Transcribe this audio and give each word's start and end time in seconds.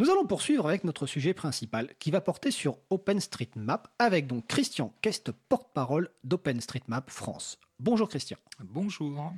Nous 0.00 0.10
allons 0.10 0.26
poursuivre 0.26 0.68
avec 0.68 0.84
notre 0.84 1.06
sujet 1.06 1.34
principal 1.34 1.92
qui 1.98 2.12
va 2.12 2.20
porter 2.20 2.52
sur 2.52 2.78
OpenStreetMap 2.88 3.88
avec 3.98 4.28
donc 4.28 4.46
Christian 4.46 4.94
Kest, 5.02 5.32
porte-parole 5.48 6.10
d'OpenStreetMap 6.22 7.10
France. 7.10 7.58
Bonjour 7.80 8.08
Christian. 8.08 8.36
Bonjour. 8.60 9.32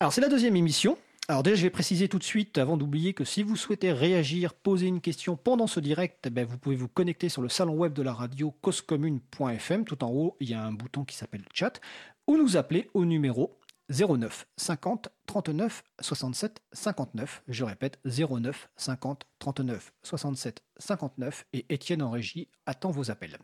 Alors 0.00 0.14
c'est 0.14 0.22
la 0.22 0.30
deuxième 0.30 0.56
émission. 0.56 0.96
Alors 1.28 1.42
déjà 1.42 1.56
je 1.56 1.62
vais 1.64 1.70
préciser 1.70 2.08
tout 2.08 2.18
de 2.18 2.24
suite 2.24 2.56
avant 2.56 2.78
d'oublier 2.78 3.12
que 3.12 3.24
si 3.24 3.42
vous 3.42 3.56
souhaitez 3.56 3.92
réagir, 3.92 4.54
poser 4.54 4.86
une 4.86 5.02
question 5.02 5.36
pendant 5.36 5.66
ce 5.66 5.80
direct, 5.80 6.24
eh 6.26 6.30
ben, 6.30 6.46
vous 6.46 6.56
pouvez 6.56 6.76
vous 6.76 6.88
connecter 6.88 7.28
sur 7.28 7.42
le 7.42 7.50
salon 7.50 7.74
web 7.74 7.92
de 7.92 8.00
la 8.00 8.14
radio 8.14 8.54
causecommune.fm. 8.62 9.84
Tout 9.84 10.02
en 10.02 10.10
haut 10.10 10.34
il 10.40 10.48
y 10.48 10.54
a 10.54 10.64
un 10.64 10.72
bouton 10.72 11.04
qui 11.04 11.14
s'appelle 11.14 11.44
chat 11.52 11.78
ou 12.26 12.38
nous 12.38 12.56
appeler 12.56 12.88
au 12.94 13.04
numéro 13.04 13.59
09 13.90 14.46
50 14.56 15.08
39 15.26 15.82
67 16.00 16.62
59. 16.72 17.42
Je 17.48 17.64
répète, 17.64 17.98
09 18.04 18.70
50 18.76 19.26
39 19.38 19.92
67 20.02 20.62
59. 20.78 21.46
Et 21.52 21.66
Étienne 21.68 22.02
en 22.02 22.10
régie 22.10 22.48
attend 22.66 22.90
vos 22.90 23.10
appels. 23.10 23.38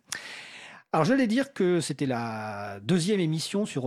Alors, 0.92 1.04
j'allais 1.04 1.26
dire 1.26 1.52
que 1.52 1.80
c'était 1.80 2.06
la 2.06 2.80
deuxième 2.80 3.20
émission 3.20 3.66
sur 3.66 3.84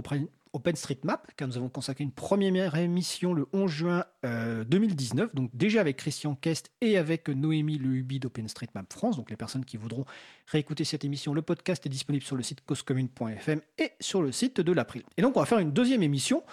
OpenStreetMap, 0.53 1.31
car 1.35 1.47
nous 1.47 1.57
avons 1.57 1.69
consacré 1.69 2.03
une 2.03 2.11
première 2.11 2.75
émission 2.75 3.33
le 3.33 3.47
11 3.53 3.71
juin 3.71 4.05
2019, 4.23 5.29
euh, 5.29 5.35
donc 5.35 5.51
déjà 5.53 5.81
avec 5.81 5.97
Christian 5.97 6.35
Kest 6.35 6.71
et 6.81 6.97
avec 6.97 7.29
Noémie 7.29 7.77
Lehubi 7.77 8.19
d'OpenStreetMap 8.19 8.91
France. 8.91 9.17
Donc 9.17 9.29
les 9.29 9.35
personnes 9.35 9.65
qui 9.65 9.77
voudront 9.77 10.05
réécouter 10.47 10.83
cette 10.83 11.05
émission, 11.05 11.33
le 11.33 11.41
podcast 11.41 11.85
est 11.85 11.89
disponible 11.89 12.23
sur 12.23 12.35
le 12.35 12.43
site 12.43 12.61
causecommune.fm 12.65 13.61
et 13.77 13.91
sur 13.99 14.21
le 14.21 14.31
site 14.31 14.61
de 14.61 14.71
l'April. 14.71 15.03
Et 15.17 15.21
donc 15.21 15.37
on 15.37 15.39
va 15.39 15.45
faire 15.45 15.59
une 15.59 15.71
deuxième 15.71 16.03
émission. 16.03 16.43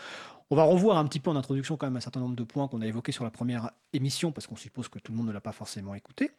On 0.48 0.54
va 0.54 0.62
revoir 0.62 0.98
un 0.98 1.04
petit 1.06 1.18
peu 1.18 1.30
en 1.30 1.36
introduction 1.36 1.76
quand 1.76 1.86
même 1.86 1.96
un 1.96 2.00
certain 2.00 2.20
nombre 2.20 2.36
de 2.36 2.44
points 2.44 2.68
qu'on 2.68 2.80
a 2.80 2.86
évoqués 2.86 3.10
sur 3.10 3.24
la 3.24 3.30
première 3.30 3.72
émission, 3.92 4.30
parce 4.30 4.46
qu'on 4.46 4.54
suppose 4.54 4.88
que 4.88 5.00
tout 5.00 5.10
le 5.10 5.18
monde 5.18 5.26
ne 5.26 5.32
l'a 5.32 5.40
pas 5.40 5.50
forcément 5.50 5.94
écouté. 5.94 6.30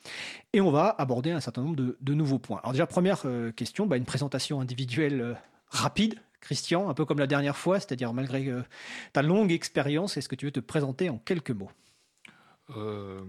Et 0.53 0.61
on 0.61 0.71
va 0.71 0.95
aborder 0.97 1.31
un 1.31 1.41
certain 1.41 1.61
nombre 1.61 1.75
de, 1.75 2.13
nouveaux 2.13 2.39
points. 2.39 2.59
Alors 2.59 2.71
déjà, 2.71 2.87
première 2.87 3.23
euh, 3.25 3.51
question, 3.51 3.85
bah, 3.85 3.97
une 3.97 4.05
présentation 4.05 4.61
individuelle 4.61 5.19
euh, 5.19 5.33
rapide 5.69 6.21
Christian, 6.41 6.89
un 6.89 6.93
peu 6.93 7.05
comme 7.05 7.19
la 7.19 7.27
dernière 7.27 7.57
fois, 7.57 7.79
c'est-à-dire 7.79 8.13
malgré 8.13 8.47
euh, 8.47 8.63
ta 9.13 9.21
longue 9.21 9.51
expérience, 9.51 10.17
est-ce 10.17 10.29
que 10.29 10.35
tu 10.35 10.45
veux 10.45 10.51
te 10.51 10.59
présenter 10.59 11.09
en 11.09 11.17
quelques 11.17 11.51
mots? 11.51 11.71
Euh, 12.75 13.23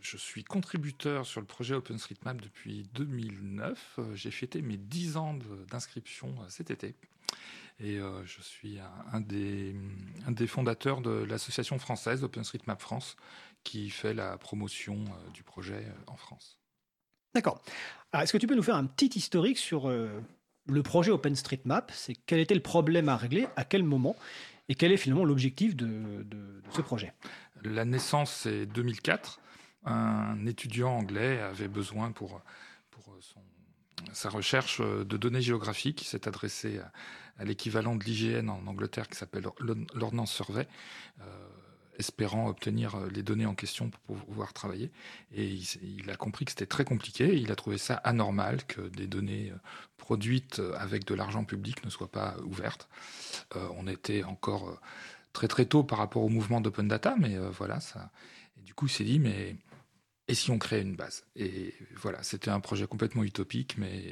Je 0.00 0.16
suis 0.16 0.44
contributeur 0.44 1.26
sur 1.26 1.40
le 1.40 1.46
projet 1.46 1.74
OpenStreetMap 1.74 2.40
depuis 2.40 2.88
2009. 2.94 3.96
Euh, 3.98 4.14
j'ai 4.14 4.30
fêté 4.30 4.62
mes 4.62 4.76
10 4.76 5.16
ans 5.16 5.38
d'inscription 5.70 6.34
cet 6.48 6.70
été. 6.70 6.94
Et 7.78 7.98
je 8.24 8.40
suis 8.40 8.78
un, 9.12 9.20
des, 9.20 9.76
un, 10.26 10.32
des, 10.32 10.46
fondateurs 10.46 11.02
de 11.02 11.10
l'association 11.10 11.78
française 11.78 12.24
OpenStreetMap 12.24 12.80
France 12.80 13.18
qui 13.64 13.90
fait 13.90 14.14
la 14.14 14.38
promotion 14.38 15.04
du 15.34 15.42
projet 15.42 15.86
en 16.06 16.16
France. 16.16 16.58
D'accord. 17.34 17.60
Est-ce 18.14 18.32
que 18.32 18.38
tu 18.38 18.46
peux 18.46 18.54
nous 18.54 18.62
faire 18.62 18.76
un 18.76 18.86
petit 18.86 19.18
historique 19.18 19.58
sur 19.58 19.92
le 20.68 20.82
projet 20.82 21.10
OpenStreetMap, 21.10 21.90
c'est 21.94 22.14
quel 22.26 22.40
était 22.40 22.54
le 22.54 22.62
problème 22.62 23.08
à 23.08 23.16
régler, 23.16 23.46
à 23.56 23.64
quel 23.64 23.82
moment, 23.82 24.16
et 24.68 24.74
quel 24.74 24.92
est 24.92 24.96
finalement 24.96 25.24
l'objectif 25.24 25.76
de, 25.76 26.26
ce 26.70 26.80
projet? 26.80 27.12
La 27.62 27.84
naissance, 27.84 28.32
c'est 28.32 28.66
2004. 28.66 29.40
Un 29.84 30.46
étudiant 30.46 30.96
anglais 30.96 31.40
avait 31.40 31.68
besoin 31.68 32.10
pour, 32.10 32.40
sa 34.12 34.28
recherche 34.28 34.80
de 34.80 35.16
données 35.16 35.40
géographiques. 35.40 36.02
Il 36.02 36.06
s'est 36.06 36.28
adressé 36.28 36.80
à, 37.38 37.44
l'équivalent 37.44 37.96
de 37.96 38.04
l'IGN 38.04 38.48
en 38.48 38.66
Angleterre 38.66 39.08
qui 39.08 39.16
s'appelle 39.16 39.46
l'Ordnance 39.94 40.32
Survey. 40.32 40.66
Euh, 41.20 41.45
espérant 41.98 42.48
obtenir 42.48 42.94
euh, 42.94 43.08
les 43.08 43.22
données 43.22 43.46
en 43.46 43.54
question 43.54 43.90
pour 43.90 44.16
pouvoir 44.16 44.52
travailler. 44.52 44.90
Et 45.34 45.58
il, 45.82 46.10
a 46.10 46.16
compris 46.16 46.44
que 46.44 46.50
c'était 46.50 46.66
très 46.66 46.84
compliqué. 46.84 47.36
Il 47.36 47.50
a 47.52 47.56
trouvé 47.56 47.78
ça 47.78 47.94
anormal 47.96 48.64
que 48.66 48.82
des 48.82 49.06
données 49.06 49.50
euh, 49.50 49.58
produites 49.96 50.58
euh, 50.58 50.74
avec 50.78 51.04
de 51.04 51.14
l'argent 51.14 51.44
public 51.44 51.84
ne 51.84 51.90
soient 51.90 52.10
pas 52.10 52.36
ouvertes. 52.44 52.88
on 53.54 53.86
était 53.86 54.22
encore 54.24 54.80
très 55.32 55.48
très 55.48 55.66
tôt 55.66 55.84
par 55.84 55.98
rapport 55.98 56.22
au 56.22 56.28
mouvement 56.28 56.60
d'open 56.60 56.88
data, 56.88 57.14
mais 57.18 57.36
voilà 57.50 57.78
du 58.56 58.74
coup, 58.74 58.86
il 58.86 58.90
s'est 58.90 59.04
dit 59.04 59.18
mais 59.18 59.56
et 60.28 60.34
si 60.34 60.50
on 60.50 60.58
créait 60.58 60.82
une 60.82 60.96
base? 60.96 61.24
Et 61.36 61.74
voilà, 61.94 62.22
c'était 62.22 62.50
un 62.50 62.60
projet 62.60 62.86
complètement 62.86 63.22
utopique, 63.22 63.78
mais 63.78 64.02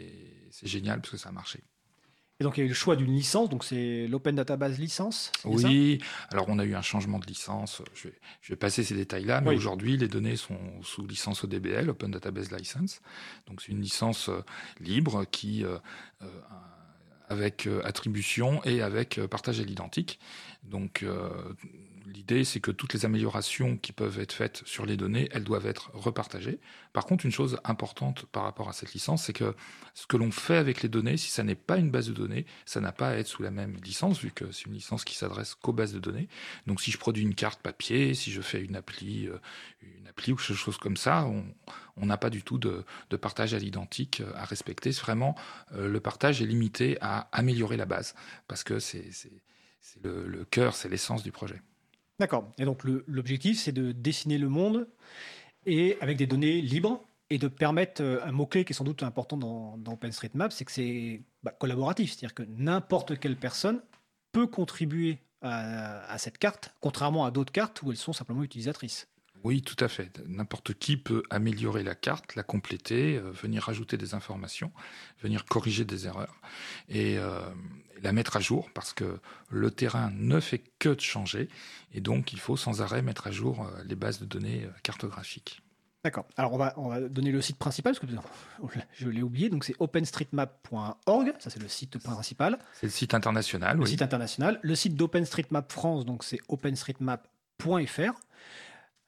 c'est 0.51 0.69
génial 0.69 1.01
parce 1.01 1.11
que 1.11 1.17
ça 1.17 1.31
a 1.31 1.33
marché. 1.33 1.61
Et 2.41 2.45
donc 2.45 2.57
il 2.57 2.61
y 2.61 2.63
a 2.65 2.67
eu 2.67 2.69
le 2.69 2.75
choix 2.75 2.97
d'une 2.97 3.15
licence, 3.15 3.49
donc 3.49 3.63
c'est 3.63 4.09
l'Open 4.09 4.35
Database 4.35 4.79
licence 4.81 5.31
Oui, 5.45 6.03
alors 6.31 6.47
on 6.49 6.59
a 6.59 6.65
eu 6.65 6.75
un 6.75 6.83
changement 6.83 7.21
de 7.21 7.27
licence, 7.27 7.81
je 7.95 8.09
vais, 8.49 8.57
passer 8.57 8.83
ces 8.83 8.97
détails-là, 8.97 9.41
mais 9.41 9.55
aujourd'hui 9.55 9.97
les 9.97 10.09
données 10.09 10.35
sont 10.35 10.59
sous 10.83 11.07
licence 11.07 11.45
ODBL, 11.45 11.89
Open 11.91 12.11
Database 12.11 12.51
License. 12.51 13.03
Donc 13.47 13.63
c'est 13.63 13.71
une 13.71 13.81
licence 13.81 14.29
euh, 14.29 14.43
libre 14.81 15.25
qui, 15.31 15.65
euh, 15.65 15.79
euh, 16.23 16.27
avec 17.29 17.69
attribution 17.85 18.63
et 18.65 18.83
avec 18.83 19.21
partage 19.31 19.61
à 19.61 19.63
l'identique. 19.63 20.19
Donc 20.65 21.05
l'idée, 22.07 22.45
c'est 22.45 22.61
que 22.61 22.71
toutes 22.71 22.95
les 22.95 23.05
améliorations 23.05 23.77
qui 23.77 23.93
peuvent 23.93 24.19
être 24.19 24.33
faites 24.33 24.63
sur 24.67 24.87
les 24.87 24.97
données, 24.97 25.29
elles 25.33 25.45
doivent 25.45 25.67
être 25.67 25.91
repartagées. 25.95 26.61
Par 26.93 27.07
contre, 27.07 27.25
une 27.25 27.33
chose 27.33 27.59
importante 27.65 28.27
par 28.27 28.45
rapport 28.45 28.69
à 28.69 28.73
cette 28.73 28.93
licence, 28.93 29.25
c'est 29.25 29.33
que 29.33 29.55
ce 29.95 30.07
que 30.07 30.17
l'on 30.17 30.31
fait 30.31 30.57
avec 30.57 30.83
les 30.83 30.89
données, 30.89 31.17
si 31.17 31.31
ça 31.31 31.43
n'est 31.43 31.55
pas 31.55 31.77
une 31.77 31.91
base 31.91 32.09
de 32.09 32.13
données, 32.13 32.47
ça 32.67 32.81
n'a 32.81 32.93
pas 32.93 33.11
à 33.11 33.15
être 33.15 33.27
sous 33.27 33.43
la 33.43 33.51
même 33.51 33.77
licence, 33.85 34.21
vu 34.21 34.31
que 34.31 34.51
c'est 34.53 34.67
une 34.67 34.75
licence 34.75 35.05
qui 35.05 35.15
s'adresse 35.17 35.55
qu'aux 35.55 35.73
bases 35.73 35.93
de 35.93 35.99
données. 35.99 36.29
Donc, 36.67 36.81
si 36.81 36.91
je 36.91 36.99
produis 36.99 37.23
une 37.23 37.35
carte 37.35 37.61
papier, 37.61 38.15
si 38.15 38.31
je 38.31 38.41
fais 38.41 38.63
une 38.63 38.77
appli, 38.77 39.27
euh, 39.27 39.39
une 39.83 40.09
appli 40.09 40.33
ou 40.33 40.37
quelque 40.37 40.55
chose 40.55 40.79
comme 40.79 40.97
ça, 40.97 41.27
on 41.97 42.07
n'a 42.07 42.17
pas 42.17 42.31
du 42.31 42.43
tout 42.43 42.59
de, 42.59 42.85
partage 43.17 43.55
à 43.55 43.59
l'identique 43.59 44.21
euh, 44.21 44.33
à 44.35 44.45
respecter. 44.45 44.91
Vraiment, 44.91 45.35
euh, 45.73 45.89
le 45.89 46.01
partage 46.01 46.43
est 46.43 46.47
limité 46.47 46.99
à 47.01 47.29
améliorer 47.33 47.77
la 47.77 47.87
base, 47.87 48.15
parce 48.49 48.65
que 48.65 48.79
c'est 48.79 49.11
le 50.03 50.45
cœur, 50.45 50.75
c'est 50.75 50.89
l'essence 50.89 51.23
du 51.23 51.33
projet. 51.33 51.63
D'accord. 52.19 52.53
Et 52.59 52.65
donc 52.65 52.85
l'objectif, 52.85 53.59
c'est 53.59 53.73
de 53.73 53.93
dessiner 53.93 54.39
le 54.39 54.49
monde 54.49 54.89
et 55.67 55.97
avec 56.01 56.17
des 56.17 56.27
données 56.27 56.61
libres 56.61 57.05
et 57.31 57.39
de 57.39 57.49
permettre 57.49 58.03
euh, 58.03 58.25
un 58.25 58.33
mot-clé 58.33 58.65
qui 58.65 58.73
est 58.73 58.77
sans 58.77 58.85
doute 58.85 59.03
important 59.03 59.37
dans, 59.37 59.79
OpenStreetMap, 59.87 60.53
c'est 60.53 60.65
que 60.65 60.73
c'est 60.73 61.23
bah, 61.43 61.53
collaboratif. 61.59 62.13
C'est-à-dire 62.13 62.35
que 62.35 62.43
n'importe 62.43 63.19
quelle 63.19 63.37
personne 63.37 63.81
peut 64.33 64.47
contribuer 64.47 65.19
à, 65.41 66.17
cette 66.17 66.39
carte, 66.39 66.75
contrairement 66.81 67.27
à 67.27 67.31
d'autres 67.31 67.53
cartes 67.53 67.83
où 67.83 67.91
elles 67.91 67.99
sont 67.99 68.15
simplement 68.15 68.43
utilisatrices. 68.43 69.07
Oui, 69.45 69.61
tout 69.61 69.77
à 69.85 69.89
fait. 69.89 70.23
N'importe 70.27 70.73
qui 70.73 70.97
peut 70.97 71.23
améliorer 71.29 71.83
la 71.83 71.95
carte, 71.95 72.35
la 72.35 72.43
compléter, 72.43 73.19
euh, 73.19 73.31
venir 73.31 73.65
rajouter 73.65 73.99
des 73.99 74.15
informations, 74.15 74.73
venir 75.23 75.45
corriger 75.45 75.85
des 75.85 76.07
erreurs 76.07 76.41
et 76.89 77.19
euh, 77.19 77.41
la 78.03 78.13
mettre 78.13 78.39
à 78.39 78.41
jour 78.41 78.71
parce 78.73 78.95
que 78.95 79.21
le 79.51 79.71
terrain 79.71 80.11
ne 80.15 80.41
fait 80.41 80.63
que 80.79 80.89
de 80.89 81.01
changer 81.01 81.51
et 81.93 82.01
donc 82.01 82.33
il 82.33 82.41
faut 82.41 82.57
sans 82.57 82.81
arrêt 82.81 83.03
mettre 83.03 83.27
à 83.27 83.31
jour 83.31 83.67
euh, 83.67 83.83
les 83.85 83.97
bases 83.97 84.19
de 84.19 84.25
données 84.25 84.67
cartographiques. 84.83 85.61
D'accord. 86.05 86.27
Alors 86.39 86.55
on 86.55 86.59
va, 86.59 86.73
on 86.79 86.89
va 86.89 87.01
donner 87.03 87.31
le 87.31 87.43
site 87.43 87.59
principal 87.59 87.95
parce 87.95 88.07
que 88.07 88.81
je 88.95 89.09
l'ai 89.11 89.23
oublié. 89.23 89.51
Donc 89.51 89.65
c'est 89.65 89.77
openstreetmap.org. 89.79 91.35
Ça 91.39 91.51
c'est 91.51 91.61
le 91.61 91.69
site 91.69 91.99
principal. 91.99 92.59
C'est 92.73 92.87
le 92.87 92.93
site 92.93 93.13
international. 93.13 93.77
Le 93.77 93.85
site 93.85 94.03
international. 94.03 94.59
Le 94.63 94.75
site 94.75 94.97
d'OpenStreetMap 94.97 95.71
France. 95.71 96.07
Donc 96.07 96.25
c'est 96.25 96.41
openstreetmap.fr. 96.49 98.15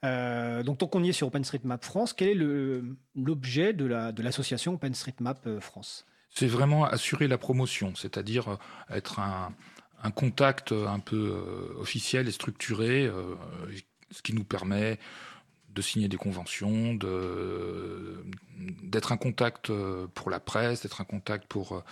Euh, 0.04 0.62
donc, 0.62 0.78
tant 0.78 0.86
qu'on 0.86 1.02
y 1.02 1.08
est 1.08 1.12
sur 1.12 1.26
OpenStreetMap 1.28 1.84
France, 1.84 2.12
quel 2.12 2.28
est 2.28 2.82
l'objet 3.14 3.72
de 3.72 4.22
l'association 4.22 4.74
OpenStreetMap 4.74 5.46
euh, 5.46 5.60
France? 5.60 6.06
C'est 6.30 6.46
vraiment 6.46 6.84
assurer 6.84 7.28
la 7.28 7.38
promotion, 7.38 7.94
c'est-à-dire 7.94 8.48
euh, 8.48 8.56
être 8.90 9.20
un, 9.20 9.54
contact 10.14 10.72
un 10.72 11.00
peu 11.00 11.74
officiel 11.78 12.28
et 12.28 12.30
structuré, 12.30 13.10
ce 14.12 14.22
qui 14.22 14.34
nous 14.34 14.44
permet 14.44 15.00
de 15.70 15.82
signer 15.82 16.06
des 16.06 16.16
conventions, 16.16 16.94
d'être 18.84 19.10
un 19.10 19.16
contact 19.16 19.72
pour 20.14 20.30
la 20.30 20.38
presse, 20.38 20.82
d'être 20.82 21.00
un 21.00 21.04
contact 21.04 21.48
pour 21.48 21.82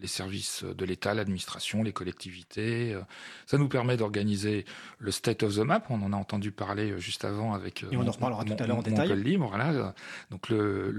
les 0.00 0.08
services 0.08 0.64
de 0.64 0.84
l'État, 0.84 1.14
l'administration, 1.14 1.82
les 1.82 1.92
collectivités. 1.92 2.98
Ça 3.46 3.56
nous 3.56 3.68
permet 3.68 3.96
d'organiser 3.96 4.64
le 4.98 5.10
State 5.12 5.44
of 5.44 5.54
the 5.54 5.60
Map. 5.60 5.84
On 5.90 6.02
en 6.02 6.12
a 6.12 6.16
entendu 6.16 6.50
parler 6.50 6.98
juste 6.98 7.24
avant 7.24 7.54
avec. 7.54 7.84
Et 7.84 7.96
on 7.96 8.06
en 8.06 8.10
reparlera 8.10 8.44
tout 8.44 8.56
à 8.58 8.66
l'heure 8.66 8.78
en 8.78 8.82
détail. 8.82 9.14
Libre, 9.22 9.48
voilà. 9.48 9.94
Donc 10.30 10.48
le, 10.48 10.92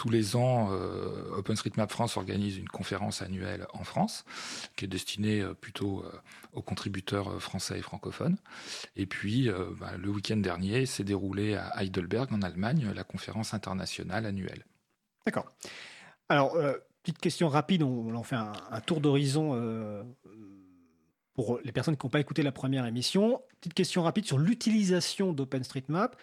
tous 0.00 0.08
les 0.08 0.34
ans, 0.34 0.70
euh, 0.72 1.36
OpenStreetMap 1.36 1.90
France 1.90 2.16
organise 2.16 2.56
une 2.56 2.70
conférence 2.70 3.20
annuelle 3.20 3.66
en 3.74 3.84
France, 3.84 4.24
qui 4.74 4.86
est 4.86 4.88
destinée 4.88 5.42
euh, 5.42 5.52
plutôt 5.52 6.02
euh, 6.02 6.10
aux 6.54 6.62
contributeurs 6.62 7.38
français 7.42 7.78
et 7.78 7.82
francophones. 7.82 8.38
Et 8.96 9.04
puis, 9.04 9.50
bah, 9.78 9.92
le 9.98 10.08
week-end 10.08 10.38
dernier, 10.38 10.86
s'est 10.86 11.04
déroulé 11.04 11.54
à 11.54 11.82
Heidelberg, 11.82 12.32
en 12.32 12.40
Allemagne, 12.40 12.90
la 12.94 13.04
conférence 13.04 13.52
internationale 13.52 14.24
annuelle. 14.24 14.64
D'accord. 15.26 15.52
Alors, 16.30 16.56
petite 17.02 17.18
question 17.18 17.48
rapide, 17.48 17.82
on, 17.82 18.14
en 18.14 18.22
fait 18.22 18.36
un, 18.36 18.80
tour 18.80 19.00
d'horizon 19.00 19.52
euh, 19.54 20.02
pour 21.34 21.60
les 21.64 21.72
personnes 21.72 21.96
qui 21.96 22.06
n'ont 22.06 22.10
pas 22.10 22.20
écouté 22.20 22.42
la 22.42 22.52
première 22.52 22.86
émission. 22.86 23.40
Petite 23.60 23.74
question 23.74 24.02
rapide 24.02 24.24
sur 24.24 24.38
l'utilisation 24.38 25.32
d'OpenStreetMap. 25.32 26.16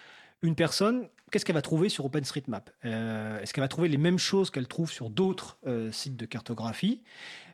Une 0.44 0.56
personne 0.56 1.09
qu'est-ce 1.31 1.45
qu'elle 1.45 1.56
va 1.56 1.62
trouver 1.62 1.89
sur 1.89 2.06
OpenStreetMap? 2.06 2.69
Est-ce 2.83 3.53
qu'elle 3.53 3.63
va 3.63 3.68
trouver 3.68 3.89
les 3.89 3.97
mêmes 3.97 4.19
choses 4.19 4.51
qu'elle 4.51 4.68
trouve 4.68 4.91
sur 4.91 5.09
d'autres 5.09 5.59
sites 5.91 6.15
de 6.15 6.25
cartographie? 6.25 7.01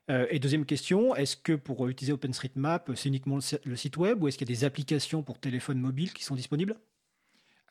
Et 0.10 0.40
deuxième 0.40 0.66
question, 0.66 1.16
est-ce 1.16 1.38
que 1.38 1.54
pour 1.54 1.88
utiliser 1.88 2.12
OpenStreetMap, 2.12 2.92
c'est 2.96 3.08
uniquement 3.08 3.40
le 3.64 3.76
site 3.78 3.98
web 3.98 4.22
ou 4.22 4.28
est-ce 4.28 4.38
qu'il 4.38 4.50
y 4.50 4.52
a 4.52 4.56
des 4.56 4.66
applications 4.66 5.24
pour 5.24 5.40
téléphone 5.40 5.80
mobile 5.80 6.12
qui 6.12 6.26
sont 6.26 6.36
disponibles? 6.36 6.78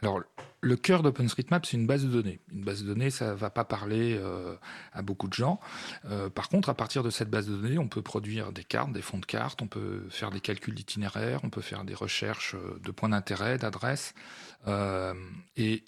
Alors, 0.03 0.23
le 0.61 0.77
cœur 0.77 1.03
d'OpenStreetMap, 1.03 1.65
c'est 1.65 1.77
une 1.77 1.87
base 1.87 2.05
de 2.05 2.11
données. 2.11 2.41
Une 2.53 2.65
base 2.65 2.83
de 2.83 2.87
données, 2.89 3.11
ça 3.11 3.31
ne 3.31 3.35
va 3.35 3.51
pas 3.51 3.65
parler 3.65 4.17
euh, 4.21 4.57
à 4.93 5.03
beaucoup 5.03 5.29
de 5.29 5.33
gens. 5.33 5.61
Euh, 6.05 6.29
par 6.29 6.49
contre, 6.49 6.69
à 6.69 6.75
partir 6.75 7.05
de 7.05 7.11
cette 7.11 7.31
base 7.31 7.47
de 7.47 7.57
données, 7.57 7.79
on 7.79 7.89
peut 7.89 8.03
produire 8.03 8.53
des 8.53 8.65
cartes, 8.65 8.93
des 8.93 9.03
fonds 9.03 9.19
de 9.19 9.27
cartes, 9.27 9.63
on 9.63 9.69
peut 9.69 10.05
faire 10.11 10.31
des 10.31 10.41
calculs 10.41 10.75
d'itinéraires, 10.75 11.41
on 11.45 11.51
peut 11.51 11.61
faire 11.61 11.85
des 11.85 11.95
recherches 11.95 12.55
euh, 12.55 12.81
de 12.83 12.91
points 12.91 13.09
d'intérêt, 13.09 13.59
d'adresses. 13.59 14.15
et 15.57 15.85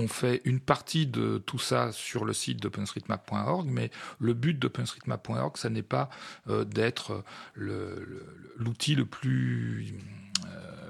on 0.00 0.06
fait 0.06 0.40
une 0.44 0.60
partie 0.60 1.08
de 1.08 1.38
tout 1.38 1.58
ça 1.58 1.90
sur 1.90 2.24
le 2.24 2.32
site 2.32 2.60
d'openstreetmap.org, 2.62 3.66
mais 3.68 3.90
le 4.20 4.32
but 4.32 4.56
d'openstreetmap.org, 4.56 5.56
ça 5.56 5.70
n'est 5.70 5.82
pas 5.82 6.08
d'être 6.46 7.24
l'outil 7.56 8.94
le, 8.94 9.06
plus 9.06 9.94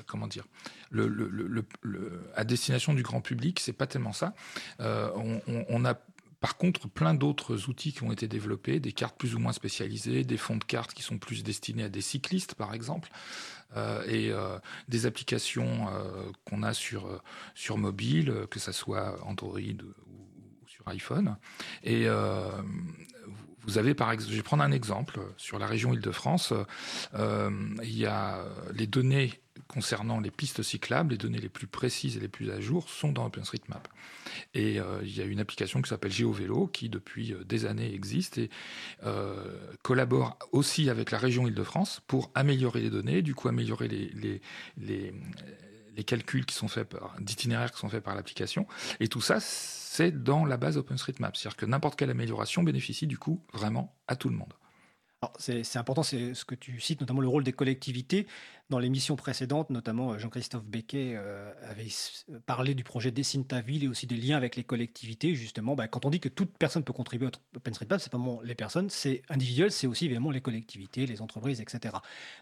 comment 0.06 0.26
dire, 0.26 0.44
à 2.35 2.44
destination 2.44 2.94
du 2.94 3.02
grand 3.02 3.20
public, 3.20 3.61
c'est 3.61 3.73
pas 3.73 3.87
tellement 3.87 4.12
ça. 4.12 4.35
Euh, 4.81 5.11
on, 5.69 5.85
a 5.85 5.94
par 6.40 6.56
contre, 6.56 6.88
plein 6.88 7.14
d'autres 7.14 7.69
outils 7.69 7.93
qui 7.93 8.05
ont 8.05 8.12
été 8.12 8.29
développés, 8.29 8.81
des 8.81 8.93
cartes 8.93 9.17
plus 9.19 9.35
ou 9.35 9.38
moins 9.38 9.52
spécialisées, 9.52 10.25
des 10.25 10.37
fonds 10.37 10.56
de 10.56 10.64
cartes 10.64 10.94
qui 10.94 11.02
sont 11.02 11.19
plus 11.19 11.43
destinés 11.43 11.85
à 11.85 11.88
des 11.88 12.00
cyclistes, 12.00 12.55
par 12.55 12.75
exemple, 12.75 13.11
euh, 13.76 14.05
et 14.06 14.31
euh, 14.31 14.58
des 14.88 15.06
applications 15.06 15.87
qu'on 16.44 16.62
a 16.62 16.75
sur, 16.75 17.20
sur 17.55 17.76
mobile, 17.76 18.46
que 18.50 18.61
ce 18.61 18.73
soit 18.73 19.19
Android 19.25 19.58
ou, 19.58 20.67
sur 20.67 20.87
iPhone. 20.88 21.37
Et 21.82 22.06
vous 23.62 23.76
avez 23.76 23.93
par 23.93 24.12
exemple, 24.12 24.31
je 24.31 24.37
vais 24.37 24.43
prendre 24.43 24.62
un 24.62 24.73
exemple 24.73 25.20
sur 25.37 25.58
la 25.58 25.67
région 25.67 25.93
Île-de-France. 25.93 26.55
Il 27.14 27.99
y 27.99 28.06
a 28.06 28.44
les 28.73 28.87
données 28.87 29.43
concernant 29.69 30.19
les 30.20 30.31
pistes 30.31 30.62
cyclables, 30.62 31.12
les 31.12 31.19
données 31.19 31.38
les 31.38 31.49
plus 31.49 31.67
précises 31.67 32.17
et 32.17 32.20
les 32.20 32.29
plus 32.29 32.50
à 32.50 32.61
jour 32.61 32.88
sont 32.88 33.12
dans 33.12 33.26
OpenStreetMap. 33.26 33.87
Et 34.55 34.81
euh, 34.81 35.00
il 35.03 35.17
y 35.17 35.20
a 35.20 35.25
une 35.25 35.41
application 35.41 35.81
qui 35.82 35.88
s'appelle 35.88 36.11
GeoVélo 36.11 36.67
qui 36.67 36.88
depuis 36.88 37.32
euh, 37.32 37.44
des 37.44 37.67
années 37.67 37.94
existe 37.94 38.38
et 38.38 38.50
collabore 39.82 40.38
aussi 40.53 40.91
avec 40.91 41.11
la 41.11 41.19
région 41.19 41.47
Île-de-France 41.47 42.00
pour 42.06 42.31
améliorer 42.35 42.81
les 42.81 42.91
données, 42.91 43.23
du 43.23 43.35
coup 43.35 43.49
améliorer 43.49 43.88
les, 43.88 44.09
les, 44.15 44.41
les, 44.79 45.15
les 45.97 46.05
calculs 46.05 46.47
qui 46.47 46.55
sont 46.55 46.69
faits 46.69 46.88
par 46.88 47.17
d'itinéraires 47.20 47.73
qui 47.73 47.79
sont 47.79 47.88
faits 47.88 48.03
par 48.03 48.15
l'application. 48.15 48.67
Et 49.00 49.09
tout 49.09 49.20
ça, 49.20 49.38
c'est 49.41 50.23
dans 50.23 50.44
la 50.44 50.56
base 50.56 50.79
OpenStreetMap. 50.79 51.37
C'est-à-dire 51.37 51.56
que 51.56 51.67
n'importe 51.67 51.99
quelle 51.99 52.11
amélioration 52.11 52.62
bénéficie 52.62 53.06
du 53.06 53.19
coup 53.19 53.43
vraiment 53.53 53.94
à 54.06 54.17
tout 54.17 54.29
le 54.29 54.37
monde. 54.37 54.55
C'est 55.38 55.76
important, 55.76 56.05
c'est 56.05 56.32
ce 56.35 56.44
que 56.44 56.55
tu 56.55 56.81
cites, 56.81 57.00
notamment 57.00 57.20
le 57.20 57.26
rôle 57.26 57.43
des 57.43 57.53
collectivités. 57.53 58.29
Dans 58.70 58.79
l'émission 58.79 59.17
précédente, 59.17 59.70
notamment 59.70 60.12
euh, 60.12 60.19
Jean-Christophe 60.19 60.65
Becquet 60.65 61.15
euh, 61.17 61.53
avait 61.69 61.88
parlé 62.47 62.75
du 62.75 62.85
projet 62.85 63.11
Dessine 63.11 63.44
ta 63.44 63.61
ville 63.61 63.82
et 63.82 63.88
aussi 63.88 64.06
des 64.06 64.17
liens 64.17 64.37
avec 64.37 64.55
les 64.55 64.62
collectivités. 64.62 65.35
Justement, 65.35 65.75
bah, 65.75 65.88
quand 65.88 66.05
on 66.05 66.11
dit 66.11 66.20
que 66.20 66.29
toute 66.29 66.56
personne 66.56 66.85
peut 66.85 66.93
contribuer 66.93 67.29
à 67.29 67.31
OpenStreetMap, 67.56 68.00
c'est 68.00 68.12
pas 68.12 68.19
les 68.44 68.55
personnes, 68.55 68.91
c'est 68.91 69.23
individuel, 69.29 69.73
c'est 69.73 69.87
aussi 69.88 70.05
évidemment 70.05 70.31
les 70.31 70.43
collectivités, 70.43 71.06
les 71.06 71.20
entreprises, 71.20 71.61
etc. 71.61 71.97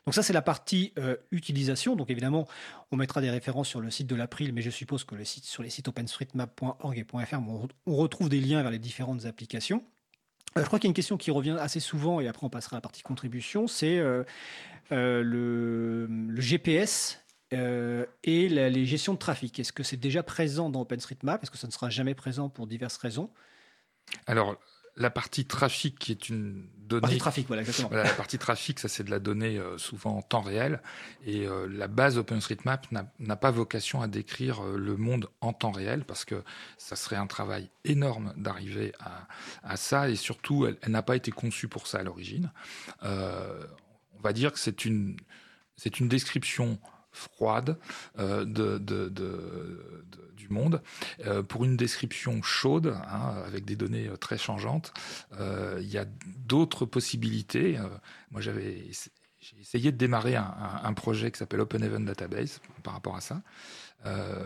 Donc 0.04 0.14
ça, 0.14 0.22
c'est 0.22 0.34
la 0.34 0.42
partie 0.42 0.92
euh, 0.98 1.16
utilisation. 1.30 1.96
Donc 1.96 2.10
évidemment, 2.10 2.46
on 2.90 2.96
mettra 2.96 3.22
des 3.22 3.30
références 3.30 3.68
sur 3.68 3.80
le 3.80 3.90
site 3.90 4.08
de 4.08 4.16
l'April, 4.16 4.52
mais 4.52 4.62
je 4.62 4.70
suppose 4.70 5.04
que 5.04 5.14
sur 5.24 5.62
les 5.62 5.70
sites 5.70 5.88
openstreetmap.org 5.88 6.98
et 6.98 7.04
.fr, 7.04 7.38
on 7.86 7.96
retrouve 7.96 8.28
des 8.28 8.40
liens 8.40 8.60
vers 8.60 8.72
les 8.72 8.80
différentes 8.80 9.24
applications. 9.24 9.82
Euh, 10.56 10.62
je 10.62 10.66
crois 10.66 10.78
qu'il 10.78 10.88
y 10.88 10.90
a 10.90 10.92
une 10.92 10.94
question 10.94 11.16
qui 11.16 11.30
revient 11.30 11.56
assez 11.60 11.80
souvent, 11.80 12.20
et 12.20 12.28
après 12.28 12.46
on 12.46 12.50
passera 12.50 12.76
à 12.76 12.78
la 12.78 12.80
partie 12.80 13.02
contribution, 13.02 13.66
c'est 13.66 13.98
euh, 13.98 14.24
euh, 14.92 15.22
le, 15.22 16.40
GPS 16.40 17.22
et 17.52 18.48
les 18.48 18.86
gestions 18.86 19.14
de 19.14 19.18
trafic. 19.18 19.58
Est-ce 19.58 19.72
que 19.72 19.82
c'est 19.82 19.96
déjà 19.96 20.22
présent 20.22 20.68
dans 20.68 20.80
OpenStreetMap? 20.80 21.42
Est-ce 21.42 21.50
que 21.50 21.58
ça 21.58 21.68
ne 21.68 21.72
sera 21.72 21.90
jamais 21.90 22.14
présent 22.14 22.48
pour 22.48 22.66
diverses 22.66 22.96
raisons? 22.96 23.30
La 24.96 25.10
partie 25.10 25.44
trafic 25.44 25.98
qui 25.98 26.12
est 26.12 26.28
une 26.28 26.66
donnée. 26.78 27.02
Partie 27.02 27.18
trafic, 27.18 27.46
voilà, 27.46 27.62
exactement. 27.62 27.90
la 27.90 28.12
partie 28.12 28.38
trafic, 28.38 28.78
ça 28.78 28.88
c'est 28.88 29.04
de 29.04 29.10
la 29.10 29.18
donnée 29.18 29.58
euh, 29.58 29.76
souvent 29.78 30.16
en 30.16 30.22
temps 30.22 30.40
réel. 30.40 30.80
Et 31.26 31.46
euh, 31.46 31.66
la 31.68 31.88
base 31.88 32.16
OpenStreetMap 32.18 32.86
n'a 32.90 33.36
pas 33.36 33.50
vocation 33.50 34.00
à 34.00 34.08
décrire 34.08 34.64
euh, 34.64 34.76
le 34.76 34.96
monde 34.96 35.28
en 35.40 35.52
temps 35.52 35.70
réel 35.70 36.04
parce 36.04 36.24
que 36.24 36.42
ça 36.78 36.96
serait 36.96 37.16
un 37.16 37.26
travail 37.26 37.68
énorme 37.84 38.32
d'arriver 38.36 38.92
à, 39.00 39.28
à, 39.62 39.76
ça. 39.76 40.08
Et 40.08 40.16
surtout, 40.16 40.66
elle, 40.66 40.78
n'a 40.90 41.02
pas 41.02 41.16
été 41.16 41.30
conçue 41.30 41.68
pour 41.68 41.86
ça 41.86 41.98
à 41.98 42.02
l'origine. 42.02 42.50
on 43.02 44.22
va 44.22 44.32
dire 44.32 44.52
que 44.52 44.58
c'est 44.58 44.84
une, 44.84 45.16
c'est 45.76 46.00
une 46.00 46.08
description 46.08 46.78
froide 47.16 47.78
de, 48.18 48.44
de, 48.44 49.08
de, 49.08 50.06
du 50.46 50.52
monde. 50.52 50.82
Euh, 51.24 51.42
pour 51.42 51.64
une 51.64 51.76
description 51.76 52.42
chaude, 52.42 52.94
hein, 53.08 53.34
avec 53.46 53.64
des 53.64 53.76
données 53.76 54.08
euh, 54.08 54.16
très 54.16 54.38
changeantes, 54.38 54.92
euh, 55.38 55.78
il 55.80 55.88
y 55.88 55.98
a 55.98 56.06
d'autres 56.38 56.86
possibilités. 56.86 57.78
moi, 58.30 58.40
j'avais 58.40 58.90
j'ai 59.40 59.60
essayé 59.60 59.92
de 59.92 59.96
démarrer 59.96 60.34
un, 60.34 60.92
projet 60.94 61.30
qui 61.30 61.38
s'appelle 61.38 61.60
Open 61.60 61.82
Event 61.84 62.00
Database 62.00 62.60
par 62.82 62.94
rapport 62.94 63.14
à 63.14 63.20
ça. 63.20 63.42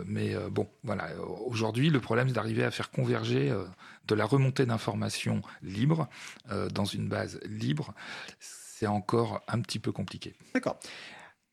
mais 0.05 0.35
bon, 0.51 0.69
voilà. 0.83 1.09
Aujourd'hui, 1.47 1.89
le 1.89 1.99
problème, 1.99 2.27
c'est 2.27 2.35
d'arriver 2.35 2.63
à 2.63 2.69
faire 2.69 2.91
converger 2.91 3.51
de 4.07 4.15
la 4.15 4.25
remontée 4.25 4.67
d'informations 4.67 5.41
libres 5.63 6.07
dans 6.71 6.85
une 6.85 7.07
base 7.07 7.39
libre. 7.45 7.95
C'est 8.39 8.85
encore 8.85 9.41
un 9.47 9.61
petit 9.61 9.79
peu 9.79 9.91
compliqué. 9.91 10.35
D'accord. 10.53 10.79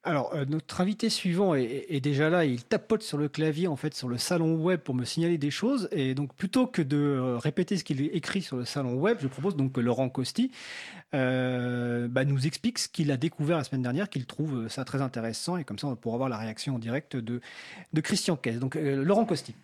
Alors, 0.04 0.32
euh, 0.32 0.44
notre 0.44 0.80
invité 0.80 1.10
suivant 1.10 1.54
est, 1.54 2.00
déjà 2.00 2.30
là. 2.30 2.44
Il 2.44 2.64
tapote 2.64 3.02
sur 3.02 3.18
le 3.18 3.28
clavier, 3.28 3.66
en 3.66 3.76
fait, 3.76 3.94
sur 3.94 4.08
le 4.08 4.16
salon 4.16 4.54
web 4.54 4.80
pour 4.80 4.94
me 4.94 5.04
signaler 5.04 5.38
des 5.38 5.50
choses. 5.50 5.88
Et 5.90 6.14
donc, 6.14 6.34
plutôt 6.34 6.66
que 6.66 6.82
de 6.82 6.96
euh, 6.96 7.36
répéter 7.36 7.76
ce 7.76 7.84
qu'il 7.84 8.00
écrit 8.02 8.40
sur 8.40 8.56
le 8.56 8.64
salon 8.64 8.94
web, 8.94 9.18
je 9.20 9.26
propose 9.26 9.56
donc 9.56 9.72
que 9.72 9.80
Laurent 9.80 10.08
Costi 10.08 10.52
euh, 11.14 12.06
bah, 12.06 12.24
nous 12.24 12.46
explique 12.46 12.78
ce 12.78 12.88
qu'il 12.88 13.10
a 13.10 13.16
découvert 13.16 13.58
la 13.58 13.64
semaine 13.64 13.82
dernière, 13.82 14.08
qu'il 14.08 14.24
trouve 14.26 14.68
ça 14.68 14.84
très 14.84 15.02
intéressant. 15.02 15.56
Et 15.56 15.64
comme 15.64 15.78
ça, 15.78 15.88
on 15.88 15.96
pourra 15.96 16.14
avoir 16.14 16.28
la 16.28 16.38
réaction 16.38 16.76
en 16.76 16.78
direct 16.78 17.16
de, 17.16 17.40
Christian 18.00 18.36
Kess. 18.36 18.60
Donc, 18.60 18.76
Laurent 18.76 19.24
Costi. 19.24 19.54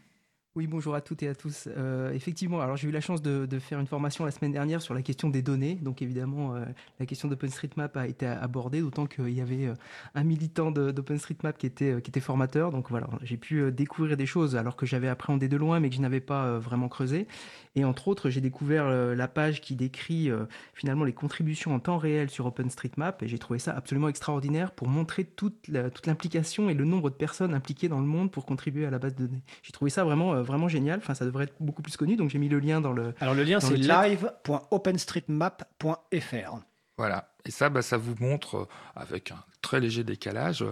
Oui, 0.56 0.68
bonjour 0.68 0.94
à 0.94 1.00
toutes 1.00 1.24
et 1.24 1.28
à 1.28 1.34
tous. 1.34 1.68
Euh, 1.76 2.12
effectivement, 2.12 2.60
alors 2.60 2.76
j'ai 2.76 2.86
eu 2.86 2.92
la 2.92 3.00
chance 3.00 3.20
de, 3.20 3.48
faire 3.58 3.80
une 3.80 3.88
formation 3.88 4.24
la 4.24 4.30
semaine 4.30 4.52
dernière 4.52 4.80
sur 4.80 4.94
la 4.94 5.02
question 5.02 5.28
des 5.28 5.42
données. 5.42 5.74
Donc 5.74 6.00
évidemment, 6.00 6.54
euh, 6.54 6.64
la 7.00 7.06
question 7.06 7.26
d'OpenStreetMap 7.26 7.96
a 7.96 8.06
été 8.06 8.24
abordée, 8.24 8.80
d'autant 8.80 9.06
qu'il 9.06 9.30
y 9.30 9.40
avait 9.40 9.66
euh, 9.66 9.74
un 10.14 10.22
militant 10.22 10.70
d'OpenStreetMap 10.70 11.58
qui 11.58 11.66
était 11.66 12.20
formateur. 12.20 12.70
Donc 12.70 12.88
voilà, 12.88 13.08
j'ai 13.22 13.36
pu 13.36 13.72
découvrir 13.72 14.16
des 14.16 14.26
choses 14.26 14.54
alors 14.54 14.76
que 14.76 14.86
j'avais 14.86 15.08
appréhendé 15.08 15.48
de 15.48 15.56
loin, 15.56 15.80
mais 15.80 15.90
que 15.90 15.96
je 15.96 16.00
n'avais 16.00 16.20
pas 16.20 16.56
vraiment 16.60 16.88
creusé. 16.88 17.26
Et 17.74 17.84
entre 17.84 18.06
autres, 18.06 18.30
j'ai 18.30 18.40
découvert 18.40 18.88
la 18.88 19.26
page 19.26 19.60
qui 19.60 19.74
décrit 19.74 20.30
finalement 20.72 21.02
les 21.02 21.12
contributions 21.12 21.74
en 21.74 21.80
temps 21.80 21.98
réel 21.98 22.30
sur 22.30 22.46
OpenStreetMap. 22.46 23.24
Et 23.24 23.26
j'ai 23.26 23.40
trouvé 23.40 23.58
ça 23.58 23.72
absolument 23.72 24.08
extraordinaire 24.08 24.70
pour 24.70 24.86
montrer 24.86 25.24
toute 25.24 25.66
l'implication 25.66 26.70
et 26.70 26.74
le 26.74 26.84
nombre 26.84 27.10
de 27.10 27.16
personnes 27.16 27.54
impliquées 27.54 27.88
dans 27.88 27.98
le 27.98 28.06
monde 28.06 28.30
pour 28.30 28.46
contribuer 28.46 28.86
à 28.86 28.90
la 28.90 29.00
base 29.00 29.16
de 29.16 29.26
données. 29.26 29.42
J'ai 29.64 29.72
trouvé 29.72 29.90
ça 29.90 30.04
vraiment 30.04 30.43
vraiment 30.44 30.68
génial. 30.68 30.98
Enfin, 30.98 31.14
ça 31.14 31.24
devrait 31.24 31.44
être 31.44 31.54
beaucoup 31.60 31.80
plus 31.82 31.96
connu. 31.96 32.16
Donc 32.16 32.28
j'ai 32.30 32.38
mis 32.38 32.48
le 32.48 32.60
lien 32.60 32.80
dans 32.80 32.92
le. 32.92 33.14
Alors 33.20 33.34
le 33.34 33.42
lien 33.42 33.58
c'est 33.60 33.76
live.openstreetmap.fr. 33.76 36.58
Voilà. 36.96 37.28
Et 37.44 37.50
ça, 37.50 37.68
bah, 37.68 37.82
ça 37.82 37.96
vous 37.96 38.14
montre 38.20 38.68
avec 38.94 39.32
un 39.32 39.42
très 39.60 39.80
léger 39.80 40.04
décalage 40.04 40.64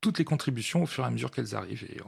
toutes 0.00 0.18
les 0.18 0.24
contributions 0.24 0.82
au 0.82 0.86
fur 0.86 1.04
et 1.04 1.06
à 1.06 1.10
mesure 1.10 1.30
qu'elles 1.30 1.54
arrivent. 1.54 1.84
Et, 1.90 2.00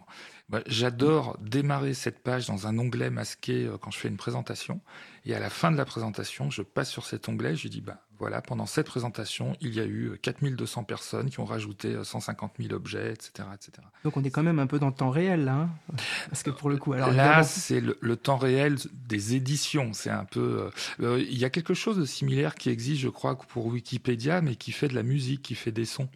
euh, 0.52 0.60
j'adore 0.66 1.38
démarrer 1.40 1.94
cette 1.94 2.22
page 2.22 2.46
dans 2.46 2.66
un 2.66 2.78
onglet 2.78 3.10
masqué 3.10 3.70
quand 3.80 3.90
je 3.90 3.98
fais 3.98 4.08
une 4.08 4.16
présentation. 4.16 4.80
Et 5.24 5.34
à 5.34 5.40
la 5.40 5.50
fin 5.50 5.70
de 5.70 5.76
la 5.76 5.84
présentation, 5.84 6.50
je 6.50 6.62
passe 6.62 6.90
sur 6.90 7.06
cet 7.06 7.28
onglet, 7.28 7.56
je 7.56 7.68
dis 7.68 7.80
bah 7.80 8.02
voilà, 8.20 8.42
pendant 8.42 8.66
cette 8.66 8.86
présentation, 8.86 9.56
il 9.62 9.74
y 9.74 9.80
a 9.80 9.86
eu 9.86 10.12
4200 10.20 10.84
personnes 10.84 11.30
qui 11.30 11.40
ont 11.40 11.46
rajouté 11.46 11.96
150 12.04 12.52
000 12.60 12.74
objets, 12.74 13.14
etc., 13.14 13.48
etc. 13.54 13.72
Donc 14.04 14.18
on 14.18 14.22
est 14.22 14.30
quand 14.30 14.42
même 14.42 14.58
un 14.58 14.66
peu 14.66 14.78
dans 14.78 14.88
le 14.88 14.92
temps 14.94 15.08
réel, 15.08 15.46
là. 15.46 15.54
Hein 15.54 15.70
Parce 16.28 16.42
que 16.42 16.50
pour 16.50 16.68
le 16.68 16.76
coup, 16.76 16.92
alors 16.92 17.12
là, 17.12 17.42
c'est 17.42 17.80
le, 17.80 18.16
temps 18.16 18.36
réel 18.36 18.76
des 18.92 19.34
éditions. 19.34 19.94
C'est 19.94 20.10
un 20.10 20.26
peu. 20.26 20.70
Euh, 21.00 21.06
euh, 21.06 21.24
il 21.30 21.38
y 21.38 21.46
a 21.46 21.50
quelque 21.50 21.72
chose 21.72 21.96
de 21.96 22.04
similaire 22.04 22.56
qui 22.56 22.68
existe, 22.68 23.00
je 23.00 23.08
crois, 23.08 23.38
pour 23.38 23.66
Wikipédia, 23.66 24.42
mais 24.42 24.54
qui 24.54 24.72
fait 24.72 24.88
de 24.88 24.94
la 24.94 25.02
musique, 25.02 25.40
qui 25.40 25.54
fait 25.54 25.72
des 25.72 25.86
sons. 25.86 26.10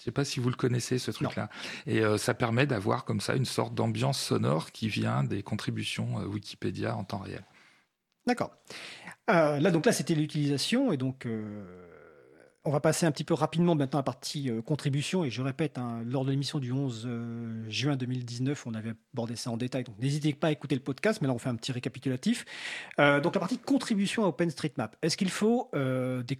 Je 0.00 0.04
ne 0.04 0.06
sais 0.06 0.12
pas 0.12 0.24
si 0.24 0.40
vous 0.40 0.48
le 0.48 0.56
connaissez, 0.56 0.98
ce 0.98 1.10
truc-là. 1.10 1.50
Et 1.86 2.00
euh, 2.00 2.16
ça 2.16 2.32
permet 2.32 2.64
d'avoir 2.66 3.04
comme 3.04 3.20
ça 3.20 3.34
une 3.34 3.44
sorte 3.44 3.74
d'ambiance 3.74 4.18
sonore 4.18 4.72
qui 4.72 4.88
vient 4.88 5.24
des 5.24 5.42
contributions 5.42 6.16
Wikipédia 6.24 6.96
en 6.96 7.04
temps 7.04 7.18
réel. 7.18 7.44
D'accord. 8.26 8.50
Euh, 9.28 9.60
là, 9.60 9.70
donc 9.70 9.84
là, 9.84 9.92
c'était 9.92 10.14
l'utilisation 10.14 10.90
et 10.90 10.96
donc. 10.96 11.26
On 12.66 12.72
va 12.72 12.80
passer 12.80 13.06
un 13.06 13.10
petit 13.10 13.24
peu 13.24 13.32
rapidement 13.32 13.74
maintenant 13.74 14.00
à 14.00 14.00
la 14.00 14.04
partie 14.04 14.50
euh, 14.50 14.60
contribution. 14.60 15.24
Et 15.24 15.30
je 15.30 15.40
répète, 15.40 15.78
hein, 15.78 16.02
lors 16.04 16.26
de 16.26 16.30
l'émission 16.30 16.58
du 16.58 16.72
11 16.72 17.04
euh, 17.06 17.70
juin 17.70 17.96
2019, 17.96 18.66
on 18.66 18.74
avait 18.74 18.92
abordé 19.14 19.34
ça 19.34 19.50
en 19.50 19.56
détail. 19.56 19.84
Donc 19.84 19.98
n'hésitez 19.98 20.34
pas 20.34 20.48
à 20.48 20.50
écouter 20.50 20.74
le 20.74 20.82
podcast, 20.82 21.22
mais 21.22 21.28
là 21.28 21.32
on 21.32 21.38
fait 21.38 21.48
un 21.48 21.54
petit 21.54 21.72
récapitulatif. 21.72 22.44
Euh, 22.98 23.18
donc 23.22 23.32
la 23.34 23.40
partie 23.40 23.56
contribution 23.56 24.24
à 24.24 24.28
OpenStreetMap. 24.28 24.94
Est-ce 25.00 25.16
qu'il 25.16 25.30
faut 25.30 25.70
des 25.72 26.38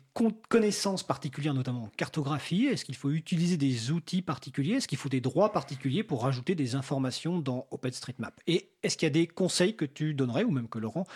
connaissances 0.48 1.02
particulières, 1.02 1.54
notamment 1.54 1.84
en 1.84 1.90
cartographie? 1.96 2.66
Est-ce 2.66 2.84
qu'il 2.84 2.96
faut 2.96 3.10
utiliser 3.10 3.56
des 3.56 3.90
outils 3.90 4.20
particuliers? 4.20 4.74
Est-ce 4.74 4.88
qu'il 4.88 4.98
faut 4.98 5.08
des 5.08 5.22
droits 5.22 5.52
particuliers 5.52 6.02
pour 6.02 6.22
rajouter 6.22 6.54
des 6.54 6.74
informations 6.74 7.38
dans 7.38 7.66
OpenStreetMap? 7.70 8.38
Et 8.46 8.68
est-ce 8.82 8.96
qu'il 8.96 9.06
y 9.06 9.10
a 9.10 9.12
des 9.12 9.26
conseils 9.26 9.76
que 9.76 9.84
tu 9.84 10.14
donnerais, 10.14 10.44
ou 10.44 10.50
même 10.50 10.68
que 10.68 10.78
Laurent 10.78 11.06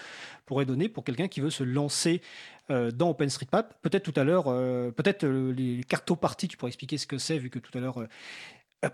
pourrait 0.46 0.66
donner 0.66 0.88
pour 0.88 1.04
quelqu'un 1.04 1.28
qui 1.28 1.40
veut 1.40 1.50
se 1.50 1.64
lancer 1.64 2.20
euh, 2.70 2.90
dans 2.90 3.10
OpenStreetMap? 3.10 3.80
Peut-être 3.82 4.10
tout 4.10 4.18
à 4.18 4.24
l'heure, 4.24 4.44
euh, 4.48 4.90
peut-être 4.90 5.24
euh, 5.24 5.52
les 5.52 5.84
cartoparties, 5.84 6.48
tu 6.48 6.56
pourrais 6.56 6.70
expliquer 6.70 6.98
ce 6.98 7.06
que 7.06 7.18
c'est, 7.18 7.38
vu 7.38 7.50
que 7.50 7.58
tout 7.58 7.76
à 7.76 7.80
l'heure 7.80 8.06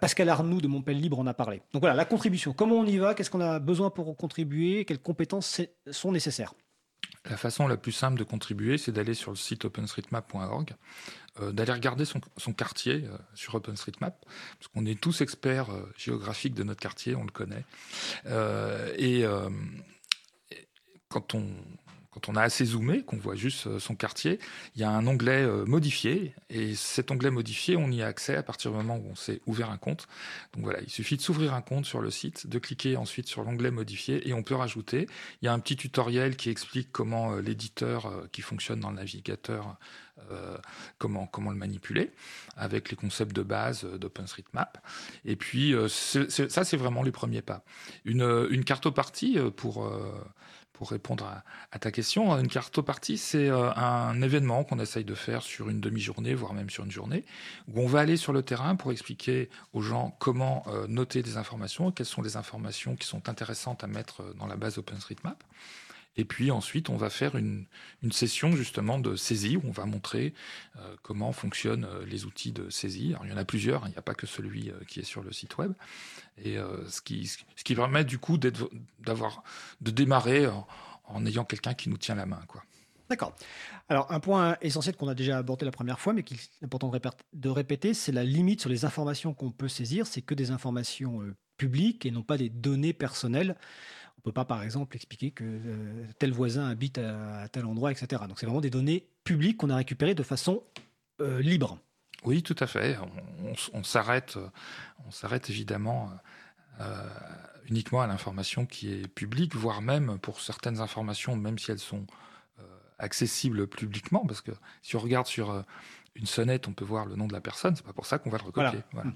Pascal 0.01 0.29
Arnoux 0.29 0.61
de 0.61 0.69
Montpellier 0.69 1.01
Libre 1.01 1.19
en 1.19 1.27
a 1.27 1.35
parlé. 1.35 1.63
Donc 1.73 1.83
voilà, 1.83 1.97
la 1.97 2.05
contribution. 2.05 2.53
Comment 2.53 2.77
on 2.77 2.87
y 2.87 2.99
va? 2.99 3.15
Qu'est-ce 3.15 3.31
qu'on 3.31 3.41
a 3.41 3.59
besoin 3.59 3.91
pour 3.91 4.17
contribuer? 4.17 4.85
Quelles 4.85 5.01
compétences 5.01 5.61
sont 5.91 6.13
nécessaires? 6.13 6.55
La 7.29 7.37
façon 7.37 7.67
la 7.67 7.77
plus 7.77 7.93
simple 7.93 8.19
de 8.19 8.25
contribuer, 8.25 8.79
c'est 8.79 8.93
d'aller 8.93 9.15
sur 9.15 9.31
le 9.31 9.37
site 9.37 9.67
openstreetmap.org, 9.67 10.75
d'aller 11.41 11.73
regarder 11.73 12.05
son, 12.05 12.21
quartier 12.53 13.05
sur 13.35 13.55
OpenStreetMap, 13.55 14.25
parce 14.59 14.69
qu'on 14.75 14.85
est 14.85 15.01
tous 15.01 15.21
experts 15.21 15.69
géographiques 15.97 16.55
de 16.55 16.65
notre 16.65 16.81
quartier, 16.81 17.15
on 17.15 17.25
le 17.25 17.31
connaît. 17.31 17.65
et 18.99 19.25
quand 21.09 21.35
on, 21.35 21.47
on 22.29 22.37
a 22.37 22.43
assez 22.43 22.65
zoomé, 22.65 23.03
qu'on 23.03 23.17
voit 23.17 23.35
juste 23.35 23.67
euh, 23.67 23.79
son 23.79 23.95
quartier, 23.95 24.39
il 24.75 24.81
y 24.81 24.85
a 24.85 24.91
un 24.91 25.07
onglet 25.07 25.43
euh, 25.43 25.65
modifié. 25.65 26.35
Et 26.49 26.75
cet 26.75 27.11
onglet 27.11 27.31
modifié, 27.31 27.77
on 27.77 27.91
y 27.91 28.03
a 28.03 28.07
accès 28.07 28.37
à 28.37 28.43
partir 28.43 28.71
du 28.71 28.77
moment 28.77 28.97
où 28.97 29.11
on 29.11 29.15
s'est 29.15 29.41
ouvert 29.47 29.71
un 29.71 29.77
compte. 29.77 30.09
Donc 30.55 30.65
voilà, 30.65 30.81
il 30.81 30.91
suffit 30.91 31.17
de 31.17 31.23
s'ouvrir 31.23 31.55
un 31.55 31.63
compte 31.63 31.87
sur 31.87 32.01
le 32.01 32.11
site, 32.11 32.47
de 32.47 32.59
cliquer 32.59 32.97
ensuite 32.97 33.29
sur 33.29 33.45
l'onglet 33.45 33.71
modifié 33.71 34.29
et 34.29 34.33
on 34.33 34.43
peut 34.43 34.55
rajouter. 34.55 35.07
Il 35.43 35.47
y 35.47 35.49
a 35.49 35.53
un 35.53 35.59
petit 35.61 35.77
tutoriel 35.77 36.37
qui 36.37 36.51
explique 36.51 36.91
comment 36.93 37.33
euh, 37.33 37.41
l'éditeur 37.41 38.13
qui 38.33 38.43
fonctionne 38.43 38.81
dans 38.81 38.91
le 38.91 38.97
navigateur 38.97 39.77
comment, 40.99 41.27
comment 41.27 41.51
le 41.51 41.57
manipuler 41.57 42.13
avec 42.57 42.91
les 42.91 42.97
concepts 42.97 43.35
de 43.35 43.43
base 43.43 43.85
d'OpenStreetMap. 43.85 44.79
Et 45.25 45.35
puis, 45.35 45.75
ça, 45.89 46.65
c'est 46.65 46.77
vraiment 46.77 47.03
les 47.03 47.11
premiers 47.11 47.43
pas. 47.43 47.65
Une, 48.05 48.47
une 48.51 48.63
cartopartie 48.63 49.39
pour, 49.57 49.91
pour 50.81 50.93
répondre 50.93 51.31
à, 51.73 51.79
ta 51.79 51.91
question, 51.91 52.35
une 52.39 52.49
cartopartie, 52.49 53.19
c'est 53.19 53.51
euh, 53.51 53.71
un 53.75 54.23
événement 54.23 54.65
qu'on 54.65 54.79
essaye 54.79 55.05
de 55.05 55.15
faire 55.15 55.43
sur 55.43 55.69
une 55.69 55.79
demi-journée, 55.79 56.33
voire 56.33 56.55
même 56.55 56.71
sur 56.71 56.87
une 56.87 56.91
journée, 56.91 57.27
où 57.69 57.83
on 57.83 57.87
va 57.87 58.01
aller 58.01 58.17
sur 58.17 58.33
le 58.33 58.43
terrain 58.43 58.77
pour 58.77 58.91
expliquer 58.91 59.51
aux 59.75 59.83
gens 59.83 60.17
comment 60.19 60.65
euh, 60.69 60.87
noter 60.87 61.23
des 61.23 61.37
informations, 61.37 61.93
quelles 61.93 62.07
sont 62.07 62.23
les 62.23 62.39
informations 62.39 62.97
qui 62.97 63.07
sont 63.07 63.29
intéressantes 63.29 63.85
à 63.85 63.89
mettre 63.89 64.23
euh, 64.23 64.33
dans 64.39 64.47
la 64.47 64.57
base 64.57 64.79
OpenStreetMap. 64.79 65.45
Et 66.17 66.25
puis 66.25 66.51
ensuite, 66.51 66.91
on 66.91 66.97
va 66.97 67.09
faire 67.09 67.37
une, 67.37 67.67
session 68.11 68.53
justement 68.53 68.99
de 68.99 69.17
saisie 69.17 69.57
où 69.57 69.63
on 69.65 69.71
va 69.71 69.87
montrer 69.87 70.35
euh, 70.77 70.97
comment 71.03 71.33
fonctionnent 71.33 71.85
euh, 71.85 72.05
les 72.05 72.25
outils 72.25 72.53
de 72.53 72.69
saisie. 72.69 73.15
Il 73.25 73.31
y 73.31 73.33
en 73.33 73.37
a 73.37 73.45
plusieurs, 73.45 73.85
hein, 73.85 73.89
il 73.89 73.93
n'y 73.93 73.99
a 73.99 74.03
pas 74.03 74.15
que 74.15 74.27
celui 74.27 74.71
euh, 74.71 74.75
qui 74.89 75.01
est 75.01 75.05
sur 75.05 75.23
le 75.23 75.33
site 75.33 75.57
web. 75.59 75.73
Et 76.43 76.57
ce, 76.89 77.03
qui, 77.03 77.27
ce 77.27 77.65
qui 77.65 77.75
permet 77.75 78.03
du 78.03 78.19
coup 78.19 78.39
d'avoir, 78.39 79.43
de 79.83 79.91
démarrer 79.91 80.47
en, 81.05 81.27
ayant 81.27 81.45
quelqu'un 81.45 81.75
qui 81.75 81.91
nous 81.91 81.99
tient 81.99 82.15
la 82.15 82.25
main. 82.25 82.41
Quoi. 82.49 82.63
D'accord. 83.11 83.35
Alors, 83.91 84.11
un 84.11 84.21
point 84.21 84.57
essentiel 84.63 84.97
qu'on 84.97 85.09
a 85.09 85.15
déjà 85.15 85.37
abordé 85.37 85.67
la 85.67 85.71
première 85.71 86.01
fois, 86.01 86.15
mais 86.15 86.23
qu'il 86.23 86.39
est 86.39 86.65
important 86.65 86.91
de 87.35 87.49
répéter, 87.51 87.93
c'est 87.93 88.13
la 88.13 88.25
limite 88.25 88.63
sur 88.63 88.71
les 88.71 88.87
informations 88.87 89.35
qu'on 89.35 89.51
peut 89.51 89.69
saisir. 89.69 90.07
C'est 90.07 90.23
que 90.23 90.33
des 90.33 90.51
informations 90.51 91.21
publiques 91.59 92.07
et 92.07 92.11
non 92.11 92.23
pas 92.23 92.39
des 92.39 92.49
données 92.49 92.95
personnelles. 92.95 93.55
On 94.21 94.29
ne 94.29 94.33
peut 94.33 94.35
pas, 94.35 94.45
par 94.45 94.63
exemple, 94.63 94.95
expliquer 94.97 95.31
que 95.31 95.45
euh, 95.45 96.05
tel 96.19 96.31
voisin 96.31 96.69
habite 96.69 96.99
à, 96.99 97.49
tel 97.49 97.65
endroit, 97.65 97.91
etc. 97.91 98.23
Donc 98.29 98.39
c'est 98.39 98.45
vraiment 98.45 98.61
des 98.61 98.69
données 98.69 99.07
publiques 99.25 99.57
qu'on 99.57 99.71
a 99.71 99.77
récupérées 99.77 100.15
de 100.15 100.23
façon 100.23 100.63
euh, 101.23 101.41
libre. 101.41 101.79
Oui, 102.25 102.43
tout 102.43 102.57
à 102.59 102.67
fait. 102.67 102.99
On, 103.73 103.83
s'arrête, 103.83 104.37
on 105.07 105.11
s'arrête 105.11 105.49
évidemment 105.49 106.11
euh, 106.81 107.09
uniquement 107.71 108.03
à 108.03 108.07
l'information 108.07 108.67
qui 108.67 108.93
est 108.93 109.09
publique, 109.09 109.57
voire 109.57 109.81
même 109.81 110.19
pour 110.19 110.43
certaines 110.43 110.81
informations, 110.81 111.35
même 111.35 111.59
si 111.59 111.71
elles 111.71 111.79
sont 111.79 112.07
accessibles 112.99 113.67
publiquement, 113.67 114.27
parce 114.27 114.43
que 114.43 114.51
si 114.83 114.97
on 114.97 114.99
regarde 114.99 115.27
sur 115.27 115.65
une 116.15 116.27
sonnette, 116.27 116.69
on 116.69 116.75
peut 116.75 116.85
voir 116.85 117.07
le 117.07 117.17
nom 117.17 117.27
de 117.27 117.33
la 117.33 117.41
personne. 117.41 117.75
C'est 117.75 117.87
pas 117.87 117.95
pour 117.95 118.05
ça 118.05 118.19
qu'on 118.19 118.29
va 118.29 118.37
le 118.37 118.45
recopier. 118.45 118.81
Voilà. 118.93 119.13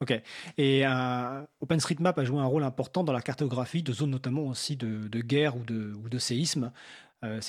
Ok. 0.00 0.18
Et 0.56 0.86
euh, 0.86 1.42
OpenStreetMap 1.60 2.18
a 2.18 2.24
joué 2.24 2.40
un 2.40 2.46
rôle 2.46 2.64
important 2.64 3.04
dans 3.04 3.12
la 3.12 3.20
cartographie 3.20 3.82
de 3.82 3.92
zones 3.92 4.10
notamment 4.10 4.46
aussi 4.46 4.76
de, 4.76 5.20
guerre 5.20 5.56
ou 5.56 5.62
de, 5.62 5.92
ou 5.92 6.08
de 6.08 6.18
séisme. 6.18 6.72
Euh, 7.22 7.40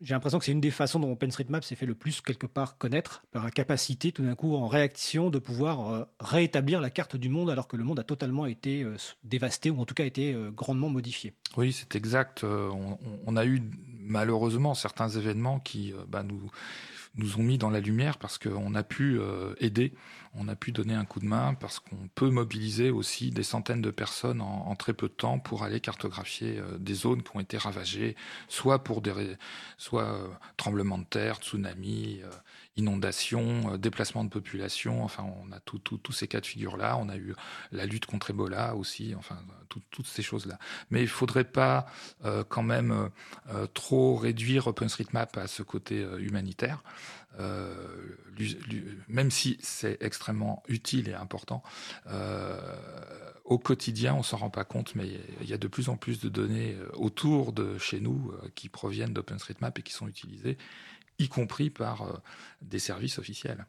j'ai 0.00 0.14
l'impression 0.14 0.40
que 0.40 0.44
c'est 0.44 0.50
une 0.50 0.60
des 0.60 0.72
façons 0.72 0.98
dont 0.98 1.12
OpenStreetMap 1.12 1.62
s'est 1.62 1.76
fait 1.76 1.86
le 1.86 1.94
plus 1.94 2.20
quelque 2.20 2.48
part 2.48 2.78
connaître, 2.78 3.22
par 3.30 3.44
la 3.44 3.52
capacité 3.52 4.10
tout 4.10 4.24
d'un 4.24 4.34
coup 4.34 4.56
en 4.56 4.66
réaction 4.66 5.30
de 5.30 5.38
pouvoir 5.38 5.92
euh, 5.92 6.04
rétablir 6.18 6.80
la 6.80 6.90
carte 6.90 7.14
du 7.14 7.28
monde 7.28 7.48
alors 7.48 7.68
que 7.68 7.76
le 7.76 7.84
monde 7.84 8.00
a 8.00 8.04
totalement 8.04 8.46
été 8.46 8.84
dévasté 9.22 9.70
ou 9.70 9.80
en 9.80 9.84
tout 9.84 9.94
cas 9.94 10.04
été 10.04 10.36
grandement 10.56 10.88
modifié. 10.88 11.32
Oui, 11.56 11.72
c'est 11.72 11.94
exact. 11.94 12.42
On, 12.42 13.36
a 13.36 13.46
eu 13.46 13.62
malheureusement 14.00 14.74
certains 14.74 15.08
événements 15.08 15.60
qui 15.60 15.94
bah, 16.08 16.24
nous, 16.24 16.50
nous 17.16 17.38
ont 17.38 17.42
mis 17.42 17.58
dans 17.58 17.70
la 17.70 17.80
lumière 17.80 18.18
parce 18.18 18.38
qu'on 18.38 18.74
a 18.74 18.82
pu 18.82 19.20
aider 19.58 19.92
on 20.34 20.48
a 20.48 20.56
pu 20.56 20.72
donner 20.72 20.94
un 20.94 21.04
coup 21.04 21.20
de 21.20 21.26
main 21.26 21.54
parce 21.54 21.78
qu'on 21.78 22.08
peut 22.14 22.30
mobiliser 22.30 22.90
aussi 22.90 23.30
des 23.30 23.42
centaines 23.42 23.82
de 23.82 23.90
personnes 23.90 24.40
en, 24.40 24.74
très 24.76 24.94
peu 24.94 25.08
de 25.08 25.12
temps 25.12 25.38
pour 25.38 25.62
aller 25.62 25.80
cartographier 25.80 26.58
euh, 26.58 26.78
des 26.78 26.94
zones 26.94 27.22
qui 27.22 27.36
ont 27.36 27.40
été 27.40 27.58
ravagées, 27.58 28.16
soit 28.48 28.82
pour 28.82 29.02
des 29.02 29.12
soit 29.76 30.04
euh, 30.04 30.28
tremblements 30.56 30.98
de 30.98 31.04
terre, 31.04 31.36
tsunamis, 31.36 32.22
euh, 32.24 32.30
inondations, 32.76 33.76
déplacements 33.76 34.24
de 34.24 34.30
population. 34.30 35.04
Enfin, 35.04 35.24
on 35.44 35.52
a 35.52 35.60
tous 35.60 36.12
ces 36.12 36.28
cas 36.28 36.40
de 36.40 36.46
figure 36.46 36.76
là. 36.76 36.96
On 36.98 37.08
a 37.08 37.16
eu 37.16 37.34
la 37.70 37.86
lutte 37.86 38.06
contre 38.06 38.30
Ebola 38.30 38.74
aussi. 38.76 39.14
Enfin, 39.16 39.38
toutes 39.68 40.06
ces 40.06 40.22
choses 40.22 40.46
là. 40.46 40.58
Mais 40.90 41.02
il 41.02 41.08
faudrait 41.08 41.44
pas 41.44 41.86
quand 42.48 42.62
même 42.62 43.10
trop 43.74 44.16
réduire 44.16 44.66
OpenStreetMap 44.68 45.36
à 45.36 45.46
ce 45.46 45.62
côté 45.62 46.06
humanitaire. 46.18 46.82
Euh, 47.40 47.74
même 49.08 49.30
si 49.30 49.58
c'est 49.62 49.96
extrêmement 50.00 50.62
utile 50.68 51.08
et 51.08 51.14
important, 51.14 51.62
euh, 52.08 52.58
au 53.44 53.58
quotidien, 53.58 54.14
on 54.14 54.22
s'en 54.22 54.36
rend 54.36 54.50
pas 54.50 54.64
compte, 54.64 54.94
mais 54.94 55.08
il 55.40 55.48
y 55.48 55.52
a 55.52 55.58
de 55.58 55.68
plus 55.68 55.88
en 55.88 55.96
plus 55.96 56.20
de 56.20 56.28
données 56.28 56.74
euh, 56.74 56.88
autour 56.94 57.52
de 57.52 57.78
chez 57.78 58.00
nous 58.00 58.32
qui 58.54 58.68
proviennent 58.68 59.12
d'OpenStreetMap 59.12 59.78
et 59.78 59.82
qui 59.82 59.92
sont 59.92 60.08
utilisées, 60.08 60.58
y 61.18 61.28
compris 61.28 61.70
par 61.70 62.22
des 62.60 62.78
services 62.78 63.18
officiels. 63.18 63.66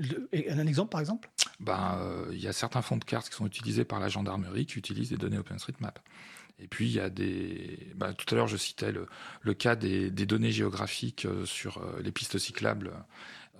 un 0.00 0.66
exemple, 0.66 0.90
par 0.90 1.00
exemple? 1.00 1.30
Ben, 1.60 1.98
Il 2.32 2.40
y 2.40 2.48
a 2.48 2.52
certains 2.52 2.82
fonds 2.82 2.96
de 2.96 3.04
cartes 3.04 3.28
qui 3.28 3.36
sont 3.36 3.46
utilisés 3.46 3.84
par 3.84 4.00
la 4.00 4.08
gendarmerie 4.08 4.66
qui 4.66 4.78
utilisent 4.78 5.10
des 5.10 5.16
données 5.16 5.38
OpenStreetMap. 5.38 5.98
Et 6.60 6.66
puis, 6.66 6.86
il 6.86 6.92
y 6.92 7.00
a 7.00 7.08
des. 7.08 7.92
Bah, 7.94 8.12
tout 8.12 8.32
à 8.34 8.36
l'heure, 8.36 8.48
je 8.48 8.56
citais 8.56 8.92
le, 8.92 9.54
cas 9.54 9.76
des, 9.76 10.10
données 10.10 10.50
géographiques 10.50 11.24
euh, 11.24 11.44
sur 11.46 11.78
euh, 11.78 12.00
les 12.02 12.10
pistes 12.10 12.38
cyclables. 12.38 12.92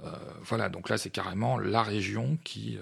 Euh, 0.05 0.11
voilà, 0.43 0.69
donc 0.69 0.89
là, 0.89 0.99
c'est 0.99 1.11
carrément 1.11 1.59
la 1.59 1.83
région 1.83 2.39
qui. 2.45 2.79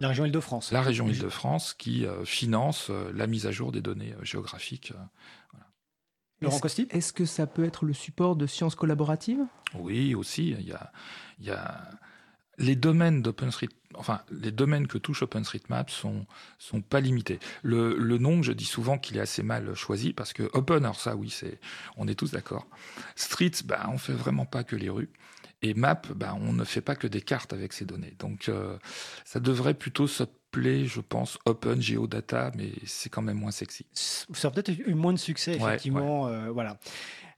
la 0.00 0.08
région 0.08 0.24
Île-de-France. 0.24 0.72
La 0.72 0.82
région 0.82 1.08
Île-de-France 1.08 1.74
qui 1.74 2.06
finance 2.24 2.90
la 2.90 3.26
mise 3.26 3.46
à 3.46 3.52
jour 3.52 3.72
des 3.72 3.80
données 3.80 4.14
géographiques. 4.22 4.92
Laurent 6.42 6.58
Costi 6.58 6.88
Est-ce 6.90 7.12
que 7.12 7.24
ça 7.24 7.46
peut 7.46 7.64
être 7.64 7.84
le 7.84 7.92
support 7.92 8.36
de 8.36 8.46
sciences 8.46 8.74
collaboratives? 8.74 9.40
Oui, 9.74 10.14
aussi. 10.14 10.50
Il 10.50 10.66
y 10.66 10.72
a, 10.72 10.92
il 11.38 11.46
y 11.46 11.50
a 11.50 11.88
les 12.58 12.76
domaines 12.76 13.22
d'OpenStreetMap 13.22 13.76
enfin, 13.96 14.20
les 14.30 14.50
domaines 14.52 14.86
que 14.86 14.98
touche 14.98 15.22
OpenStreetMap 15.22 15.90
sont, 15.90 16.26
sont 16.58 16.80
pas 16.80 17.00
limités. 17.00 17.38
Le, 17.62 17.96
le 17.96 18.18
nom, 18.18 18.42
je 18.42 18.52
dis 18.52 18.64
souvent 18.64 18.98
qu'il 18.98 19.16
est 19.16 19.20
assez 19.20 19.42
mal 19.42 19.74
choisi 19.74 20.12
parce 20.12 20.32
que 20.32 20.44
Open, 20.52 20.84
alors 20.84 21.00
ça, 21.00 21.16
oui, 21.16 21.30
c'est, 21.30 21.60
on 21.96 22.08
est 22.08 22.14
tous 22.14 22.30
d'accord. 22.30 22.66
Street, 23.16 23.52
bah, 23.64 23.88
on 23.88 23.98
fait 23.98 24.12
vraiment 24.12 24.46
pas 24.46 24.64
que 24.64 24.76
les 24.76 24.88
rues. 24.88 25.10
Et 25.62 25.74
Map, 25.74 26.02
bah, 26.14 26.36
on 26.40 26.52
ne 26.52 26.64
fait 26.64 26.80
pas 26.80 26.96
que 26.96 27.06
des 27.06 27.20
cartes 27.20 27.52
avec 27.52 27.72
ces 27.72 27.84
données. 27.84 28.14
Donc, 28.18 28.48
euh, 28.48 28.76
ça 29.24 29.38
devrait 29.38 29.74
plutôt 29.74 30.08
s'appeler, 30.08 30.86
je 30.86 31.00
pense, 31.00 31.38
Open 31.46 31.80
Geodata, 31.80 32.50
mais 32.56 32.72
c'est 32.84 33.08
quand 33.08 33.22
même 33.22 33.38
moins 33.38 33.52
sexy. 33.52 33.86
Ça 33.92 34.48
a 34.48 34.50
peut-être 34.50 34.70
eu 34.70 34.94
moins 34.94 35.12
de 35.12 35.18
succès, 35.18 35.54
effectivement. 35.54 36.26
Euh, 36.26 36.50
voilà. 36.50 36.78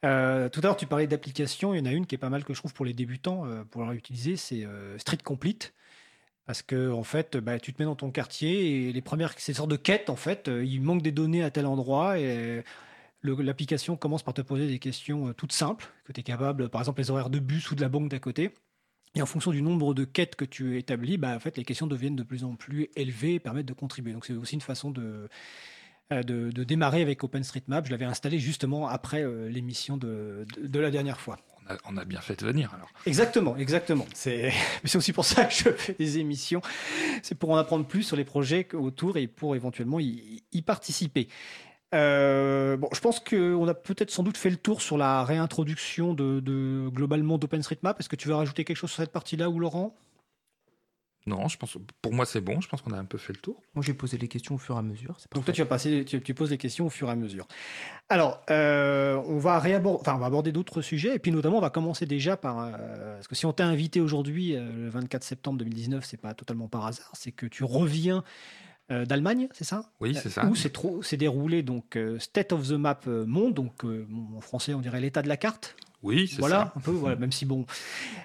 Euh, 0.06 0.48
tout 0.48 0.60
à 0.60 0.62
l'heure, 0.64 0.76
tu 0.76 0.86
parlais 0.86 1.06
d'applications. 1.06 1.74
Il 1.74 1.78
y 1.78 1.82
en 1.82 1.86
a 1.86 1.92
une 1.92 2.06
qui 2.06 2.14
est 2.14 2.18
pas 2.18 2.30
mal 2.30 2.44
que 2.44 2.54
je 2.54 2.58
trouve 2.58 2.72
pour 2.72 2.86
les 2.86 2.94
débutants 2.94 3.44
pour 3.70 3.82
leur 3.82 3.92
utiliser, 3.92 4.36
c'est 4.36 4.66
Street 4.98 5.18
Complete. 5.22 5.74
Parce 6.46 6.60
que 6.60 6.92
en 6.92 7.04
fait, 7.04 7.38
bah, 7.38 7.58
tu 7.58 7.72
te 7.72 7.80
mets 7.80 7.86
dans 7.86 7.96
ton 7.96 8.10
quartier 8.10 8.88
et 8.88 8.92
les 8.92 9.00
premières, 9.00 9.32
c'est 9.38 9.52
une 9.52 9.56
sorte 9.56 9.70
de 9.70 9.76
quête 9.76 10.10
en 10.10 10.16
fait. 10.16 10.50
Il 10.62 10.82
manque 10.82 11.00
des 11.00 11.12
données 11.12 11.42
à 11.42 11.50
tel 11.50 11.64
endroit 11.64 12.18
et 12.18 12.62
l'application 13.24 13.96
commence 13.96 14.22
par 14.22 14.34
te 14.34 14.42
poser 14.42 14.66
des 14.66 14.78
questions 14.78 15.32
toutes 15.32 15.52
simples, 15.52 15.86
que 16.04 16.12
tu 16.12 16.20
es 16.20 16.22
capable, 16.22 16.68
par 16.68 16.80
exemple 16.80 17.00
les 17.00 17.10
horaires 17.10 17.30
de 17.30 17.38
bus 17.38 17.70
ou 17.70 17.74
de 17.74 17.80
la 17.80 17.88
banque 17.88 18.08
d'à 18.08 18.18
côté. 18.18 18.54
Et 19.16 19.22
en 19.22 19.26
fonction 19.26 19.52
du 19.52 19.62
nombre 19.62 19.94
de 19.94 20.04
quêtes 20.04 20.34
que 20.34 20.44
tu 20.44 20.76
établis, 20.76 21.18
bah, 21.18 21.36
en 21.36 21.38
fait, 21.38 21.56
les 21.56 21.64
questions 21.64 21.86
deviennent 21.86 22.16
de 22.16 22.24
plus 22.24 22.42
en 22.42 22.56
plus 22.56 22.88
élevées 22.96 23.34
et 23.34 23.40
permettent 23.40 23.66
de 23.66 23.72
contribuer. 23.72 24.12
Donc 24.12 24.26
c'est 24.26 24.34
aussi 24.34 24.54
une 24.54 24.60
façon 24.60 24.90
de, 24.90 25.28
de, 26.10 26.64
démarrer 26.64 27.02
avec 27.02 27.22
OpenStreetMap. 27.22 27.86
Je 27.86 27.90
l'avais 27.92 28.04
installé 28.04 28.38
justement 28.38 28.88
après 28.88 29.24
l'émission 29.48 29.96
de, 29.96 30.46
de, 30.60 30.80
la 30.80 30.90
dernière 30.90 31.20
fois 31.20 31.38
on 31.86 31.96
a 31.96 32.04
bien 32.04 32.20
fait 32.20 32.38
de 32.38 32.46
venir 32.46 32.72
alors. 32.74 32.90
Exactement, 33.06 33.56
exactement. 33.56 34.06
C'est 34.14 34.52
aussi 34.94 35.12
pour 35.12 35.24
ça 35.24 35.44
que 35.44 35.54
je 35.54 35.70
fais 35.70 35.94
des 35.94 36.18
émissions. 36.18 36.60
C'est 37.22 37.34
pour 37.34 37.50
en 37.50 37.56
apprendre 37.56 37.86
plus 37.86 38.02
sur 38.02 38.16
les 38.16 38.24
projets 38.24 38.68
autour 38.74 39.16
et 39.16 39.26
pour 39.26 39.56
éventuellement 39.56 39.98
y, 40.00 40.62
participer. 40.66 41.28
Euh, 41.94 42.76
bon, 42.76 42.88
je 42.92 43.00
pense 43.00 43.20
qu'on 43.20 43.68
a 43.68 43.74
peut-être 43.74 44.10
sans 44.10 44.22
doute 44.22 44.36
fait 44.36 44.50
le 44.50 44.56
tour 44.56 44.82
sur 44.82 44.98
la 44.98 45.24
réintroduction 45.24 46.12
de, 46.12 46.40
de 46.40 46.88
globalement 46.88 47.38
d'OpenStreetMap. 47.38 47.98
Est-ce 48.00 48.08
que 48.08 48.16
tu 48.16 48.28
veux 48.28 48.34
rajouter 48.34 48.64
quelque 48.64 48.76
chose 48.76 48.90
sur 48.90 49.02
cette 49.02 49.12
partie-là 49.12 49.48
ou 49.48 49.60
Laurent? 49.60 49.94
Non, 51.26 51.48
je 51.48 51.56
pense, 51.56 51.78
pour 52.02 52.12
moi 52.12 52.26
c'est 52.26 52.42
bon, 52.42 52.60
je 52.60 52.68
pense 52.68 52.82
qu'on 52.82 52.90
a 52.90 52.98
un 52.98 53.06
peu 53.06 53.16
fait 53.16 53.32
le 53.32 53.38
tour. 53.38 53.62
Moi 53.74 53.82
j'ai 53.82 53.94
posé 53.94 54.18
les 54.18 54.28
questions 54.28 54.56
au 54.56 54.58
fur 54.58 54.74
et 54.76 54.78
à 54.78 54.82
mesure. 54.82 55.16
Donc 55.32 55.46
toi 55.46 55.54
tu, 55.54 55.62
vas 55.62 55.66
passer, 55.66 56.04
tu, 56.04 56.34
poses 56.34 56.50
les 56.50 56.58
questions 56.58 56.86
au 56.86 56.90
fur 56.90 57.08
et 57.08 57.12
à 57.12 57.16
mesure. 57.16 57.48
Alors, 58.10 58.42
euh, 58.50 59.16
on, 59.26 59.38
va 59.38 59.58
réaborder, 59.58 60.00
enfin, 60.00 60.16
on 60.16 60.18
va 60.18 60.26
aborder 60.26 60.52
d'autres 60.52 60.82
sujets, 60.82 61.14
et 61.14 61.18
puis 61.18 61.32
notamment 61.32 61.58
on 61.58 61.62
va 61.62 61.70
commencer 61.70 62.04
déjà 62.04 62.36
par... 62.36 62.58
Euh, 62.58 63.14
parce 63.14 63.28
que 63.28 63.34
si 63.34 63.46
on 63.46 63.54
t'a 63.54 63.66
invité 63.66 64.02
aujourd'hui, 64.02 64.54
euh, 64.54 64.70
le 64.76 64.90
24 64.90 65.24
septembre 65.24 65.58
2019, 65.60 66.04
c'est 66.04 66.20
pas 66.20 66.34
totalement 66.34 66.68
par 66.68 66.84
hasard, 66.84 67.12
c'est 67.14 67.32
que 67.32 67.46
tu 67.46 67.64
reviens 67.64 68.22
d'Allemagne, 68.88 69.48
c'est 69.52 69.64
ça? 69.64 69.90
Oui, 70.00 70.14
c'est 70.14 70.30
ça. 70.30 70.46
Où 70.46 71.02
c'est 71.02 71.16
déroulé 71.16 71.62
donc 71.62 71.98
State 72.18 72.52
of 72.52 72.68
the 72.68 72.72
Map 72.72 73.00
Monde, 73.06 73.54
donc 73.54 73.84
en 73.84 74.40
français 74.40 74.74
on 74.74 74.80
dirait 74.80 75.00
l'état 75.00 75.22
de 75.22 75.28
la 75.28 75.36
carte. 75.36 75.76
Oui, 76.02 76.28
c'est 76.28 76.40
voilà, 76.40 76.56
ça. 76.56 76.72
un 76.76 76.80
peu, 76.80 76.90
voilà, 76.90 77.16
même 77.16 77.32
si 77.32 77.46
bon. 77.46 77.64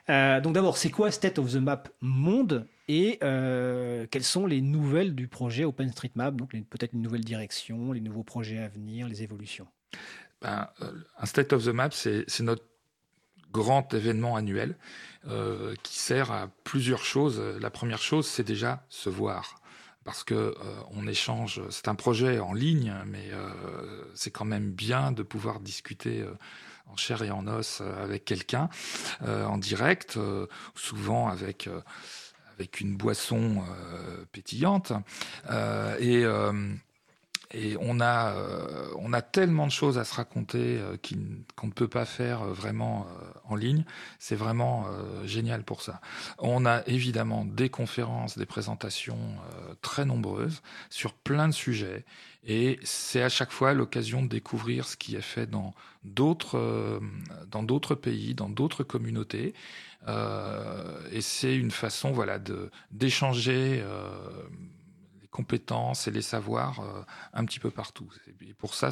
donc 0.08 0.54
d'abord, 0.54 0.78
c'est 0.78 0.92
quoi 0.92 1.12
State 1.12 1.40
of 1.40 1.54
the 1.54 1.58
Map 1.58 1.84
Monde? 2.02 2.68
Et 2.90 3.20
euh, 3.22 4.08
quelles 4.10 4.24
sont 4.24 4.48
les 4.48 4.62
nouvelles 4.62 5.14
du 5.14 5.28
projet 5.28 5.64
OpenStreetMap, 5.64 6.36
donc 6.36 6.56
peut-être 6.72 6.94
une 6.94 7.04
nouvelle 7.04 7.24
direction, 7.24 7.92
les 7.92 8.02
nouveaux 8.02 8.24
projets 8.24 8.58
à 8.58 8.68
venir, 8.68 9.08
les 9.08 9.22
évolutions 9.22 9.68
ben, 10.42 10.68
euh, 10.82 10.92
Un 11.20 11.26
State 11.28 11.54
of 11.54 11.64
the 11.64 11.68
Map, 11.68 11.92
c'est 11.92 12.40
notre 12.40 12.66
grand 13.52 13.94
événement 13.94 14.36
annuel 14.36 14.76
euh, 15.28 15.76
qui 15.84 16.00
sert 16.00 16.32
à 16.32 16.50
plusieurs 16.64 17.04
choses. 17.04 17.40
La 17.62 17.70
première 17.70 18.02
chose, 18.02 18.26
c'est 18.26 18.44
déjà 18.44 18.84
se 18.90 19.12
voir. 19.12 19.59
Parce 20.06 20.24
que 20.24 20.56
on 20.92 21.08
échange, 21.08 21.62
c'est 21.70 21.88
un 21.88 21.96
projet 21.96 22.40
en 22.40 22.54
ligne, 22.54 22.96
mais 23.06 23.30
c'est 24.16 24.32
quand 24.32 24.46
même 24.46 24.72
bien 24.72 25.12
de 25.12 25.24
pouvoir 25.24 25.60
discuter 25.60 26.26
en 26.88 26.96
chair 26.96 27.22
et 27.22 27.30
en 27.32 27.48
os 27.48 27.82
avec 27.82 28.26
quelqu'un 28.26 28.70
en 29.22 29.58
direct, 29.58 30.18
souvent 30.74 31.28
avec 31.28 31.70
avec 32.60 32.82
une 32.82 32.98
boisson 32.98 33.64
euh, 33.64 34.26
pétillante. 34.34 34.92
Euh, 35.50 35.96
et 36.00 36.26
euh, 36.26 36.52
et 37.52 37.76
on 37.80 38.00
a, 38.00 38.36
on 38.98 39.12
a 39.14 39.22
tellement 39.22 39.66
de 39.66 39.72
choses 39.72 39.98
à 39.98 40.04
se 40.04 40.16
raconter 40.16 40.80
qu'on 41.56 41.68
ne 41.68 41.72
peut 41.72 41.88
pas 41.88 42.06
faire 42.06 42.44
vraiment 42.46 43.08
en 43.46 43.56
ligne. 43.56 43.86
C'est 44.20 44.36
vraiment 44.36 44.86
génial 45.26 45.64
pour 45.64 45.82
ça. 45.82 46.00
On 46.38 46.66
a 46.66 46.84
évidemment 46.86 47.46
des 47.46 47.70
conférences, 47.70 48.38
des 48.38 48.46
présentations 48.46 49.18
très 49.82 50.06
nombreuses 50.06 50.62
sur 50.90 51.14
plein 51.14 51.48
de 51.48 51.54
sujets. 51.54 52.06
Et 52.46 52.80
c'est 52.84 53.24
à 53.24 53.30
chaque 53.30 53.52
fois 53.52 53.74
l'occasion 53.74 54.22
de 54.22 54.28
découvrir 54.28 54.88
ce 54.88 54.96
qui 54.96 55.16
est 55.16 55.22
fait 55.22 55.48
dans 55.48 55.74
d'autres, 56.04 57.02
dans 57.50 57.64
d'autres 57.64 57.96
pays, 57.96 58.36
dans 58.36 58.50
d'autres 58.50 58.84
communautés. 58.84 59.54
Euh, 60.08 61.00
et 61.12 61.22
c'est 61.22 61.56
une 61.56 61.72
façon 61.72 62.12
voilà, 62.12 62.40
de, 62.40 62.72
d'échanger 62.92 63.82
euh, 63.84 64.10
compétences 65.40 66.08
et 66.08 66.12
les 66.12 66.22
savoirs 66.22 66.80
euh, 66.82 67.02
un 67.34 67.46
petit 67.46 67.60
peu 67.60 67.72
partout. 67.72 68.10
Et 68.42 68.54
pour 68.54 68.74
ça, 68.74 68.90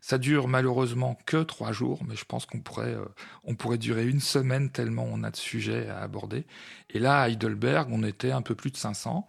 ça 0.00 0.18
dure 0.18 0.48
malheureusement 0.48 1.18
que 1.26 1.42
trois 1.42 1.72
jours, 1.72 2.02
mais 2.06 2.16
je 2.16 2.24
pense 2.24 2.46
qu'on 2.46 2.60
pourrait, 2.60 2.96
on 3.44 3.54
pourrait 3.54 3.78
durer 3.78 4.06
une 4.06 4.20
semaine 4.20 4.70
tellement 4.70 5.06
on 5.10 5.22
a 5.22 5.30
de 5.30 5.36
sujets 5.36 5.88
à 5.88 6.00
aborder. 6.00 6.44
Et 6.90 6.98
là, 6.98 7.22
à 7.22 7.28
Heidelberg, 7.28 7.88
on 7.90 8.02
était 8.04 8.32
un 8.32 8.42
peu 8.42 8.54
plus 8.54 8.70
de 8.70 8.76
500 8.76 9.28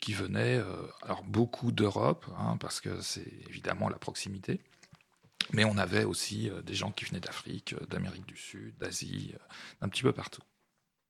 qui 0.00 0.12
venaient, 0.12 0.62
alors 1.02 1.24
beaucoup 1.24 1.72
d'Europe, 1.72 2.24
hein, 2.38 2.56
parce 2.58 2.80
que 2.80 3.00
c'est 3.00 3.26
évidemment 3.48 3.88
la 3.88 3.98
proximité. 3.98 4.60
Mais 5.52 5.64
on 5.64 5.76
avait 5.78 6.04
aussi 6.04 6.50
euh, 6.50 6.62
des 6.62 6.74
gens 6.74 6.90
qui 6.90 7.04
venaient 7.04 7.20
d'Afrique, 7.20 7.74
euh, 7.74 7.86
d'Amérique 7.86 8.26
du 8.26 8.36
Sud, 8.36 8.76
d'Asie, 8.78 9.32
euh, 9.34 9.38
d'un 9.80 9.88
petit 9.88 10.02
peu 10.02 10.12
partout. 10.12 10.42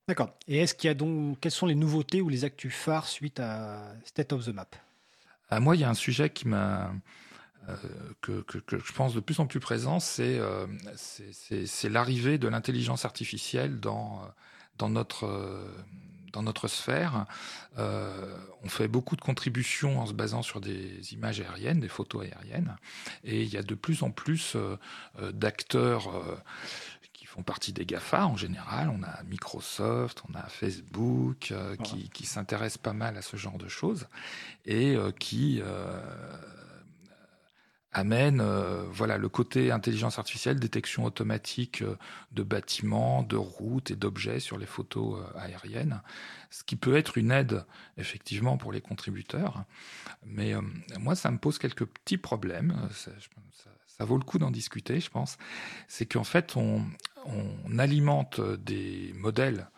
D'accord. 0.09 0.31
Et 0.47 0.59
est-ce 0.59 0.75
qu'il 0.75 0.89
y 0.89 0.91
a 0.91 0.95
donc 0.95 1.41
quelles 1.41 1.53
sont 1.53 1.67
les 1.67 1.75
nouveautés 1.75 2.21
ou 2.21 2.29
les 2.29 2.45
actus 2.45 2.73
phares 2.73 3.09
suite 3.09 3.41
à 3.41 3.83
State 4.05 4.33
of 4.33 4.45
the 4.45 4.51
Map? 4.55 4.69
À 5.51 5.61
Moi, 5.61 5.77
il 5.77 5.81
y 5.81 5.85
a 5.85 5.91
un 5.91 5.95
sujet 5.95 6.31
qui 6.31 6.49
m'a 6.49 6.93
que, 8.21 8.43
que, 8.43 8.79
je 8.79 8.93
pense 8.93 9.13
de 9.13 9.19
plus 9.19 9.41
en 9.41 9.47
plus 9.47 9.59
présent, 9.59 9.99
c'est 9.99 10.41
c'est 10.95 11.89
l'arrivée 11.89 12.39
de 12.39 12.47
l'intelligence 12.47 13.05
artificielle 13.05 13.81
dans 13.81 14.33
notre 16.43 16.69
sphère, 16.69 17.27
euh, 17.79 18.37
on 18.63 18.69
fait 18.69 18.89
beaucoup 18.89 19.17
de 19.17 19.21
contributions 19.21 20.01
en 20.01 20.07
se 20.07 20.13
basant 20.13 20.43
sur 20.43 20.61
des 20.61 21.13
images 21.13 21.41
aériennes, 21.41 21.81
des 21.81 21.89
photos 21.89 22.27
aériennes, 22.27 22.77
et 23.25 23.43
il 23.43 23.49
y 23.49 23.57
a 23.57 23.63
de 23.63 23.75
plus 23.75 24.03
en 24.03 24.11
plus 24.11 24.55
euh, 24.55 24.77
euh, 25.21 25.33
d'acteurs 25.33 26.11
font 27.37 27.43
partie 27.43 27.73
des 27.73 27.85
GAFA 27.85 28.27
en 28.27 28.37
général. 28.37 28.89
On 28.89 29.03
a 29.03 29.23
Microsoft, 29.25 30.23
on 30.29 30.35
a 30.35 30.43
Facebook 30.49 31.53
qui, 31.85 32.09
qui 32.09 32.27
s'intéressent 32.27 32.79
pas 32.79 32.95
mal 32.95 33.17
à 33.17 33.23
ce 33.23 33.37
genre 33.37 33.59
de 33.59 33.69
choses 33.69 34.09
et 34.65 34.97
qui 35.19 35.63
amène 37.97 38.43
euh, 38.43 38.85
voilà 38.91 39.17
le 39.17 39.29
côté 39.31 39.71
intelligence 39.71 40.19
artificielle, 40.19 40.61
détection 40.61 41.05
automatique 41.05 41.81
euh, 41.81 41.97
de 42.33 42.43
bâtiments, 42.43 43.23
de 43.23 43.37
routes 43.37 43.91
et 43.91 43.97
d'objets 43.97 44.39
sur 44.39 44.59
les 44.59 44.67
photos 44.67 45.19
euh, 45.19 45.39
aériennes, 45.39 46.03
ce 46.51 46.63
qui 46.63 46.77
peut 46.77 46.97
être 46.97 47.17
une 47.17 47.31
aide 47.31 47.65
effectivement 47.97 48.59
pour 48.59 48.71
les 48.71 48.83
contributeurs. 48.83 49.65
Mais 50.27 50.55
moi, 50.99 51.15
ça 51.15 51.31
me 51.31 51.39
pose 51.39 51.59
quelques 51.59 51.87
petits 51.87 52.19
problèmes. 52.19 52.89
Ça, 52.93 54.05
vaut 54.05 54.19
le 54.19 54.25
coup 54.25 54.39
d'en 54.39 54.51
discuter, 54.51 55.01
je 55.01 55.09
pense. 55.09 55.39
C'est 55.89 56.07
qu'en 56.07 56.25
fait, 56.25 56.57
on, 56.57 56.85
on, 57.29 57.79
alimente 57.79 58.41
des 58.41 59.13
modèles 59.15 59.69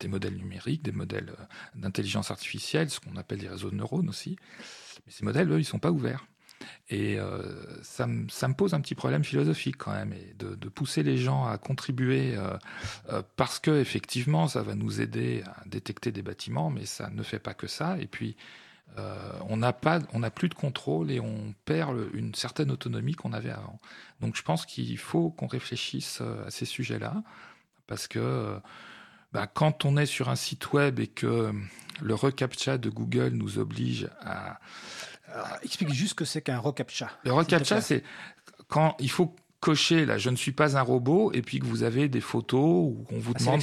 des 0.00 0.08
modèles 0.08 0.36
numériques, 0.36 0.82
des 0.82 0.92
modèles 0.92 1.30
d'intelligence 1.74 2.30
artificielle, 2.30 2.88
ce 2.88 3.00
qu'on 3.00 3.16
appelle 3.16 3.38
des 3.38 3.48
réseaux 3.48 3.70
de 3.70 3.76
neurones 3.76 4.08
aussi. 4.08 4.36
Mais 5.04 5.12
ces 5.12 5.24
modèles, 5.24 5.50
eux, 5.52 5.60
ils 5.60 5.64
sont 5.64 5.78
pas 5.78 5.90
ouverts. 5.90 6.26
Et 6.88 7.18
euh, 7.18 7.42
ça, 7.82 8.06
me, 8.06 8.54
pose 8.54 8.74
un 8.74 8.80
petit 8.80 8.94
problème 8.94 9.24
philosophique 9.24 9.76
quand 9.78 9.92
même, 9.92 10.14
de, 10.38 10.68
pousser 10.68 11.02
les 11.02 11.16
gens 11.16 11.46
à 11.46 11.56
contribuer 11.58 12.34
euh, 12.36 12.56
euh, 13.10 13.22
parce 13.36 13.58
que 13.58 13.80
effectivement, 13.80 14.48
ça 14.48 14.62
va 14.62 14.74
nous 14.74 15.00
aider 15.00 15.42
à 15.46 15.62
détecter 15.66 16.12
des 16.12 16.22
bâtiments, 16.22 16.70
mais 16.70 16.86
ça 16.86 17.10
ne 17.10 17.22
fait 17.22 17.38
pas 17.38 17.54
que 17.54 17.66
ça. 17.66 17.96
Et 17.98 18.06
puis, 18.06 18.36
on 19.48 19.56
n'a 19.56 19.72
pas, 19.72 20.00
on 20.12 20.20
n'a 20.20 20.30
plus 20.30 20.48
de 20.48 20.54
contrôle 20.54 21.10
et 21.10 21.20
on 21.20 21.54
perd 21.64 21.96
une 22.12 22.34
certaine 22.34 22.70
autonomie 22.70 23.14
qu'on 23.14 23.32
avait 23.32 23.50
avant. 23.50 23.80
Donc, 24.20 24.36
je 24.36 24.42
pense 24.42 24.66
qu'il 24.66 24.98
faut 24.98 25.30
qu'on 25.30 25.46
réfléchisse 25.46 26.20
à 26.46 26.50
ces 26.50 26.66
sujets-là, 26.66 27.22
parce 27.86 28.08
que 28.08 28.58
bah, 29.32 29.46
quand 29.46 29.84
on 29.84 29.96
est 29.96 30.06
sur 30.06 30.28
un 30.28 30.36
site 30.36 30.72
web 30.72 31.00
et 31.00 31.06
que 31.06 31.52
le 32.02 32.14
reCAPTCHA 32.14 32.78
de 32.78 32.90
Google 32.90 33.30
nous 33.30 33.58
oblige 33.58 34.08
à 34.20 34.58
explique 35.62 35.92
juste 35.92 36.10
ce 36.10 36.14
que 36.14 36.24
c'est 36.24 36.42
qu'un 36.42 36.58
reCAPTCHA. 36.58 37.10
Le 37.24 37.32
reCAPTCHA, 37.32 37.80
c'est 37.80 38.02
quand 38.68 38.96
il 38.98 39.10
faut 39.10 39.34
cocher 39.60 40.06
là, 40.06 40.18
je 40.18 40.30
ne 40.30 40.36
suis 40.36 40.52
pas 40.52 40.76
un 40.76 40.82
robot, 40.82 41.32
et 41.32 41.42
puis 41.42 41.60
que 41.60 41.66
vous 41.66 41.82
avez 41.82 42.08
des 42.08 42.20
photos 42.20 42.60
où 42.60 43.06
on 43.10 43.18
vous 43.18 43.34
demande, 43.34 43.62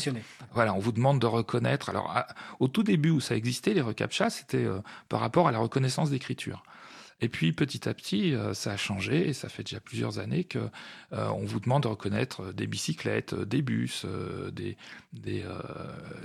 voilà, 0.54 0.74
on 0.74 0.80
vous 0.80 0.92
demande 0.92 1.20
de 1.20 1.26
reconnaître. 1.26 1.90
Alors, 1.90 2.16
au 2.60 2.68
tout 2.68 2.84
début 2.84 3.10
où 3.10 3.20
ça 3.20 3.36
existait, 3.36 3.74
les 3.74 3.82
reCAPTCHA, 3.82 4.30
c'était 4.30 4.66
euh, 4.66 4.80
par 5.10 5.20
rapport 5.20 5.48
à 5.48 5.52
la 5.52 5.60
reconnaissance 5.60 6.10
d'écriture. 6.12 6.64
Et 7.20 7.30
puis 7.30 7.52
petit 7.52 7.90
à 7.90 7.96
petit, 7.96 8.36
euh, 8.36 8.54
ça 8.54 8.74
a 8.74 8.78
changé 8.78 9.28
et 9.28 9.34
ça 9.34 9.50
fait 9.50 9.64
déjà 9.64 9.80
plusieurs 9.80 10.20
années 10.20 10.44
que 10.44 10.60
euh, 11.14 11.30
on 11.30 11.46
vous 11.46 11.60
demande 11.60 11.82
de 11.82 11.88
reconnaître 11.88 12.54
des 12.54 12.68
bicyclettes, 12.68 13.34
des 13.34 13.64
bus, 13.64 14.06
des 14.52 14.78
des, 15.14 15.44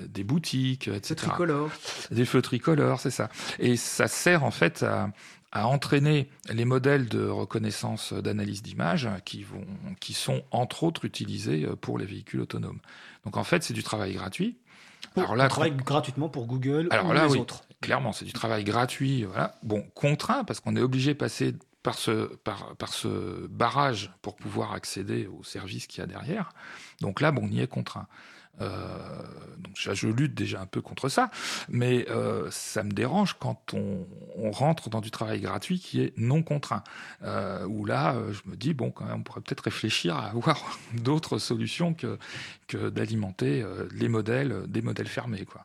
des 0.07 0.25
boutiques, 0.25 0.89
etc. 0.89 1.15
Des 1.15 1.17
feux 1.17 1.29
tricolores. 1.29 1.71
Des 2.11 2.25
feux 2.27 2.43
tricolores, 2.43 3.01
c'est 3.01 3.11
ça. 3.11 3.31
Et 3.59 3.77
ça 3.77 4.07
sert 4.07 4.45
en 4.45 4.51
fait 4.51 4.83
à, 4.83 5.09
à 5.53 5.67
entraîner 5.67 6.29
les 6.51 6.65
modèles 6.65 7.09
de 7.09 7.27
reconnaissance 7.27 8.13
d'analyse 8.13 8.63
d'image 8.63 9.09
qui 9.25 9.43
vont, 9.43 9.67
qui 10.01 10.15
sont 10.15 10.43
entre 10.51 10.83
autres 10.83 11.05
utilisés 11.05 11.67
pour 11.81 11.99
les 11.99 12.07
véhicules 12.07 12.41
autonomes. 12.41 12.81
Donc 13.25 13.37
en 13.37 13.45
fait, 13.45 13.63
c'est 13.63 13.75
du 13.75 13.83
travail 13.83 14.15
gratuit. 14.15 14.57
Alors 15.17 15.37
là, 15.37 15.47
on 15.47 15.49
travaille 15.49 15.73
gratuitement 15.73 16.29
pour 16.29 16.47
Google 16.47 16.89
Alors 16.91 17.07
ou 17.07 17.13
là, 17.13 17.27
les 17.27 17.33
oui, 17.33 17.39
autres. 17.39 17.63
Clairement, 17.81 18.13
c'est 18.13 18.25
du 18.25 18.33
travail 18.33 18.65
gratuit. 18.65 19.25
Voilà. 19.25 19.55
Bon, 19.63 19.85
contraint 19.95 20.45
parce 20.45 20.61
qu'on 20.61 20.77
est 20.77 20.81
obligé 20.81 21.13
de 21.13 21.19
passer 21.19 21.55
par 21.83 21.95
ce, 21.95 22.35
par, 22.37 22.77
par 22.77 22.93
ce 22.93 23.47
barrage 23.49 24.13
pour 24.23 24.37
pouvoir 24.37 24.73
accéder 24.73 25.27
aux 25.27 25.43
services 25.43 25.87
qu'il 25.87 26.01
y 26.01 26.05
a 26.05 26.07
derrière. 26.07 26.51
Donc 27.01 27.21
là, 27.21 27.33
bon, 27.33 27.43
on 27.45 27.51
y 27.51 27.61
est 27.61 27.67
contraint. 27.67 28.07
Euh, 28.61 28.69
donc 29.59 29.75
je 29.77 30.07
lutte 30.07 30.35
déjà 30.35 30.61
un 30.61 30.67
peu 30.67 30.81
contre 30.81 31.09
ça, 31.09 31.31
mais 31.69 32.07
euh, 32.11 32.49
ça 32.51 32.83
me 32.83 32.93
dérange 32.93 33.37
quand 33.39 33.75
on, 33.75 34.07
rentre 34.51 34.91
dans 34.91 35.01
du 35.01 35.11
travail 35.11 35.41
gratuit 35.41 35.79
qui 35.79 36.03
est 36.03 36.13
non 36.19 36.43
contraint. 36.43 36.85
Euh, 37.23 37.65
où 37.67 37.87
là, 37.87 38.17
je 38.33 38.51
me 38.51 38.57
dis 38.57 38.75
bon, 38.75 38.91
quand 38.91 39.07
même, 39.07 39.17
on 39.17 39.23
pourrait 39.23 39.41
peut-être 39.41 39.65
réfléchir 39.65 40.17
à 40.17 40.27
avoir 40.27 40.79
d'autres 40.95 41.39
solutions 41.39 41.95
que 41.95 42.19
que 42.67 42.91
d'alimenter 42.91 43.65
les 43.93 44.09
modèles, 44.09 44.65
des 44.69 44.83
modèles 44.83 45.09
fermés, 45.09 45.45
quoi. 45.45 45.65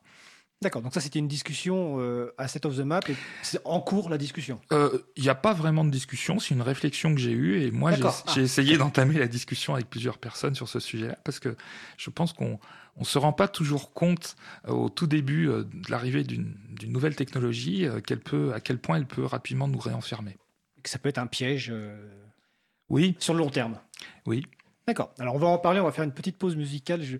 D'accord, 0.61 0.81
donc 0.81 0.93
ça 0.93 1.01
c'était 1.01 1.19
une 1.19 1.27
discussion 1.27 1.97
euh, 1.99 2.33
à 2.39 2.47
Set 2.47 2.65
of 2.65 2.75
the 2.75 2.79
Map 2.79 3.01
et 3.09 3.15
c'est 3.43 3.61
en 3.63 3.79
cours 3.79 4.09
la 4.09 4.17
discussion 4.17 4.59
Il 4.71 4.77
euh, 4.77 4.97
n'y 5.15 5.29
a 5.29 5.35
pas 5.35 5.53
vraiment 5.53 5.85
de 5.85 5.91
discussion, 5.91 6.39
c'est 6.39 6.55
une 6.55 6.63
réflexion 6.63 7.13
que 7.13 7.21
j'ai 7.21 7.31
eue 7.31 7.61
et 7.61 7.69
moi 7.69 7.91
j'ai 7.91 8.03
ah. 8.03 8.39
essayé 8.39 8.75
d'entamer 8.75 9.19
la 9.19 9.27
discussion 9.27 9.75
avec 9.75 9.87
plusieurs 9.87 10.17
personnes 10.17 10.55
sur 10.55 10.67
ce 10.67 10.79
sujet-là 10.79 11.15
parce 11.23 11.39
que 11.39 11.55
je 11.97 12.09
pense 12.09 12.33
qu'on 12.33 12.59
ne 12.99 13.05
se 13.05 13.19
rend 13.19 13.33
pas 13.33 13.47
toujours 13.47 13.93
compte 13.93 14.35
euh, 14.67 14.71
au 14.71 14.89
tout 14.89 15.05
début 15.05 15.45
de 15.45 15.91
l'arrivée 15.91 16.23
d'une 16.23 16.57
nouvelle 16.87 17.15
technologie 17.15 17.85
qu'elle 18.07 18.19
peut, 18.19 18.51
à 18.55 18.59
quel 18.59 18.79
point 18.79 18.97
elle 18.97 19.05
peut 19.05 19.25
rapidement 19.25 19.67
nous 19.67 19.79
réenfermer. 19.79 20.37
Que 20.81 20.89
ça 20.89 20.97
peut 20.97 21.09
être 21.09 21.19
un 21.19 21.27
piège 21.27 21.71
oui. 22.89 23.15
sur 23.19 23.35
le 23.35 23.39
long 23.39 23.51
terme. 23.51 23.77
Oui. 24.25 24.43
D'accord. 24.87 25.13
Alors 25.19 25.35
on 25.35 25.37
va 25.37 25.47
en 25.47 25.57
parler, 25.57 25.81
on 25.81 25.83
va 25.83 25.91
faire 25.91 26.05
une 26.05 26.13
petite 26.13 26.37
pause 26.37 26.55
musicale. 26.55 27.03
Je... 27.03 27.17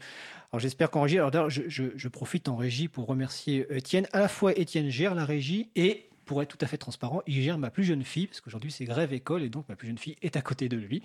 Alors 0.52 0.60
j'espère 0.62 0.90
qu'en 0.90 1.02
régie, 1.02 1.18
alors 1.18 1.32
d'ailleurs 1.32 1.50
je, 1.50 1.64
je, 1.68 2.08
profite 2.08 2.48
en 2.48 2.56
régie 2.56 2.88
pour 2.88 3.06
remercier 3.06 3.66
Étienne. 3.70 4.08
À 4.14 4.20
la 4.20 4.28
fois 4.28 4.58
Étienne 4.58 4.90
gère 4.90 5.14
la 5.14 5.26
régie 5.26 5.70
et 5.76 6.10
pour 6.26 6.42
être 6.42 6.50
tout 6.50 6.64
à 6.64 6.68
fait 6.68 6.78
transparent, 6.78 7.22
il 7.26 7.42
gère 7.42 7.58
ma 7.58 7.70
plus 7.70 7.84
jeune 7.84 8.04
fille, 8.04 8.28
parce 8.28 8.42
qu'aujourd'hui 8.42 8.72
c'est 8.72 8.86
grève 8.86 9.14
école 9.14 9.44
et 9.44 9.50
donc 9.50 9.68
ma 9.70 9.76
plus 9.76 9.88
jeune 9.88 9.98
fille 9.98 10.16
est 10.22 10.38
à 10.38 10.42
côté 10.42 10.70
de 10.70 10.78
lui. 10.78 11.02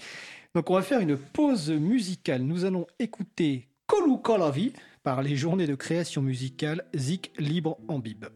Donc 0.54 0.70
on 0.70 0.74
va 0.74 0.82
faire 0.82 1.00
une 1.00 1.16
pause 1.16 1.70
musicale. 1.70 2.42
Nous 2.42 2.64
allons 2.64 2.86
écouter 2.98 3.68
Kolou 3.86 4.18
Kolavi 4.18 4.72
par 5.02 5.22
les 5.22 5.36
journées 5.36 5.66
de 5.66 5.74
création 5.74 6.22
musicale 6.22 6.84
Zik 6.94 7.32
Libre 7.38 7.78
en 7.88 7.98
Bib. 7.98 8.26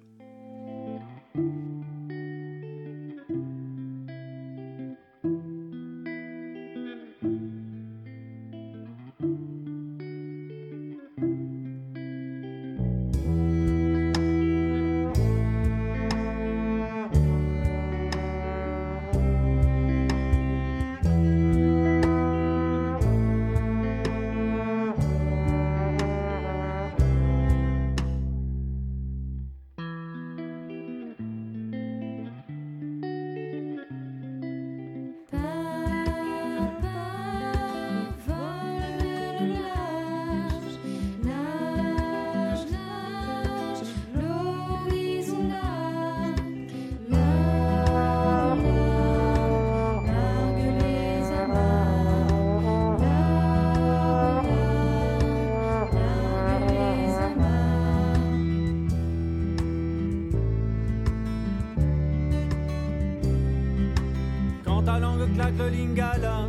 langue 64.99 65.33
claque 65.35 65.59
le 65.59 65.69
lingala, 65.69 66.49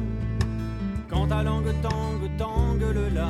quand 1.09 1.27
ta 1.27 1.43
langue 1.43 1.73
tangue, 1.81 2.29
tangue 2.37 2.93
le 2.93 3.09
la, 3.09 3.27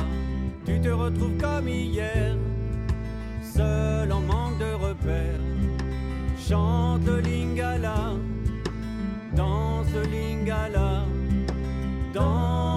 tu 0.66 0.80
te 0.82 0.90
retrouves 0.90 1.38
comme 1.38 1.68
hier, 1.68 2.36
seul 3.42 4.12
en 4.12 4.22
manque 4.22 4.58
de 4.60 4.74
repères. 4.74 5.40
Chante 6.38 7.10
lingala, 7.24 8.14
danse 9.36 9.96
lingala, 10.12 11.06
danse. 12.14 12.77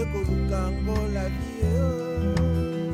ekolukango 0.00 0.96
la 1.14 1.24
vie 1.28 1.72
oh. 1.80 2.89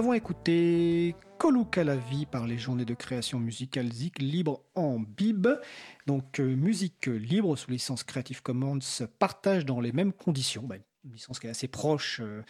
Avons 0.00 0.14
écouté 0.14 1.14
Coluca 1.36 1.84
la 1.84 1.98
par 2.30 2.46
les 2.46 2.56
journées 2.56 2.86
de 2.86 2.94
création 2.94 3.38
musicale 3.38 3.92
Zik 3.92 4.18
libre 4.18 4.62
en 4.74 4.98
bib. 4.98 5.46
Donc 6.06 6.40
euh, 6.40 6.56
musique 6.56 7.04
libre 7.04 7.54
sous 7.54 7.70
licence 7.70 8.02
Creative 8.02 8.40
Commons 8.40 8.78
partage 9.18 9.66
dans 9.66 9.78
les 9.78 9.92
mêmes 9.92 10.14
conditions. 10.14 10.62
Bah, 10.62 10.76
une 11.04 11.12
licence 11.12 11.38
qui 11.38 11.48
est 11.48 11.50
assez 11.50 11.68
proche 11.68 12.22
euh, 12.22 12.42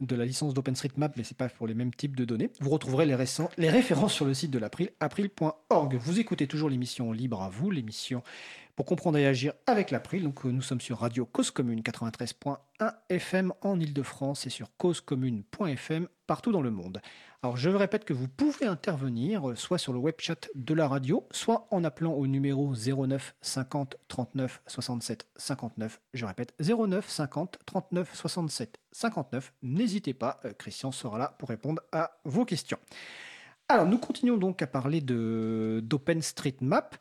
de 0.00 0.14
la 0.14 0.26
licence 0.26 0.52
d'OpenStreetMap, 0.52 1.16
mais 1.16 1.24
ce 1.24 1.32
n'est 1.32 1.38
pas 1.38 1.48
pour 1.48 1.66
les 1.66 1.72
mêmes 1.72 1.94
types 1.94 2.14
de 2.14 2.26
données. 2.26 2.50
Vous 2.60 2.68
retrouverez 2.68 3.06
les, 3.06 3.14
références 3.14 4.12
sur 4.12 4.26
le 4.26 4.34
site 4.34 4.50
de 4.50 4.58
l'April, 4.58 4.90
april.org. 5.00 5.94
Vous 5.94 6.20
écoutez 6.20 6.46
toujours 6.46 6.68
l'émission 6.68 7.10
Libre 7.10 7.40
à 7.40 7.48
vous, 7.48 7.70
l'émission 7.70 8.22
pour 8.76 8.84
comprendre 8.84 9.16
et 9.16 9.26
agir 9.26 9.54
avec 9.66 9.90
l'April. 9.90 10.24
Donc, 10.24 10.44
nous 10.44 10.60
sommes 10.60 10.82
sur 10.82 10.98
Radio 10.98 11.24
Cause 11.24 11.50
Commune 11.50 11.80
93.1 11.80 12.58
FM 13.08 13.52
en 13.62 13.78
Ile-de-France 13.78 14.46
et 14.46 14.50
sur 14.50 14.68
causecommune.fm 14.76 16.08
partout 16.26 16.52
dans 16.52 16.62
le 16.62 16.70
monde. 16.70 17.00
Alors 17.42 17.56
je 17.56 17.68
répète 17.70 18.04
que 18.04 18.12
vous 18.12 18.28
pouvez 18.28 18.66
intervenir 18.66 19.52
soit 19.56 19.78
sur 19.78 19.92
le 19.92 19.98
web 19.98 20.14
chat 20.18 20.48
de 20.54 20.74
la 20.74 20.86
radio, 20.86 21.26
soit 21.32 21.66
en 21.72 21.82
appelant 21.82 22.12
au 22.12 22.28
numéro 22.28 22.72
09 22.74 23.34
50 23.40 23.96
39 24.06 24.62
67 24.66 25.26
59. 25.36 26.00
Je 26.14 26.24
répète 26.24 26.54
09 26.60 27.08
50 27.08 27.58
39 27.66 28.14
67 28.14 28.78
59. 28.92 29.52
N'hésitez 29.62 30.14
pas, 30.14 30.38
euh, 30.44 30.52
Christian 30.52 30.92
sera 30.92 31.18
là 31.18 31.34
pour 31.38 31.48
répondre 31.48 31.82
à 31.90 32.12
vos 32.24 32.44
questions. 32.44 32.78
Alors 33.68 33.86
nous 33.86 33.98
continuons 33.98 34.36
donc 34.36 34.60
à 34.62 34.66
parler 34.66 35.00
d'OpenStreetMap. 35.00 36.96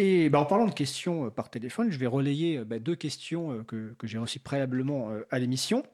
Et 0.00 0.30
bah, 0.30 0.40
en 0.40 0.46
parlant 0.46 0.66
de 0.66 0.72
questions 0.72 1.26
euh, 1.26 1.30
par 1.30 1.50
téléphone, 1.50 1.90
je 1.90 1.98
vais 1.98 2.06
relayer 2.06 2.64
bah, 2.64 2.78
deux 2.78 2.96
questions 2.96 3.64
que, 3.64 3.94
que 3.98 4.06
j'ai 4.06 4.18
reçues 4.18 4.40
préalablement 4.40 5.10
à 5.30 5.38
l'émission. 5.38 5.84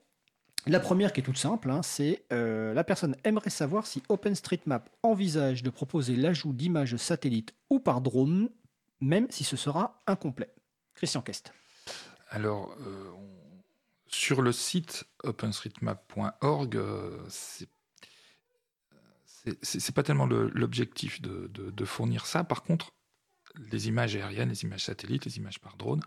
La 0.69 0.81
première 0.81 1.13
qui 1.13 1.21
est 1.21 1.23
toute 1.23 1.39
simple, 1.39 1.71
hein, 1.71 1.81
c'est 1.83 2.25
euh, 2.33 2.75
la 2.75 2.83
personne 2.83 3.15
aimerait 3.23 3.51
savoir 3.51 3.87
si 3.87 4.03
OpenStreetMap 4.09 4.91
envisage 5.05 5.63
de 5.63 5.71
proposer 5.71 6.17
l'ajout 6.17 6.53
d'images 6.53 6.97
satellites 6.97 7.55
ou 7.71 7.79
par 7.79 8.01
drone, 8.01 8.51
même 9.01 9.29
si 9.31 9.45
ce 9.45 9.57
sera 9.57 10.03
incomplet. 10.09 10.53
Christian 10.95 11.23
Kest. 11.23 11.53
Alors, 12.31 12.77
euh, 12.81 13.13
sur 14.09 14.43
le 14.43 14.51
site 14.51 15.05
openstreetmap.org, 15.23 16.77
euh, 16.77 17.25
c'est 19.63 19.95
pas 19.95 20.03
tellement 20.03 20.27
l'objectif 20.27 21.23
de, 21.23 21.85
fournir 21.85 22.27
ça. 22.27 22.43
Par 22.43 22.65
contre, 22.65 22.93
les 23.71 23.89
images 23.89 24.17
aériennes, 24.17 24.49
les 24.49 24.63
images 24.63 24.85
satellites, 24.85 25.25
les 25.25 25.37
images 25.37 25.59
par 25.59 25.77
drone, 25.77 26.01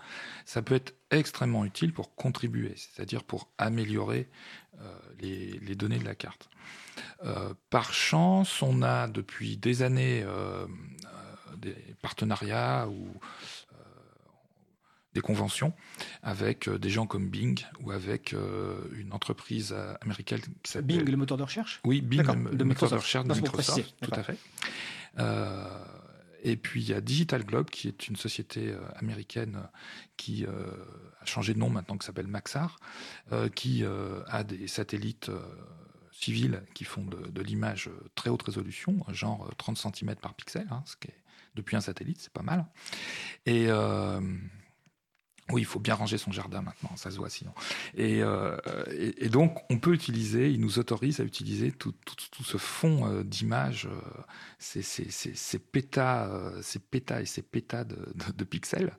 ça 0.45 0.61
peut 0.61 0.75
être 0.75 0.95
extrêmement 1.11 1.65
utile 1.65 1.93
pour 1.93 2.15
contribuer, 2.15 2.73
c'est-à-dire 2.75 3.23
pour 3.23 3.49
améliorer 3.57 4.29
euh, 4.81 4.99
les, 5.19 5.75
données 5.75 5.99
de 5.99 6.05
la 6.05 6.15
carte. 6.15 6.49
Euh, 7.23 7.53
par 7.69 7.93
chance, 7.93 8.61
on 8.61 8.81
a 8.81 9.07
depuis 9.07 9.57
des 9.57 9.81
années 9.81 10.23
euh, 10.23 10.65
des 11.57 11.75
partenariats 12.01 12.87
ou 12.87 13.07
des 15.13 15.21
conventions 15.21 15.73
avec 16.21 16.69
des 16.69 16.89
gens 16.89 17.07
comme 17.07 17.29
Bing 17.29 17.59
ou 17.81 17.91
avec 17.91 18.33
une 18.93 19.11
entreprise 19.11 19.75
américaine 20.01 20.39
qui 20.61 20.71
s'appelle... 20.71 20.99
Bing, 20.99 21.09
le 21.09 21.17
moteur 21.17 21.37
de 21.37 21.43
recherche? 21.43 21.81
Oui, 21.83 22.01
Bing, 22.01 22.21
le, 22.21 22.63
moteur 22.63 22.89
de 22.89 22.95
recherche 22.95 23.25
de 23.25 23.33
Microsoft, 23.33 23.95
tout 24.01 24.11
à 24.13 24.23
fait. 24.23 24.37
Et 26.43 26.55
puis 26.55 26.81
il 26.81 26.89
y 26.89 26.93
a 26.93 27.01
Digital 27.01 27.43
Globe, 27.43 27.69
qui 27.69 27.87
est 27.87 28.07
une 28.07 28.15
société 28.15 28.69
euh, 28.69 28.79
américaine 28.95 29.55
euh, 29.57 29.67
qui 30.17 30.45
euh, 30.45 30.51
a 31.21 31.25
changé 31.25 31.53
de 31.53 31.59
nom 31.59 31.69
maintenant, 31.69 31.97
qui 31.97 32.05
s'appelle 32.05 32.27
Maxar, 32.27 32.79
qui 33.55 33.83
a 33.85 34.43
des 34.43 34.67
satellites 34.67 35.31
civils 36.11 36.63
qui 36.73 36.83
font 36.83 37.03
de, 37.03 37.41
l'image 37.41 37.89
très 38.15 38.29
haute 38.29 38.41
résolution, 38.43 39.05
genre 39.09 39.49
30 39.57 39.77
cm 39.77 40.15
par 40.15 40.33
pixel, 40.33 40.67
hein, 40.71 40.83
ce 40.85 40.95
qui 40.97 41.09
est 41.09 41.19
depuis 41.55 41.75
un 41.75 41.81
satellite, 41.81 42.19
c'est 42.19 42.33
pas 42.33 42.41
mal. 42.41 42.65
Et 43.45 43.67
oui, 45.51 45.61
il 45.61 45.65
faut 45.65 45.79
bien 45.79 45.95
ranger 45.95 46.17
son 46.17 46.31
jardin 46.31 46.61
maintenant, 46.61 46.91
ça 46.95 47.11
se 47.11 47.17
voit 47.17 47.29
sinon. 47.29 47.51
Et, 47.95 48.21
euh, 48.21 48.55
et, 49.17 49.29
donc, 49.29 49.57
on 49.69 49.79
peut 49.79 49.93
utiliser, 49.93 50.49
il 50.49 50.59
nous 50.59 50.79
autorise 50.79 51.19
à 51.19 51.23
utiliser 51.23 51.71
tout, 51.71 51.93
tout, 52.05 52.15
tout 52.31 52.43
ce 52.43 52.57
fond 52.57 53.07
euh, 53.07 53.23
d'images, 53.23 53.87
euh, 53.87 54.21
ces, 54.59 54.81
ces, 54.81 55.09
ces, 55.09 55.33
ces, 55.35 55.59
pétas, 55.59 56.27
euh, 56.27 56.59
ces 56.61 56.79
pétas 56.79 57.21
et 57.21 57.25
ces 57.25 57.41
pétas 57.41 57.83
de, 57.83 57.97
de, 58.35 58.43
pixels. 58.43 58.91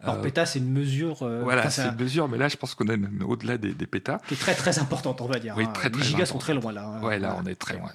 Alors, 0.00 0.20
pétas, 0.20 0.46
c'est 0.46 0.58
une 0.58 0.72
mesure. 0.72 1.16
voilà, 1.18 1.70
c'est 1.70 1.86
une 1.86 1.96
mesure, 1.96 2.28
mais 2.28 2.38
là, 2.38 2.48
je 2.48 2.56
pense 2.56 2.74
qu'on 2.74 2.88
est 2.88 2.96
même 2.96 3.22
au-delà 3.26 3.58
des, 3.58 3.74
des, 3.74 3.86
pétas. 3.86 4.18
Qui 4.28 4.34
est 4.34 4.38
très, 4.38 4.54
très 4.54 4.78
importante, 4.78 5.20
on 5.20 5.26
va 5.26 5.38
dire. 5.38 5.54
Oui, 5.56 5.64
hein. 5.64 5.72
très, 5.72 5.88
Les 5.88 6.02
gigas 6.02 6.26
sont 6.26 6.38
très 6.38 6.54
loin, 6.54 6.72
là. 6.72 6.86
Hein. 6.86 7.02
Ouais, 7.02 7.18
là, 7.18 7.36
on 7.40 7.46
est 7.46 7.54
très 7.54 7.76
loin. 7.76 7.90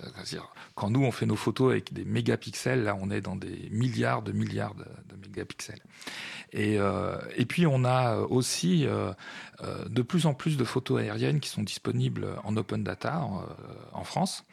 Quand 0.76 0.90
nous, 0.90 1.04
on 1.04 1.12
fait 1.12 1.26
nos 1.26 1.36
photos 1.36 1.72
avec 1.72 1.94
des 1.94 2.06
mégapixels, 2.06 2.84
là, 2.84 2.98
on 3.00 3.12
est 3.12 3.22
dans 3.22 3.36
des 3.36 3.70
milliards 3.72 4.22
de 4.22 4.32
milliards 4.32 4.76
de, 4.76 4.84
de 4.84 5.28
mégapixels. 5.28 5.82
Et, 6.54 6.78
et 7.38 7.46
puis, 7.46 7.66
on 7.66 7.86
a 7.86 7.92
a 7.92 8.18
aussi 8.18 8.86
euh, 8.86 9.14
euh, 9.62 9.86
de 9.88 10.02
plus 10.02 10.26
en 10.26 10.34
plus 10.34 10.58
de 10.58 10.64
photos 10.64 11.02
aériennes 11.02 11.40
qui 11.40 11.50
sont 11.50 11.64
disponibles 11.64 12.28
en 12.44 12.56
open 12.58 12.84
data 12.84 13.24
euh, 13.24 13.74
en 13.94 14.04
France. 14.04 14.44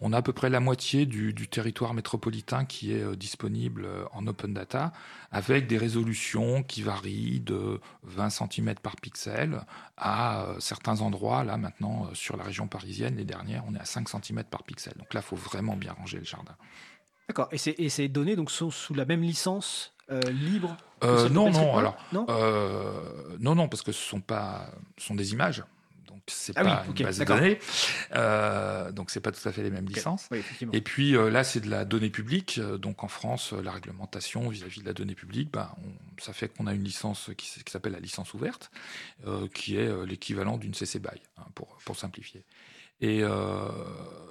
On 0.00 0.12
a 0.12 0.18
à 0.18 0.22
peu 0.22 0.32
près 0.32 0.50
la 0.50 0.60
moitié 0.60 1.06
du, 1.06 1.34
territoire 1.48 1.94
métropolitain 1.94 2.64
qui 2.64 2.92
est 2.92 3.16
disponible 3.16 3.88
en 4.12 4.26
open 4.26 4.54
data, 4.54 4.92
avec 5.32 5.66
des 5.66 5.78
résolutions 5.78 6.62
qui 6.62 6.82
varient 6.82 7.40
de 7.40 7.80
20 8.04 8.30
cm 8.30 8.74
par 8.76 8.96
pixel 8.96 9.60
à 9.96 10.46
certains 10.60 11.00
endroits. 11.00 11.42
Là, 11.42 11.56
maintenant, 11.56 12.08
sur 12.14 12.36
la 12.36 12.44
région 12.44 12.68
parisienne, 12.68 13.16
les 13.16 13.24
dernières, 13.24 13.64
on 13.66 13.74
est 13.74 13.80
à 13.80 13.84
5 13.84 14.08
cm 14.08 14.44
par 14.44 14.62
pixel. 14.62 14.94
Donc 14.98 15.12
là, 15.14 15.20
il 15.20 15.26
faut 15.26 15.36
vraiment 15.36 15.76
bien 15.76 15.92
ranger 15.92 16.18
le 16.18 16.24
jardin. 16.24 16.54
D'accord. 17.28 17.48
Et, 17.50 17.84
et 17.84 17.88
ces 17.88 18.08
données 18.08 18.36
donc, 18.36 18.52
sont 18.52 18.70
sous 18.70 18.94
la 18.94 19.04
même 19.04 19.22
licence 19.22 19.95
euh, 20.10 20.20
libre 20.30 20.76
euh, 21.02 21.28
Non, 21.28 21.50
non. 21.50 21.76
Alors, 21.76 21.96
non, 22.12 22.26
euh, 22.28 23.36
non, 23.40 23.54
non, 23.54 23.68
parce 23.68 23.82
que 23.82 23.92
ce 23.92 24.02
sont 24.02 24.20
pas, 24.20 24.70
ce 24.98 25.06
sont 25.06 25.14
des 25.14 25.32
images. 25.32 25.64
Donc 26.06 26.22
c'est 26.28 26.52
ah 26.56 26.64
pas 26.64 26.84
une 26.86 27.04
base 27.04 27.18
de 27.18 27.24
données, 27.24 27.58
donc 28.92 29.10
c'est 29.10 29.20
pas 29.20 29.32
tout 29.32 29.48
à 29.48 29.52
fait 29.52 29.62
les 29.62 29.70
mêmes 29.70 29.88
licences. 29.88 30.28
et 30.72 30.80
puis 30.80 31.12
là, 31.12 31.44
c'est 31.44 31.60
de 31.60 31.70
la 31.70 31.84
donnée 31.84 32.10
publique. 32.10 32.60
Donc 32.60 33.04
en 33.04 33.08
France, 33.08 33.52
la 33.52 33.72
réglementation 33.72 34.48
vis-à-vis 34.48 34.80
de 34.80 34.86
la 34.86 34.92
donnée 34.92 35.14
publique, 35.14 35.50
bah, 35.52 35.76
ça 36.18 36.32
fait 36.32 36.48
qu'on 36.48 36.66
a 36.66 36.74
une 36.74 36.84
licence 36.84 37.30
qui, 37.36 37.48
s'appelle 37.70 37.92
la 37.92 38.00
licence 38.00 38.34
ouverte, 38.34 38.70
qui 39.54 39.76
est 39.76 40.06
l'équivalent 40.06 40.56
d'une 40.56 40.74
CC 40.74 40.98
BY, 40.98 41.08
hein, 41.38 41.44
pour, 41.54 41.78
pour 41.84 41.96
simplifier. 41.96 42.44
Et 43.00 43.22
euh, 43.22 43.68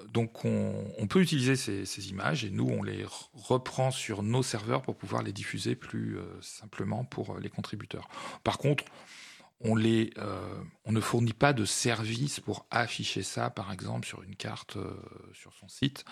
donc, 0.10 0.44
on, 0.46 1.08
peut 1.08 1.22
utiliser 1.22 1.56
ces, 1.56 2.10
images 2.10 2.46
et 2.46 2.50
nous, 2.50 2.68
on 2.68 2.84
les 2.84 3.06
reprend 3.34 3.92
sur 3.92 4.24
nos 4.24 4.44
serveurs 4.44 4.82
pour 4.82 4.96
pouvoir 4.96 5.24
les 5.24 5.34
diffuser 5.34 5.76
plus 5.76 6.18
euh, 6.18 6.42
simplement 6.42 7.06
pour 7.06 7.36
euh, 7.36 7.40
les 7.40 7.50
contributeurs. 7.50 8.08
Par 8.44 8.58
contre, 8.58 8.86
on, 9.62 9.76
on 9.76 10.92
ne 10.92 11.02
fournit 11.02 11.34
pas 11.34 11.54
de 11.54 11.66
service 11.66 12.40
pour 12.40 12.66
afficher 12.72 13.24
ça, 13.24 13.50
par 13.50 13.72
exemple, 13.72 14.08
sur 14.08 14.22
une 14.24 14.36
carte 14.36 14.78
sur 15.34 15.54
son 15.54 15.70
site. 15.70 16.04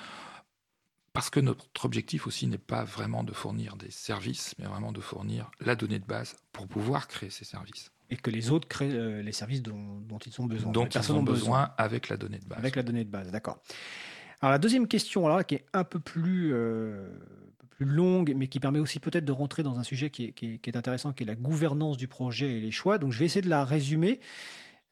Parce 1.11 1.29
que 1.29 1.39
notre 1.39 1.85
objectif 1.85 2.25
aussi 2.25 2.47
n'est 2.47 2.57
pas 2.57 2.83
vraiment 2.83 3.23
de 3.23 3.33
fournir 3.33 3.75
des 3.75 3.91
services, 3.91 4.55
mais 4.57 4.65
vraiment 4.65 4.91
de 4.91 5.01
fournir 5.01 5.51
la 5.59 5.75
donnée 5.75 5.99
de 5.99 6.05
base 6.05 6.37
pour 6.51 6.67
pouvoir 6.67 7.07
créer 7.07 7.29
ces 7.29 7.45
services 7.45 7.92
et 8.09 8.17
que 8.17 8.29
les 8.29 8.51
autres 8.51 8.67
créent 8.67 8.93
euh, 8.93 9.21
les 9.21 9.31
services 9.31 9.61
dont, 9.61 10.03
ils 10.25 10.41
ont 10.41 10.45
besoin. 10.45 10.71
Dont 10.71 10.85
ils 10.85 11.11
ont 11.11 11.23
besoin, 11.23 11.71
avec 11.77 12.09
la 12.09 12.17
donnée 12.17 12.39
de 12.39 12.45
base. 12.45 12.59
Avec 12.59 12.75
la 12.75 12.83
donnée 12.83 13.03
de 13.03 13.09
base, 13.09 13.31
d'accord. 13.31 13.59
Alors 14.41 14.51
la 14.51 14.59
deuxième 14.59 14.87
question, 14.87 15.25
alors, 15.25 15.45
qui 15.45 15.55
est 15.55 15.65
un 15.73 15.83
peu 15.83 15.99
plus, 15.99 16.53
euh, 16.53 17.07
plus 17.69 17.85
longue, 17.85 18.33
mais 18.35 18.47
qui 18.47 18.59
permet 18.59 18.79
aussi 18.79 18.99
peut-être 18.99 19.25
de 19.25 19.31
rentrer 19.31 19.63
dans 19.63 19.79
un 19.79 19.83
sujet 19.83 20.09
qui 20.09 20.25
est, 20.25 20.31
qui 20.31 20.59
est, 20.63 20.75
intéressant, 20.75 21.13
qui 21.13 21.23
est 21.23 21.27
la 21.27 21.35
gouvernance 21.35 21.97
du 21.97 22.07
projet 22.07 22.57
et 22.57 22.59
les 22.59 22.71
choix. 22.71 22.97
Donc 22.97 23.11
je 23.11 23.19
vais 23.19 23.25
essayer 23.25 23.41
de 23.41 23.49
la 23.49 23.63
résumer. 23.63 24.19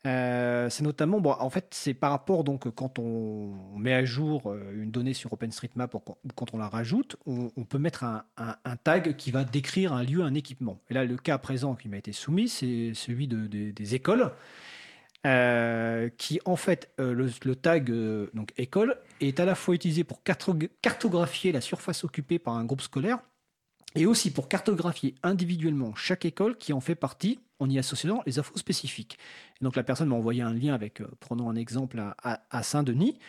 Euh, 0.08 0.68
c'est 0.70 0.84
notamment, 0.84 1.18
en 1.18 1.50
fait, 1.52 1.68
c'est 1.72 1.94
par 1.94 2.12
rapport 2.12 2.44
donc 2.44 2.70
quand 2.72 2.98
on, 2.98 3.54
met 3.78 3.94
à 3.94 4.04
jour 4.04 4.48
euh, 4.48 4.74
une 4.74 4.90
donnée 4.90 5.14
sur 5.14 5.32
OpenStreetMap 5.34 5.94
ou 5.94 6.00
quand 6.36 6.54
on 6.54 6.58
la 6.58 6.70
rajoute, 6.70 7.18
on, 7.28 7.50
peut 7.66 7.78
mettre 7.78 8.04
un, 8.04 8.24
tag 8.84 9.16
qui 9.16 9.32
va 9.32 9.44
décrire 9.44 9.94
un 9.94 10.04
lieu, 10.04 10.22
un 10.24 10.34
équipement. 10.34 10.80
Et 10.90 10.96
là, 10.96 11.06
le 11.06 11.18
cas 11.18 11.38
présent 11.38 11.76
qui 11.76 11.88
m'a 11.88 11.98
été 11.98 12.14
soumis, 12.14 12.50
c'est 12.50 12.94
celui 12.96 13.28
de, 13.28 13.46
des 13.48 13.96
écoles, 13.96 14.32
euh, 15.28 16.10
qui 16.18 16.40
en 16.46 16.56
fait 16.56 16.92
le, 16.98 17.54
tag 17.54 17.92
donc 18.34 18.54
école 18.58 18.98
est 19.20 19.40
à 19.40 19.46
la 19.46 19.54
fois 19.54 19.76
utilisé 19.76 20.04
pour 20.04 20.24
cartographier 20.24 21.52
la 21.52 21.62
surface 21.62 22.04
occupée 22.04 22.40
par 22.40 22.56
un 22.56 22.66
groupe 22.66 22.82
scolaire 22.82 23.20
et 23.96 24.06
aussi 24.06 24.32
pour 24.32 24.48
cartographier 24.48 25.16
individuellement 25.24 25.94
chaque 25.96 26.26
école 26.26 26.58
qui 26.58 26.74
en 26.74 26.80
fait 26.80 26.96
partie 26.96 27.40
en 27.60 27.70
y 27.70 27.78
associant 27.78 28.22
les 28.26 28.40
infos 28.40 28.58
spécifiques. 28.58 29.18
donc 29.62 29.76
la 29.76 29.84
personne 29.84 30.10
m'a 30.10 30.16
envoyé 30.16 30.42
un 30.42 30.54
lien 30.54 30.74
avec, 30.74 31.02
euh, 31.02 31.08
prenons 31.20 31.50
un 31.50 31.56
exemple 31.56 32.02
à, 32.24 32.64
Saint-Denis, 32.64 33.20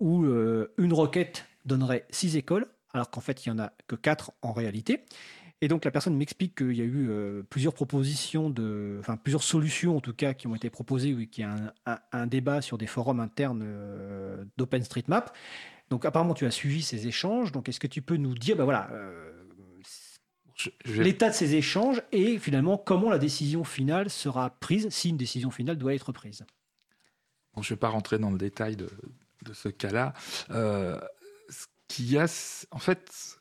où 0.00 0.24
euh, 0.24 0.72
une 0.78 0.92
requête 0.92 1.46
donnerait 1.64 2.06
six 2.10 2.36
écoles, 2.36 2.66
alors 2.92 3.10
qu'en 3.10 3.20
fait 3.20 3.44
il 3.44 3.52
n'y 3.52 3.60
en 3.60 3.64
a 3.64 3.72
que 3.86 3.96
quatre 3.96 4.32
en 4.42 4.52
réalité. 4.52 5.04
Et 5.62 5.68
donc 5.68 5.86
la 5.86 5.90
personne 5.90 6.16
m'explique 6.16 6.56
qu'il 6.56 6.76
y 6.76 6.82
a 6.82 6.84
eu 6.84 7.08
euh, 7.08 7.42
plusieurs 7.48 7.72
propositions, 7.72 8.50
de, 8.50 8.96
enfin 9.00 9.16
plusieurs 9.16 9.42
solutions 9.42 9.96
en 9.96 10.00
tout 10.00 10.12
cas 10.12 10.34
qui 10.34 10.46
ont 10.48 10.54
été 10.54 10.68
proposées, 10.68 11.14
ou 11.14 11.26
qu'il 11.26 11.44
y 11.44 11.46
a 11.46 11.74
un, 12.12 12.26
débat 12.26 12.60
sur 12.60 12.76
des 12.76 12.86
forums 12.86 13.20
internes 13.20 13.64
d'OpenStreetMap. 14.56 15.34
Donc 15.88 16.04
apparemment 16.04 16.34
tu 16.34 16.44
as 16.44 16.50
suivi 16.50 16.82
ces 16.82 17.06
échanges, 17.06 17.52
donc 17.52 17.68
est-ce 17.68 17.80
que 17.80 17.86
tu 17.86 18.02
peux 18.02 18.16
nous 18.16 18.34
dire, 18.34 18.56
ben 18.56 18.64
voilà, 18.64 18.90
l'état 20.84 21.30
de 21.30 21.34
ces 21.34 21.54
échanges 21.54 22.02
et 22.12 22.38
finalement 22.38 22.78
comment 22.78 23.10
la 23.10 23.18
décision 23.18 23.64
finale 23.64 24.10
sera 24.10 24.50
prise, 24.50 24.88
si 24.90 25.10
une 25.10 25.16
décision 25.16 25.50
finale 25.50 25.76
doit 25.76 25.94
être 25.94 26.12
prise. 26.12 26.44
je 27.56 27.60
ne 27.60 27.68
vais 27.68 27.76
pas 27.76 27.88
rentrer 27.88 28.18
dans 28.18 28.30
le 28.30 28.38
détail 28.38 28.76
de, 28.76 28.88
ce 29.52 29.68
cas-là. 29.68 30.12
Euh, 30.50 31.00
ce 31.48 32.16
a, 32.18 32.66
en 32.70 32.78
fait, 32.78 33.38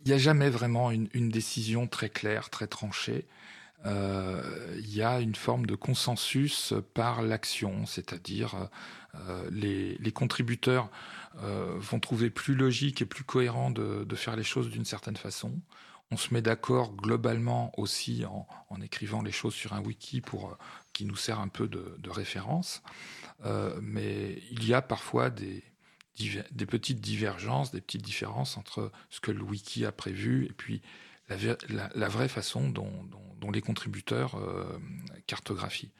il 0.00 0.08
n'y 0.08 0.14
a 0.14 0.18
jamais 0.18 0.50
vraiment 0.50 0.90
une, 0.90 1.28
décision 1.28 1.86
très 1.86 2.08
claire, 2.08 2.50
très 2.50 2.66
tranchée. 2.66 3.26
Euh, 3.84 4.76
il 4.78 4.94
y 4.94 5.02
a 5.02 5.20
une 5.20 5.34
forme 5.34 5.66
de 5.66 5.74
consensus 5.74 6.74
par 6.94 7.22
l'action, 7.22 7.86
c'est-à-dire 7.86 8.68
euh, 9.14 9.48
les, 9.50 10.12
contributeurs 10.12 10.90
euh, 11.42 11.76
vont 11.78 12.00
trouver 12.00 12.30
plus 12.30 12.54
logique 12.54 13.02
et 13.02 13.06
plus 13.06 13.24
cohérent 13.24 13.70
de, 13.70 14.06
faire 14.16 14.36
les 14.36 14.44
choses 14.44 14.70
d'une 14.70 14.84
certaine 14.84 15.16
façon. 15.16 15.60
On 16.10 16.16
se 16.16 16.34
met 16.34 16.42
d'accord 16.42 16.94
globalement 16.94 17.72
aussi 17.78 18.24
en, 18.26 18.80
écrivant 18.82 19.22
les 19.22 19.32
choses 19.32 19.54
sur 19.54 19.72
un 19.72 19.80
wiki 19.80 20.20
pour 20.20 20.56
qui 20.92 21.06
nous 21.06 21.16
sert 21.16 21.40
un 21.40 21.48
peu 21.48 21.68
de, 21.68 22.10
référence. 22.10 22.82
mais 23.80 24.42
il 24.50 24.66
y 24.66 24.74
a 24.74 24.82
parfois 24.82 25.30
des, 25.30 25.62
petites 26.68 27.00
divergences, 27.00 27.70
des 27.70 27.80
petites 27.80 28.02
différences 28.02 28.58
entre 28.58 28.92
ce 29.08 29.20
que 29.20 29.30
le 29.30 29.42
wiki 29.42 29.86
a 29.86 29.92
prévu 29.92 30.46
et 30.46 30.52
puis 30.52 30.82
la, 31.94 32.08
vraie 32.08 32.28
façon 32.28 32.68
dont, 32.68 32.90
les 33.52 33.60
contributeurs 33.60 34.36
euh, 34.36 34.78
cartographient. 35.26 35.90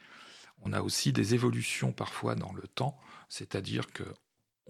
On 0.62 0.72
a 0.72 0.82
aussi 0.82 1.12
des 1.12 1.34
évolutions 1.34 1.92
parfois 1.92 2.34
dans 2.34 2.52
le 2.52 2.66
temps, 2.68 2.98
c'est-à-dire 3.28 3.92
que 3.92 4.04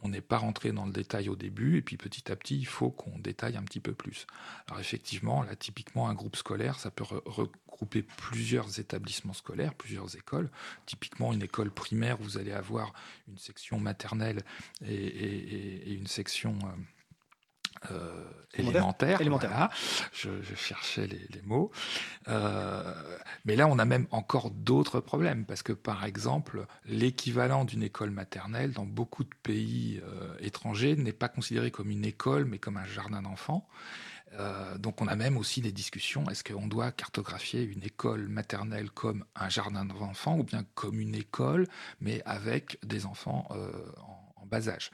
on 0.02 0.09
n'est 0.09 0.20
pas 0.20 0.38
rentré 0.38 0.72
dans 0.72 0.85
le 0.85 0.92
détail 0.92 1.28
au 1.28 1.37
début, 1.37 1.76
et 1.76 1.83
puis 1.83 1.96
petit 1.96 2.31
à 2.33 2.37
petit, 2.37 2.59
il 2.59 2.66
faut 2.66 2.90
qu'on 2.90 3.18
détaille 3.18 3.57
un 3.57 3.62
petit 3.62 3.78
peu 3.81 3.92
plus. 3.92 4.26
Alors 4.66 4.81
effectivement, 4.81 5.42
là, 5.42 5.55
typiquement, 5.55 6.09
un 6.09 6.14
groupe 6.14 6.37
scolaire, 6.37 6.78
ça 6.81 6.90
peut 6.90 7.05
regrouper 7.05 8.02
plusieurs 8.02 8.81
établissements 8.81 9.33
scolaires, 9.33 9.74
plusieurs 9.74 10.16
écoles. 10.16 10.50
Typiquement, 10.87 11.33
une 11.33 11.42
école 11.42 11.70
primaire, 11.70 12.16
vous 12.18 12.37
allez 12.37 12.52
avoir 12.52 12.92
une 13.28 13.38
section 13.38 13.78
maternelle 13.78 14.42
et, 14.85 15.92
une 15.92 16.07
section... 16.07 16.59
Euh, 16.64 17.01
euh, 17.90 18.24
élémentaire. 18.54 19.20
élémentaire. 19.20 19.70
Je, 20.12 20.30
cherchais 20.54 21.06
les, 21.06 21.42
mots. 21.42 21.70
Euh, 22.28 22.82
mais 23.44 23.56
là, 23.56 23.66
on 23.66 23.78
a 23.78 23.84
même 23.84 24.06
encore 24.10 24.50
d'autres 24.50 25.00
problèmes, 25.00 25.44
parce 25.44 25.62
que 25.62 25.72
par 25.72 26.04
exemple, 26.04 26.66
l'équivalent 26.86 27.64
d'une 27.64 27.82
école 27.82 28.10
maternelle 28.10 28.72
dans 28.72 28.84
beaucoup 28.84 29.24
de 29.24 29.34
pays 29.42 30.00
euh, 30.04 30.34
étrangers 30.40 30.96
n'est 30.96 31.12
pas 31.12 31.28
considéré 31.28 31.70
comme 31.70 31.90
une 31.90 32.04
école, 32.04 32.44
mais 32.44 32.58
comme 32.58 32.76
un 32.76 32.86
jardin 32.86 33.22
d'enfants. 33.22 33.66
donc 34.78 35.02
on 35.02 35.08
a 35.08 35.16
même 35.16 35.36
aussi 35.36 35.60
des 35.60 35.72
discussions, 35.72 36.24
est-ce 36.30 36.42
qu'on 36.42 36.66
doit 36.66 36.90
cartographier 36.90 37.62
une 37.62 37.82
école 37.82 38.28
maternelle 38.28 38.90
comme 38.90 39.24
un 39.36 39.50
jardin 39.50 39.84
d'enfants 39.84 40.38
ou 40.38 40.44
bien 40.44 40.64
comme 40.74 41.00
une 41.00 41.14
école, 41.14 41.66
mais 42.00 42.22
avec 42.24 42.78
des 42.82 43.04
enfants 43.04 43.46
en 43.50 44.21
bas 44.46 44.68
âge. 44.68 44.90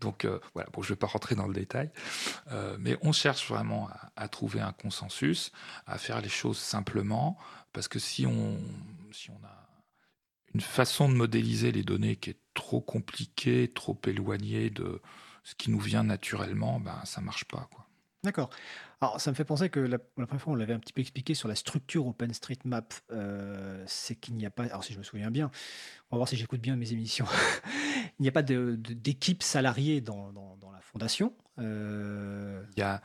Donc 0.00 0.24
euh, 0.24 0.38
voilà, 0.54 0.68
bon, 0.72 0.82
je 0.82 0.88
ne 0.88 0.94
vais 0.94 0.98
pas 0.98 1.06
rentrer 1.06 1.34
dans 1.34 1.46
le 1.46 1.54
détail, 1.54 1.90
euh, 2.50 2.76
mais 2.80 2.96
on 3.02 3.12
cherche 3.12 3.48
vraiment 3.48 3.88
à, 4.16 4.28
trouver 4.28 4.60
un 4.60 4.72
consensus, 4.72 5.52
à 5.86 5.98
faire 5.98 6.20
les 6.20 6.28
choses 6.28 6.58
simplement, 6.58 7.38
parce 7.72 7.88
que 7.88 7.98
si 7.98 8.26
on, 8.26 8.58
si 9.12 9.30
on 9.30 9.44
a 9.44 9.68
une 10.54 10.60
façon 10.60 11.08
de 11.08 11.14
modéliser 11.14 11.72
les 11.72 11.82
données 11.82 12.16
qui 12.16 12.30
est 12.30 12.40
trop 12.54 12.80
compliquée, 12.80 13.70
trop 13.72 14.00
éloignée 14.06 14.70
de 14.70 15.00
ce 15.44 15.54
qui 15.54 15.70
nous 15.70 15.78
vient 15.78 16.02
naturellement, 16.02 16.80
ben, 16.80 17.00
ça 17.04 17.20
ne 17.20 17.26
marche 17.26 17.44
pas. 17.44 17.68
Quoi. 17.72 17.86
D'accord. 18.22 18.50
Alors, 19.00 19.18
ça 19.18 19.30
me 19.30 19.34
fait 19.34 19.44
penser 19.44 19.70
que 19.70 19.80
la, 19.80 19.98
première 19.98 20.40
fois, 20.40 20.52
on 20.52 20.56
l'avait 20.56 20.74
un 20.74 20.78
petit 20.78 20.92
peu 20.92 21.00
expliqué 21.00 21.34
sur 21.34 21.48
la 21.48 21.54
structure 21.54 22.06
OpenStreetMap. 22.06 22.92
Euh, 23.12 23.82
c'est 23.86 24.14
qu'il 24.14 24.34
n'y 24.34 24.44
a 24.44 24.50
pas, 24.50 24.64
alors 24.64 24.84
si 24.84 24.92
je 24.92 24.98
me 24.98 25.02
souviens 25.02 25.30
bien, 25.30 25.50
on 26.10 26.16
va 26.16 26.18
voir 26.18 26.28
si 26.28 26.36
j'écoute 26.36 26.60
bien 26.60 26.76
mes 26.76 26.92
émissions, 26.92 27.24
il 28.18 28.22
n'y 28.22 28.28
a 28.28 28.32
pas 28.32 28.42
d'équipe 28.42 29.42
salariée 29.42 30.02
dans, 30.02 30.32
la 30.72 30.80
fondation. 30.82 31.32
Euh, 31.58 32.62
il 32.76 32.80
y 32.80 32.82
a 32.82 33.00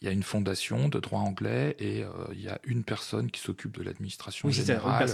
il 0.00 0.06
y 0.06 0.10
a 0.10 0.12
une 0.12 0.22
fondation 0.22 0.88
de 0.88 0.98
droit 0.98 1.20
anglais 1.20 1.76
et 1.78 2.02
euh, 2.02 2.08
il 2.32 2.42
y 2.42 2.48
a 2.48 2.58
une 2.64 2.84
personne 2.84 3.30
qui 3.30 3.40
s'occupe 3.40 3.76
de 3.78 3.82
l'administration 3.82 4.50
générale, 4.50 5.08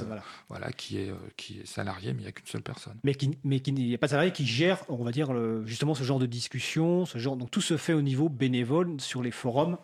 voilà. 0.49 0.73
qui 0.73 0.99
est 0.99 1.11
euh, 1.11 1.15
qui 1.37 1.61
est 1.61 1.67
salariée, 1.67 2.13
mais 2.13 2.21
il 2.21 2.23
n'y 2.23 2.29
a 2.29 2.33
qu'une 2.33 2.47
seule 2.47 2.63
personne. 2.63 2.97
Mais 3.05 3.15
qui 3.15 3.39
mais 3.45 3.61
qui 3.61 3.73
n'y 3.73 3.95
a 3.95 3.99
pas 3.99 4.07
de 4.07 4.11
salarié 4.11 4.33
qui 4.33 4.47
gère, 4.47 4.83
on 4.89 5.05
va 5.05 5.13
dire 5.13 5.33
justement 5.65 5.95
ce 5.95 6.03
genre 6.03 6.19
de 6.19 6.27
discussion, 6.27 7.07
ce 7.07 7.19
genre 7.19 7.37
donc 7.37 7.51
tout 7.51 7.61
se 7.61 7.77
fait 7.77 7.93
au 7.93 8.03
niveau 8.03 8.29
bénévole 8.29 9.01
sur 9.01 9.23
les 9.23 9.31
forums 9.31 9.77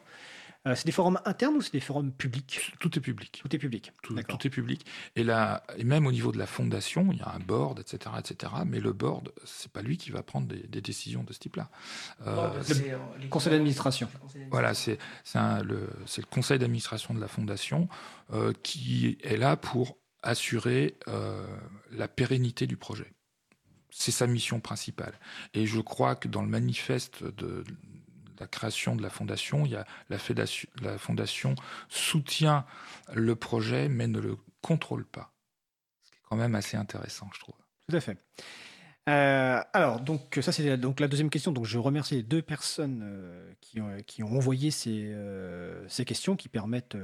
euh, 0.66 0.74
c'est 0.74 0.86
des 0.86 0.92
forums 0.92 1.20
internes 1.24 1.54
ou 1.54 1.62
c'est 1.62 1.72
des 1.72 1.80
forums 1.80 2.10
publics? 2.10 2.72
Tout 2.80 2.96
est 2.98 3.00
public. 3.00 3.40
Tout 3.40 3.54
est 3.54 3.58
public. 3.58 3.92
Tout, 4.02 4.16
est 4.18 4.50
public. 4.50 4.84
Et 5.14 5.22
là, 5.22 5.62
et 5.76 5.84
même 5.84 6.06
au 6.06 6.12
niveau 6.12 6.32
de 6.32 6.38
la 6.38 6.46
fondation, 6.46 7.08
il 7.12 7.18
y 7.18 7.22
a 7.22 7.32
un 7.32 7.38
board, 7.38 7.78
etc., 7.78 8.16
etc. 8.18 8.52
Mais 8.66 8.80
le 8.80 8.92
board, 8.92 9.32
c'est 9.44 9.70
pas 9.70 9.82
lui 9.82 9.96
qui 9.96 10.10
va 10.10 10.22
prendre 10.22 10.48
des, 10.48 10.80
décisions 10.80 11.22
de 11.22 11.32
ce 11.32 11.38
type-là. 11.38 11.70
Euh, 12.26 12.50
le 12.68 12.92
euh, 12.92 13.28
conseil 13.30 13.52
d'administration. 13.52 14.08
Voilà, 14.50 14.74
c'est 14.74 14.98
le, 15.34 15.88
le 16.16 16.26
conseil 16.30 16.58
d'administration 16.58 17.14
de 17.14 17.20
la 17.20 17.28
fondation 17.28 17.88
qui 18.62 19.18
est 19.22 19.36
là 19.36 19.56
pour 19.56 19.98
assurer 20.22 20.96
la 21.92 22.08
pérennité 22.08 22.66
du 22.66 22.76
projet. 22.76 23.12
C'est 23.90 24.10
sa 24.10 24.26
mission 24.26 24.60
principale. 24.60 25.14
Et 25.54 25.66
je 25.66 25.80
crois 25.80 26.16
que 26.16 26.28
dans 26.28 26.42
le 26.42 26.48
manifeste 26.48 27.24
de, 27.24 27.64
la 28.40 28.46
création 28.46 28.96
de 28.96 29.02
la 29.02 29.10
fondation, 29.10 29.64
il 29.64 29.72
y 29.72 29.76
a 29.76 29.86
la, 30.08 30.18
la 30.82 30.98
fondation 30.98 31.54
soutient 31.88 32.64
le 33.12 33.36
projet 33.36 33.88
mais 33.88 34.06
ne 34.06 34.20
le 34.20 34.36
contrôle 34.62 35.04
pas. 35.04 35.32
Ce 36.02 36.10
qui 36.10 36.16
est 36.16 36.22
quand 36.28 36.36
même 36.36 36.54
assez 36.54 36.76
intéressant, 36.76 37.28
je 37.34 37.40
trouve. 37.40 37.56
Tout 37.88 37.96
à 37.96 38.00
fait. 38.00 38.18
Euh, 39.08 39.60
alors, 39.72 40.00
donc 40.00 40.38
ça 40.42 40.50
c'est 40.50 40.76
donc 40.76 40.98
la 40.98 41.08
deuxième 41.08 41.30
question. 41.30 41.52
Donc 41.52 41.64
je 41.64 41.78
remercie 41.78 42.16
les 42.16 42.22
deux 42.22 42.42
personnes 42.42 43.02
euh, 43.04 43.52
qui, 43.60 43.80
ont, 43.80 43.96
qui, 44.06 44.22
ont, 44.22 44.36
envoyé 44.36 44.72
ces, 44.72 45.12
euh, 45.12 45.86
ces 45.88 46.04
questions 46.04 46.34
qui 46.34 46.48
permettent 46.48 46.96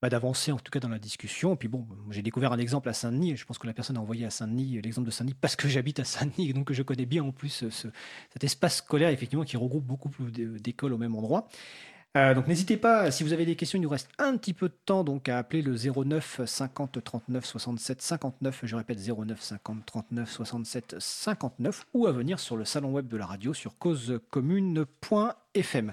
bah, 0.00 0.08
d'avancer 0.08 0.52
en 0.52 0.58
tout 0.58 0.70
cas 0.70 0.80
dans 0.80 0.88
la 0.88 0.98
discussion. 0.98 1.54
Et 1.54 1.56
puis 1.56 1.68
bon, 1.68 1.86
j'ai 2.10 2.22
découvert 2.22 2.52
un 2.52 2.58
exemple 2.58 2.88
à 2.88 2.92
Saint-Denis, 2.92 3.36
je 3.36 3.44
pense 3.44 3.58
que 3.58 3.66
la 3.66 3.72
personne 3.72 3.96
a 3.96 4.00
envoyé 4.00 4.24
à 4.24 4.30
Saint-Denis 4.30 4.80
l'exemple 4.82 5.06
de 5.06 5.12
Saint-Denis 5.12 5.36
parce 5.40 5.56
que 5.56 5.68
j'habite 5.68 6.00
à 6.00 6.04
Saint-Denis 6.04 6.50
et 6.50 6.52
donc 6.52 6.72
je 6.72 6.82
connais 6.82 7.06
bien 7.06 7.24
en 7.24 7.32
plus 7.32 7.68
ce, 7.70 7.88
cet 8.32 8.44
espace 8.44 8.76
scolaire 8.76 9.10
effectivement 9.10 9.44
qui 9.44 9.56
regroupe 9.56 9.84
beaucoup 9.84 10.10
d'écoles 10.30 10.92
au 10.92 10.98
même 10.98 11.14
endroit. 11.14 11.48
Euh, 12.16 12.34
donc 12.34 12.48
n'hésitez 12.48 12.78
pas, 12.78 13.10
si 13.10 13.22
vous 13.22 13.34
avez 13.34 13.44
des 13.44 13.54
questions, 13.54 13.78
il 13.78 13.82
nous 13.82 13.90
reste 13.90 14.08
un 14.18 14.38
petit 14.38 14.54
peu 14.54 14.68
de 14.68 14.76
temps 14.86 15.04
donc 15.04 15.28
à 15.28 15.36
appeler 15.38 15.60
le 15.60 15.76
09 15.76 16.40
50 16.46 17.04
39 17.04 17.44
67 17.44 18.00
59, 18.00 18.60
je 18.64 18.76
répète 18.76 18.98
09 18.98 19.38
50 19.40 19.84
39 19.84 20.30
67 20.30 20.96
59 20.98 21.86
ou 21.92 22.06
à 22.06 22.12
venir 22.12 22.40
sur 22.40 22.56
le 22.56 22.64
salon 22.64 22.92
web 22.92 23.08
de 23.08 23.18
la 23.18 23.26
radio 23.26 23.52
sur 23.52 23.76
causecommune.fm. 23.78 25.92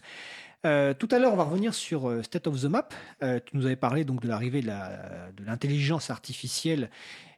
Euh, 0.65 0.95
tout 0.95 1.07
à 1.11 1.19
l'heure, 1.19 1.31
on 1.31 1.35
va 1.37 1.43
revenir 1.43 1.75
sur 1.75 2.09
euh, 2.09 2.23
State 2.23 2.47
of 2.47 2.59
the 2.59 2.65
Map. 2.65 2.89
Euh, 3.21 3.39
tu 3.45 3.55
nous 3.55 3.65
avais 3.67 3.75
parlé 3.75 4.03
donc 4.03 4.21
de 4.21 4.27
l'arrivée 4.27 4.61
de 4.61 5.45
l'intelligence 5.45 6.09
artificielle 6.09 6.89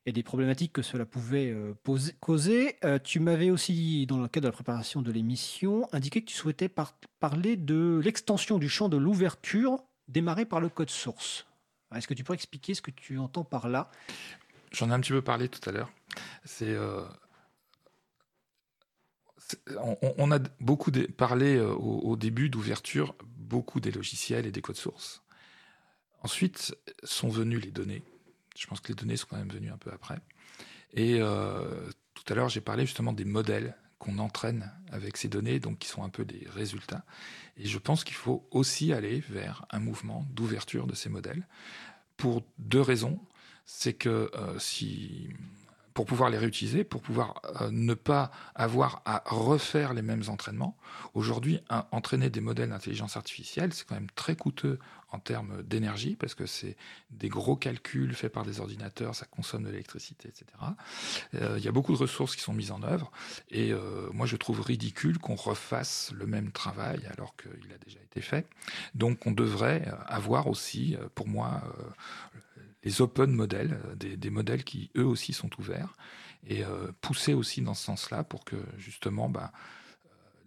et 0.06 0.14
des 0.14 0.24
problématiques 0.24 0.72
que 0.72 0.82
cela 0.82 1.06
pouvait 1.06 1.54
causer. 2.22 2.78
tu 3.04 3.20
m'avais 3.20 3.50
aussi, 3.50 4.06
dans 4.06 4.22
le 4.22 4.30
cadre 4.30 4.44
de 4.46 4.48
la 4.48 4.54
préparation 4.54 5.02
de 5.02 5.12
l'émission, 5.12 5.90
indiqué 5.92 6.22
que 6.22 6.28
tu 6.28 6.36
souhaitais 6.38 6.70
parler 7.20 7.58
de 7.58 8.00
l'extension 8.02 8.58
du 8.58 8.70
champ 8.70 8.88
de 8.88 8.96
l'ouverture 8.96 9.84
démarré 10.08 10.46
par 10.46 10.62
le 10.62 10.70
code 10.70 10.90
source. 10.90 11.46
Est-ce 11.94 12.08
que 12.08 12.14
tu 12.14 12.24
pourrais 12.24 12.36
expliquer 12.36 12.74
ce 12.74 12.82
que 12.82 12.92
tu 12.92 13.18
entends 13.18 13.44
par 13.44 13.68
là? 13.68 13.92
J'en 14.72 14.92
ai 14.92 14.94
un 14.94 15.02
petit 15.02 15.12
peu 15.12 15.22
parlé 15.22 15.50
tout 15.50 15.70
à 15.70 15.74
l'heure. 15.74 15.92
C'est 16.46 16.78
on, 20.18 20.32
a 20.32 20.40
beaucoup 20.60 20.92
parlé 20.92 21.56
euh, 21.56 21.74
au, 21.74 22.16
début 22.16 22.50
d'ouverture, 22.50 23.16
beaucoup 23.38 23.80
des 23.80 23.92
logiciels 23.92 24.46
et 24.46 24.52
des 24.52 24.62
codes 24.62 24.78
sources. 24.78 25.24
Ensuite 26.24 26.76
sont 27.04 27.30
venues 27.30 27.60
les 27.60 27.72
données. 27.72 28.04
Je 28.58 28.68
pense 28.68 28.80
que 28.80 28.90
les 28.90 28.96
données 28.96 29.18
sont 29.18 29.28
quand 29.30 29.38
même 29.38 29.52
venues 29.52 29.72
un 29.72 29.78
peu 29.78 29.92
après. 29.92 30.20
Et 30.94 31.18
euh, 31.20 31.90
tout 32.14 32.24
à 32.28 32.36
l'heure, 32.36 32.50
j'ai 32.50 32.62
parlé 32.62 32.86
justement 32.86 33.14
des 33.14 33.26
modèles 33.26 33.76
qu'on 34.00 34.20
entraîne 34.20 34.72
avec 34.92 35.18
ces 35.18 35.28
données, 35.28 35.60
donc 35.60 35.80
qui 35.80 35.88
sont 35.88 36.04
un 36.04 36.10
peu 36.10 36.26
des 36.26 36.48
résultats. 36.54 37.06
Et 37.58 37.66
je 37.66 37.78
pense 37.78 38.04
qu'il 38.04 38.16
faut 38.16 38.48
aussi 38.52 38.94
aller 38.94 39.24
vers 39.30 39.66
un 39.72 39.80
mouvement 39.80 40.26
d'ouverture 40.32 40.88
de 40.88 40.96
ces 40.96 41.10
modèles 41.10 41.48
pour 42.16 42.44
deux 42.58 42.82
raisons. 42.82 43.20
C'est 43.66 43.94
que 43.94 44.32
euh, 44.34 44.60
si 44.60 45.30
pour 45.98 46.06
pouvoir 46.06 46.30
les 46.30 46.38
réutiliser, 46.38 46.84
pour 46.84 47.02
pouvoir 47.02 47.42
euh, 47.60 47.72
ne 47.72 47.96
pas 47.96 48.30
avoir 48.54 49.02
à 49.06 49.24
refaire 49.26 49.96
les 49.96 50.04
mêmes 50.04 50.22
entraînements. 50.28 50.78
Aujourd'hui, 51.16 51.60
entraîner 51.92 52.30
des 52.30 52.40
modèles 52.40 52.70
d'intelligence 52.70 53.18
artificielle, 53.18 53.74
c'est 53.74 53.84
quand 53.88 53.96
même 53.96 54.12
très 54.12 54.36
coûteux 54.36 54.78
en 55.10 55.18
termes 55.18 55.64
d'énergie, 55.64 56.16
parce 56.16 56.36
que 56.36 56.46
c'est 56.46 56.78
des 57.10 57.30
gros 57.30 57.56
calculs 57.56 58.14
faits 58.14 58.32
par 58.32 58.46
des 58.46 58.60
ordinateurs, 58.60 59.16
ça 59.16 59.26
consomme 59.26 59.64
de 59.64 59.70
l'électricité, 59.70 60.28
etc. 60.28 60.46
Euh, 61.34 61.56
il 61.58 61.66
y 61.66 61.68
a 61.68 61.72
beaucoup 61.72 61.94
de 61.94 61.98
ressources 61.98 62.36
qui 62.36 62.44
sont 62.44 62.54
mises 62.54 62.72
en 62.72 62.84
œuvre, 62.84 63.10
et 63.50 63.74
euh, 63.74 64.08
moi 64.14 64.28
je 64.28 64.36
trouve 64.36 64.62
ridicule 64.62 65.18
qu'on 65.18 65.34
refasse 65.34 66.12
le 66.14 66.28
même 66.28 66.52
travail 66.52 67.08
alors 67.12 67.36
qu'il 67.38 67.74
a 67.74 67.78
déjà 67.84 68.00
été 68.04 68.22
fait. 68.22 68.46
Donc 68.94 69.26
on 69.26 69.32
devrait 69.32 69.92
avoir 70.06 70.46
aussi, 70.46 70.96
pour 71.16 71.28
moi, 71.28 71.64
les 72.88 73.02
open 73.02 73.32
modèles, 73.32 73.80
des, 73.96 74.30
modèles 74.30 74.64
qui 74.64 74.90
eux 74.98 75.06
aussi 75.06 75.34
sont 75.34 75.50
ouverts, 75.60 75.94
et 76.48 76.64
pousser 77.02 77.34
aussi 77.34 77.62
dans 77.62 77.74
ce 77.74 77.84
sens-là 77.84 78.24
pour 78.24 78.46
que 78.46 78.56
justement 78.78 79.28
bah, 79.28 79.52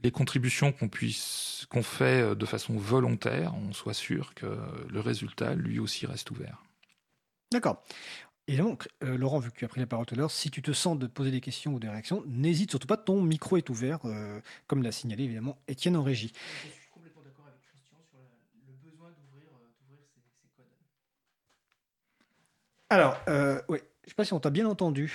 les 0.03 0.11
contributions 0.11 0.73
qu'on 0.73 0.89
puisse 0.89 1.67
qu'on 1.69 1.83
fait 1.83 2.35
de 2.35 2.47
façon 2.47 2.77
volontaire, 2.77 3.55
on 3.55 3.73
soit 3.73 3.95
sûr 3.95 4.35
que 4.35 4.47
le 4.89 5.01
résultat 5.01 5.55
lui 5.55 5.79
aussi 5.79 6.07
reste 6.07 6.31
ouvert. 6.31 6.65
D'accord. 7.53 7.83
Et 8.51 8.57
donc, 8.57 8.89
euh, 9.05 9.17
Laurent, 9.17 9.39
vu 9.39 9.53
que 9.53 9.57
tu 9.57 9.65
as 9.65 9.69
pris 9.69 9.81
la 9.81 9.87
parole 9.87 10.07
tout 10.07 10.15
à 10.15 10.19
l'heure, 10.19 10.31
si 10.33 10.51
tu 10.51 10.61
te 10.61 10.73
sens 10.73 10.99
de 10.99 11.07
poser 11.07 11.31
des 11.31 11.41
questions 11.41 11.75
ou 11.75 11.79
des 11.79 11.89
réactions, 11.89 12.25
n'hésite 12.27 12.71
surtout 12.71 12.89
pas, 12.89 12.97
ton 12.97 13.23
micro 13.23 13.57
est 13.57 13.71
ouvert, 13.71 14.01
euh, 14.07 14.41
comme 14.67 14.83
l'a 14.83 14.91
signalé 14.91 15.23
évidemment 15.23 15.57
Étienne 15.69 15.97
en 15.97 16.03
régie. 16.03 16.33
Je 16.65 16.71
suis 16.71 16.91
complètement 16.91 17.23
d'accord 17.23 17.47
avec 17.47 17.61
Christian 17.63 17.99
sur 18.11 18.19
le 18.67 18.75
besoin 18.91 19.11
d'ouvrir 19.11 19.47
euh, 19.55 20.03
ces, 20.43 20.49
codes. 20.57 20.67
Alors, 22.91 23.17
oui, 23.69 23.79
je 23.79 24.07
ne 24.07 24.09
sais 24.09 24.15
pas 24.17 24.25
si 24.25 24.33
on 24.33 24.41
t'a 24.41 24.51
bien 24.51 24.67
entendu 24.67 25.13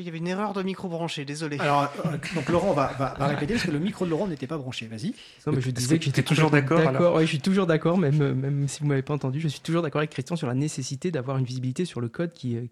il 0.00 0.06
y 0.06 0.08
avait 0.08 0.18
une 0.18 0.28
erreur 0.28 0.52
de 0.52 0.62
micro 0.62 0.88
branché, 0.88 1.24
désolé. 1.24 1.58
Alors, 1.58 1.90
euh, 2.06 2.16
donc 2.34 2.48
Laurent 2.48 2.72
va, 2.72 2.88
répéter 3.18 3.54
parce 3.54 3.66
que 3.66 3.70
le 3.70 3.78
micro 3.78 4.04
de 4.04 4.10
Laurent 4.10 4.26
n'était 4.26 4.46
pas 4.46 4.58
branché. 4.58 4.86
Vas-y. 4.86 5.14
Non, 5.46 5.52
mais 5.52 5.60
je 5.60 5.70
disais 5.70 5.98
que 5.98 6.04
j'étais 6.04 6.22
toujours 6.22 6.50
d'accord. 6.50 6.78
D'accord, 6.78 7.16
oui, 7.16 7.22
je 7.22 7.28
suis 7.28 7.40
toujours 7.40 7.66
d'accord, 7.66 7.98
même, 7.98 8.34
même 8.34 8.68
si 8.68 8.80
vous 8.80 8.86
m'avez 8.86 9.02
pas 9.02 9.14
entendu, 9.14 9.40
je 9.40 9.48
suis 9.48 9.60
toujours 9.60 9.82
d'accord 9.82 10.00
avec 10.00 10.10
Christian 10.10 10.36
sur 10.36 10.46
la 10.46 10.54
nécessité 10.54 11.10
d'avoir 11.10 11.38
une 11.38 11.44
visibilité 11.44 11.84
sur 11.84 12.00
le 12.00 12.08
code 12.08 12.32
qui, 12.32 12.56
euh, 12.56 12.62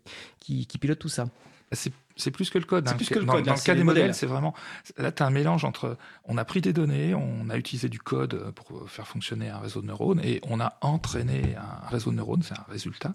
qui, 0.40 0.66
qui 0.66 0.78
pilote 0.78 0.98
tout 0.98 1.08
ça. 1.08 1.26
C'est 1.72 1.92
c'est 2.16 2.30
plus 2.30 2.48
que 2.48 2.58
le 2.58 2.64
code. 2.64 2.88
Hein. 2.88 2.94
Plus 2.94 3.08
que 3.08 3.18
le 3.18 3.26
dans, 3.26 3.34
code, 3.34 3.44
dans 3.44 3.54
le 3.54 3.60
cas 3.60 3.74
des 3.74 3.84
modèles, 3.84 4.14
c'est 4.14 4.26
vraiment. 4.26 4.54
Là, 4.96 5.12
tu 5.12 5.22
as 5.22 5.26
un 5.26 5.30
mélange 5.30 5.64
entre. 5.64 5.98
On 6.24 6.38
a 6.38 6.44
pris 6.44 6.62
des 6.62 6.72
données, 6.72 7.14
on 7.14 7.50
a 7.50 7.56
utilisé 7.58 7.88
du 7.88 7.98
code 7.98 8.52
pour 8.52 8.88
faire 8.90 9.06
fonctionner 9.06 9.50
un 9.50 9.58
réseau 9.58 9.82
de 9.82 9.86
neurones 9.86 10.20
et 10.24 10.40
on 10.44 10.58
a 10.58 10.78
entraîné 10.80 11.54
un 11.56 11.86
réseau 11.88 12.10
de 12.10 12.16
neurones, 12.16 12.42
c'est 12.42 12.58
un 12.58 12.64
résultat. 12.70 13.12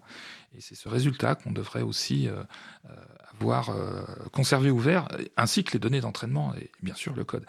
Et 0.55 0.61
c'est 0.61 0.75
ce 0.75 0.87
résultat 0.87 1.35
qu'on 1.35 1.51
devrait 1.51 1.81
aussi 1.81 2.27
euh, 2.27 2.43
euh, 2.89 2.95
avoir 3.39 3.69
euh, 3.69 4.03
conservé 4.31 4.69
ouvert, 4.69 5.07
ainsi 5.35 5.63
que 5.63 5.73
les 5.73 5.79
données 5.79 6.01
d'entraînement 6.01 6.53
et 6.55 6.69
bien 6.83 6.95
sûr 6.95 7.15
le 7.15 7.23
code. 7.23 7.45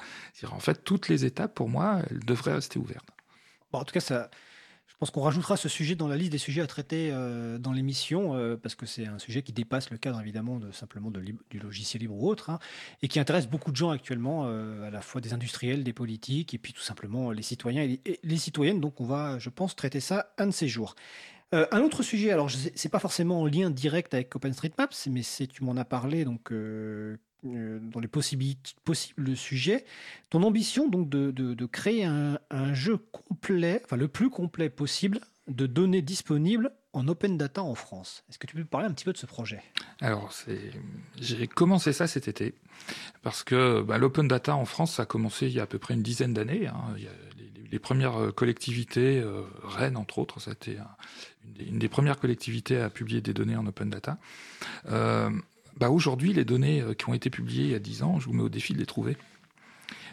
En 0.51 0.61
fait, 0.61 0.83
toutes 0.85 1.09
les 1.09 1.27
étapes, 1.27 1.55
pour 1.55 1.69
moi, 1.69 2.01
elles 2.09 2.25
devraient 2.25 2.55
rester 2.55 2.79
ouvertes. 2.79 3.09
Bon, 3.73 3.81
en 3.81 3.85
tout 3.85 3.93
cas, 3.93 4.01
ça, 4.01 4.31
pense 5.03 5.11
qu'on 5.11 5.23
rajoutera 5.23 5.57
ce 5.57 5.69
sujet 5.69 5.97
dans 5.97 6.07
la 6.07 6.17
liste 6.17 6.31
des 6.31 6.39
sujets 6.39 6.61
à 6.61 6.69
traiter 6.69 7.11
euh, 7.11 7.59
dans 7.59 7.73
l'émission, 7.73 8.37
euh, 8.37 8.57
parce 8.57 8.77
que 8.77 8.87
c'est 8.87 9.09
un 9.09 9.19
sujet 9.19 9.43
qui 9.43 9.53
dépasse 9.53 9.91
le 9.91 9.99
cadre 9.99 10.21
évidemment 10.21 10.61
de 10.61 10.71
simplement 10.71 11.11
du 11.11 11.59
logiciel 11.59 12.03
libre 12.03 12.15
ou 12.15 12.29
autre, 12.29 12.51
hein, 12.51 12.61
et 13.03 13.09
qui 13.09 13.19
intéresse 13.19 13.49
beaucoup 13.49 13.73
de 13.73 13.77
gens 13.77 13.91
actuellement, 13.91 14.45
euh, 14.47 14.87
à 14.87 14.91
la 14.91 15.01
fois 15.01 15.21
des 15.21 15.33
industriels, 15.33 15.83
des 15.83 15.93
politiques, 15.93 16.55
et 16.55 16.59
puis 16.59 16.73
tout 16.73 16.83
simplement 16.83 17.33
les 17.33 17.43
citoyens 17.43 17.83
et 17.83 18.21
les, 18.23 18.37
citoyennes. 18.37 18.81
Donc 18.81 19.01
on 19.01 19.05
va, 19.05 19.41
je 19.41 19.51
pense, 19.51 19.75
traiter 19.75 19.99
ça 19.99 20.33
un 20.39 20.47
de 20.47 20.53
ces 20.53 20.69
jours. 20.69 20.95
un 21.51 21.81
autre 21.81 22.05
sujet, 22.05 22.31
alors 22.31 22.49
c'est 22.49 22.89
pas 22.89 23.01
forcément 23.01 23.41
en 23.41 23.47
lien 23.47 23.71
direct 23.71 24.15
avec 24.15 24.33
OpenStreetMaps, 24.37 25.09
mais 25.09 25.23
tu 25.49 25.65
m'en 25.65 25.77
as 25.79 25.85
parlé, 25.85 26.25
donc 26.25 26.53
dans 27.43 28.01
les 28.01 28.09
possibilités 28.09 28.73
possibles 28.85 29.29
de 29.29 29.35
sujet, 29.35 29.85
ton 30.31 30.43
ambition 30.43 30.89
donc 30.89 31.09
de, 31.09 31.67
créer 31.67 32.05
un, 32.05 32.39
jeu 32.75 32.99
complet, 32.99 33.81
enfin 33.85 33.97
le 33.97 34.09
plus 34.09 34.31
complet 34.31 34.71
possible, 34.71 35.21
de 35.49 35.67
données 35.67 36.03
disponibles 36.03 36.73
en 36.93 37.09
open 37.09 37.37
data 37.37 37.63
en 37.63 37.75
France. 37.75 38.25
Est-ce 38.29 38.39
que 38.39 38.47
tu 38.47 38.55
peux 38.55 38.65
parler 38.65 38.87
un 38.87 38.93
petit 38.93 39.05
peu 39.05 39.13
de 39.13 39.19
ce 39.19 39.27
projet? 39.27 39.63
Alors, 40.01 40.33
j'ai 41.17 41.49
commencé 41.49 41.93
ça 41.93 42.07
cet 42.07 42.29
été, 42.29 42.55
parce 43.23 43.43
que 43.43 43.83
bah, 43.83 43.99
l'open 43.99 44.29
data 44.29 44.55
en 44.55 44.65
France, 44.65 44.95
ça 44.95 45.03
a 45.03 45.07
commencé 45.07 45.47
il 45.47 45.53
y 45.53 45.61
a 45.61 45.65
à 45.65 45.67
peu 45.67 45.79
près 45.79 45.95
une 45.95 46.03
dizaine 46.03 46.35
d'années. 46.35 46.67
Hein. 46.69 46.95
Les, 47.71 47.79
premières 47.79 48.21
euh, 48.21 48.33
collectivités, 48.33 49.19
euh, 49.19 49.43
Rennes 49.63 49.97
entre 49.97 50.19
autres, 50.19 50.41
c'était 50.41 50.77
une, 51.45 51.69
une, 51.69 51.79
des 51.79 51.89
premières 51.89 52.19
collectivités 52.19 52.79
à 52.79 52.91
publier 52.91 53.23
des 53.23 53.33
données 53.33 53.57
en 53.57 53.67
open 53.67 53.89
data. 53.89 54.19
Euh, 54.91 55.31
bah 55.79 55.91
Aujourd'hui, 55.91 56.33
les 56.33 56.45
données 56.45 56.81
euh, 56.81 56.95
qui 56.95 57.09
ont 57.09 57.15
été 57.15 57.31
publiées 57.31 57.65
il 57.65 57.71
y 57.71 57.75
a 57.75 57.81
10 57.81 58.03
ans, 58.03 58.21
je 58.21 58.27
vous 58.27 58.33
mets 58.33 58.43
au 58.43 58.49
défi 58.49 58.73
de 58.73 58.79
les 58.79 58.87
trouver. 58.87 59.17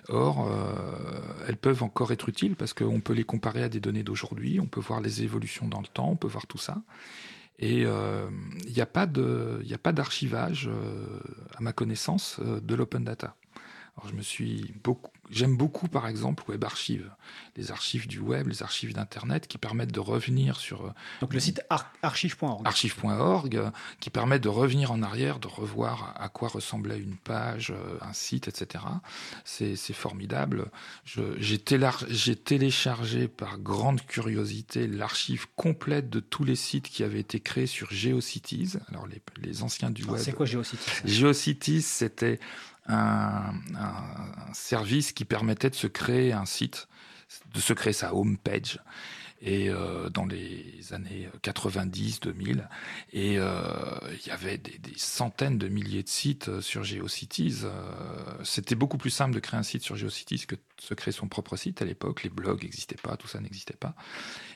Or, 0.07 0.47
euh, 0.47 1.43
elles 1.47 1.57
peuvent 1.57 1.83
encore 1.83 2.11
être 2.11 2.29
utiles 2.29 2.55
parce 2.55 2.73
qu'on 2.73 2.99
peut 2.99 3.13
les 3.13 3.23
comparer 3.23 3.63
à 3.63 3.69
des 3.69 3.79
données 3.79 4.03
d'aujourd'hui, 4.03 4.59
on 4.59 4.65
peut 4.65 4.79
voir 4.79 5.01
les 5.01 5.21
évolutions 5.23 5.67
dans 5.67 5.81
le 5.81 5.87
temps, 5.87 6.09
on 6.09 6.15
peut 6.15 6.27
voir 6.27 6.47
tout 6.47 6.57
ça. 6.57 6.81
Et 7.59 7.83
euh, 7.85 8.29
il 8.65 8.73
n'y 8.73 8.81
a 8.81 8.85
pas 8.85 9.05
d'archivage, 9.05 10.69
à 11.55 11.61
ma 11.61 11.73
connaissance, 11.73 12.39
de 12.39 12.75
l'open 12.75 13.03
data. 13.03 13.35
Alors, 13.97 14.09
je 14.09 14.15
me 14.15 14.21
suis 14.21 14.73
beaucoup, 14.83 15.11
J'aime 15.29 15.55
beaucoup, 15.55 15.87
par 15.87 16.07
exemple, 16.07 16.43
Web 16.49 16.63
Archive, 16.63 17.11
les 17.55 17.71
archives 17.71 18.07
du 18.07 18.19
web, 18.19 18.47
les 18.47 18.63
archives 18.63 18.93
d'Internet 18.93 19.47
qui 19.47 19.57
permettent 19.57 19.91
de 19.91 19.99
revenir 19.99 20.57
sur. 20.57 20.87
Euh, 20.87 20.91
Donc 21.21 21.33
le 21.33 21.39
site 21.39 21.61
archive.org. 22.01 22.65
Archive.org, 22.65 23.55
euh, 23.55 23.69
qui 23.99 24.09
permet 24.09 24.39
de 24.39 24.49
revenir 24.49 24.91
en 24.91 25.03
arrière, 25.03 25.39
de 25.39 25.47
revoir 25.47 26.15
à 26.17 26.29
quoi 26.29 26.47
ressemblait 26.47 26.97
une 26.99 27.15
page, 27.15 27.71
euh, 27.71 27.97
un 28.01 28.13
site, 28.13 28.47
etc. 28.47 28.83
C'est 29.45 29.75
formidable. 29.93 30.71
J'ai 31.05 31.59
téléchargé 31.59 33.27
par 33.27 33.59
grande 33.59 34.05
curiosité 34.05 34.87
l'archive 34.87 35.47
complète 35.55 36.09
de 36.09 36.19
tous 36.19 36.43
les 36.43 36.55
sites 36.55 36.89
qui 36.89 37.03
avaient 37.03 37.19
été 37.19 37.39
créés 37.39 37.67
sur 37.67 37.91
GeoCities. 37.91 38.73
Alors 38.89 39.07
les, 39.07 39.21
les 39.37 39.63
anciens 39.63 39.91
du 39.91 40.03
web. 40.05 40.21
C'est 40.21 40.33
quoi 40.33 40.45
GeoCities? 40.45 41.01
GeoCities, 41.05 41.81
c'était 41.81 42.39
un, 42.89 43.53
service 44.53 45.13
qui 45.13 45.25
permettait 45.25 45.69
de 45.69 45.75
se 45.75 45.87
créer 45.87 46.33
un 46.33 46.45
site, 46.45 46.87
de 47.53 47.59
se 47.59 47.73
créer 47.73 47.93
sa 47.93 48.13
home 48.15 48.37
page 48.37 48.79
et 49.41 49.69
euh, 49.69 50.09
dans 50.09 50.25
les 50.25 50.91
années 50.91 51.29
90-2000. 51.43 52.67
Et 53.13 53.37
euh, 53.37 53.53
il 54.21 54.27
y 54.27 54.31
avait 54.31 54.57
des, 54.57 54.79
centaines 54.97 55.57
de 55.57 55.67
milliers 55.67 56.03
de 56.03 56.09
sites 56.09 56.49
euh, 56.49 56.61
sur 56.61 56.83
GeoCities. 56.83 57.63
C'était 58.43 58.75
beaucoup 58.75 58.97
plus 58.97 59.09
simple 59.09 59.33
de 59.33 59.39
créer 59.39 59.59
un 59.59 59.63
site 59.63 59.83
sur 59.83 59.95
GeoCities 59.95 60.45
que 60.45 60.55
de 60.55 60.61
se 60.81 60.93
créer 60.93 61.11
son 61.11 61.27
propre 61.27 61.55
site 61.55 61.81
à 61.81 61.85
l'époque. 61.85 62.23
Les 62.23 62.29
blogs 62.29 62.63
n'existaient 62.63 62.97
pas, 63.01 63.15
tout 63.15 63.27
ça 63.27 63.39
n'existait 63.39 63.77
pas. 63.77 63.95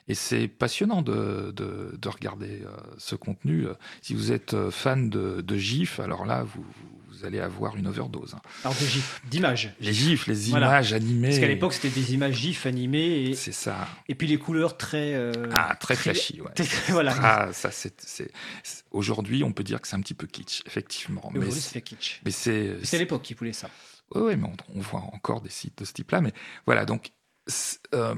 Et 0.09 0.15
c'est 0.15 0.49
passionnant 0.49 1.01
de, 1.01 1.51
de, 1.55 1.95
de 1.97 2.09
regarder 2.09 2.63
ce 2.97 3.15
contenu. 3.15 3.67
Si 4.01 4.13
vous 4.13 4.33
êtes 4.33 4.69
fan 4.69 5.09
de, 5.09 5.39
de 5.39 5.57
GIF, 5.57 6.01
alors 6.01 6.25
là, 6.25 6.43
vous 6.43 6.65
allez 7.25 7.39
avoir 7.39 7.75
une 7.75 7.87
overdose. 7.87 8.35
Alors 8.63 8.75
des 8.75 8.85
gifs, 8.85 9.21
d'images. 9.29 9.73
Les 9.79 9.93
gifs, 9.93 10.27
les 10.27 10.49
images 10.49 10.93
animées. 10.93 11.29
Parce 11.29 11.39
qu'à 11.39 11.47
l'époque, 11.47 11.73
c'était 11.73 11.89
des 11.89 12.13
images 12.13 12.35
gifs 12.35 12.65
animées. 12.65 13.33
C'est 13.35 13.51
ça. 13.51 13.87
Et 14.07 14.15
puis 14.15 14.27
les 14.27 14.37
couleurs 14.37 14.77
très. 14.77 15.13
Euh, 15.13 15.31
ah, 15.53 15.75
très 15.79 15.95
flashy, 15.95 16.41
ouais. 16.41 16.51
voilà. 16.89 17.15
Ah, 17.21 17.53
ça, 17.53 17.69
c'est. 17.71 18.31
Aujourd'hui, 18.91 19.43
on 19.43 19.51
peut 19.51 19.63
dire 19.63 19.81
que 19.81 19.87
c'est 19.87 19.95
un 19.95 20.01
petit 20.01 20.13
peu 20.13 20.27
kitsch, 20.27 20.61
effectivement. 20.65 21.31
Mais, 21.33 21.49
c'est 21.51 21.81
kitsch. 21.81 22.21
Mais 22.25 22.31
c'est. 22.31 22.77
C'est 22.83 22.97
l'époque 22.97 23.23
qui 23.23 23.33
voulait 23.33 23.53
ça. 23.53 23.69
Oui, 24.13 24.21
oui, 24.21 24.35
mais 24.35 24.49
on, 24.75 24.81
voit 24.81 25.01
encore 25.13 25.41
des 25.41 25.49
sites 25.49 25.79
de 25.79 25.85
ce 25.85 25.93
type-là. 25.93 26.21
Mais 26.21 26.33
voilà, 26.65 26.85
donc. 26.85 27.11
Euh, 27.93 28.15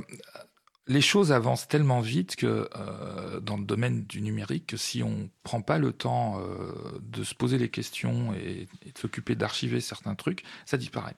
les 0.88 1.02
choses 1.02 1.32
avancent 1.32 1.68
tellement 1.68 2.02
vite 2.02 2.36
que 2.36 2.70
euh, 2.76 3.40
dans 3.40 3.58
le 3.58 3.66
domaine 3.66 4.06
du 4.06 4.22
numérique 4.22 4.68
que 4.68 4.78
si 4.78 5.02
on 5.02 5.30
prend 5.44 5.62
pas 5.62 5.80
le 5.80 5.92
temps 5.92 6.40
euh, 6.40 7.00
de 7.02 7.24
se 7.24 7.34
poser 7.34 7.58
les 7.58 7.70
questions 7.70 8.34
et, 8.34 8.68
de 8.86 8.98
s'occuper 8.98 9.36
d'archiver 9.36 9.82
certains 9.82 10.16
trucs, 10.16 10.44
ça 10.66 10.78
disparaît. 10.78 11.16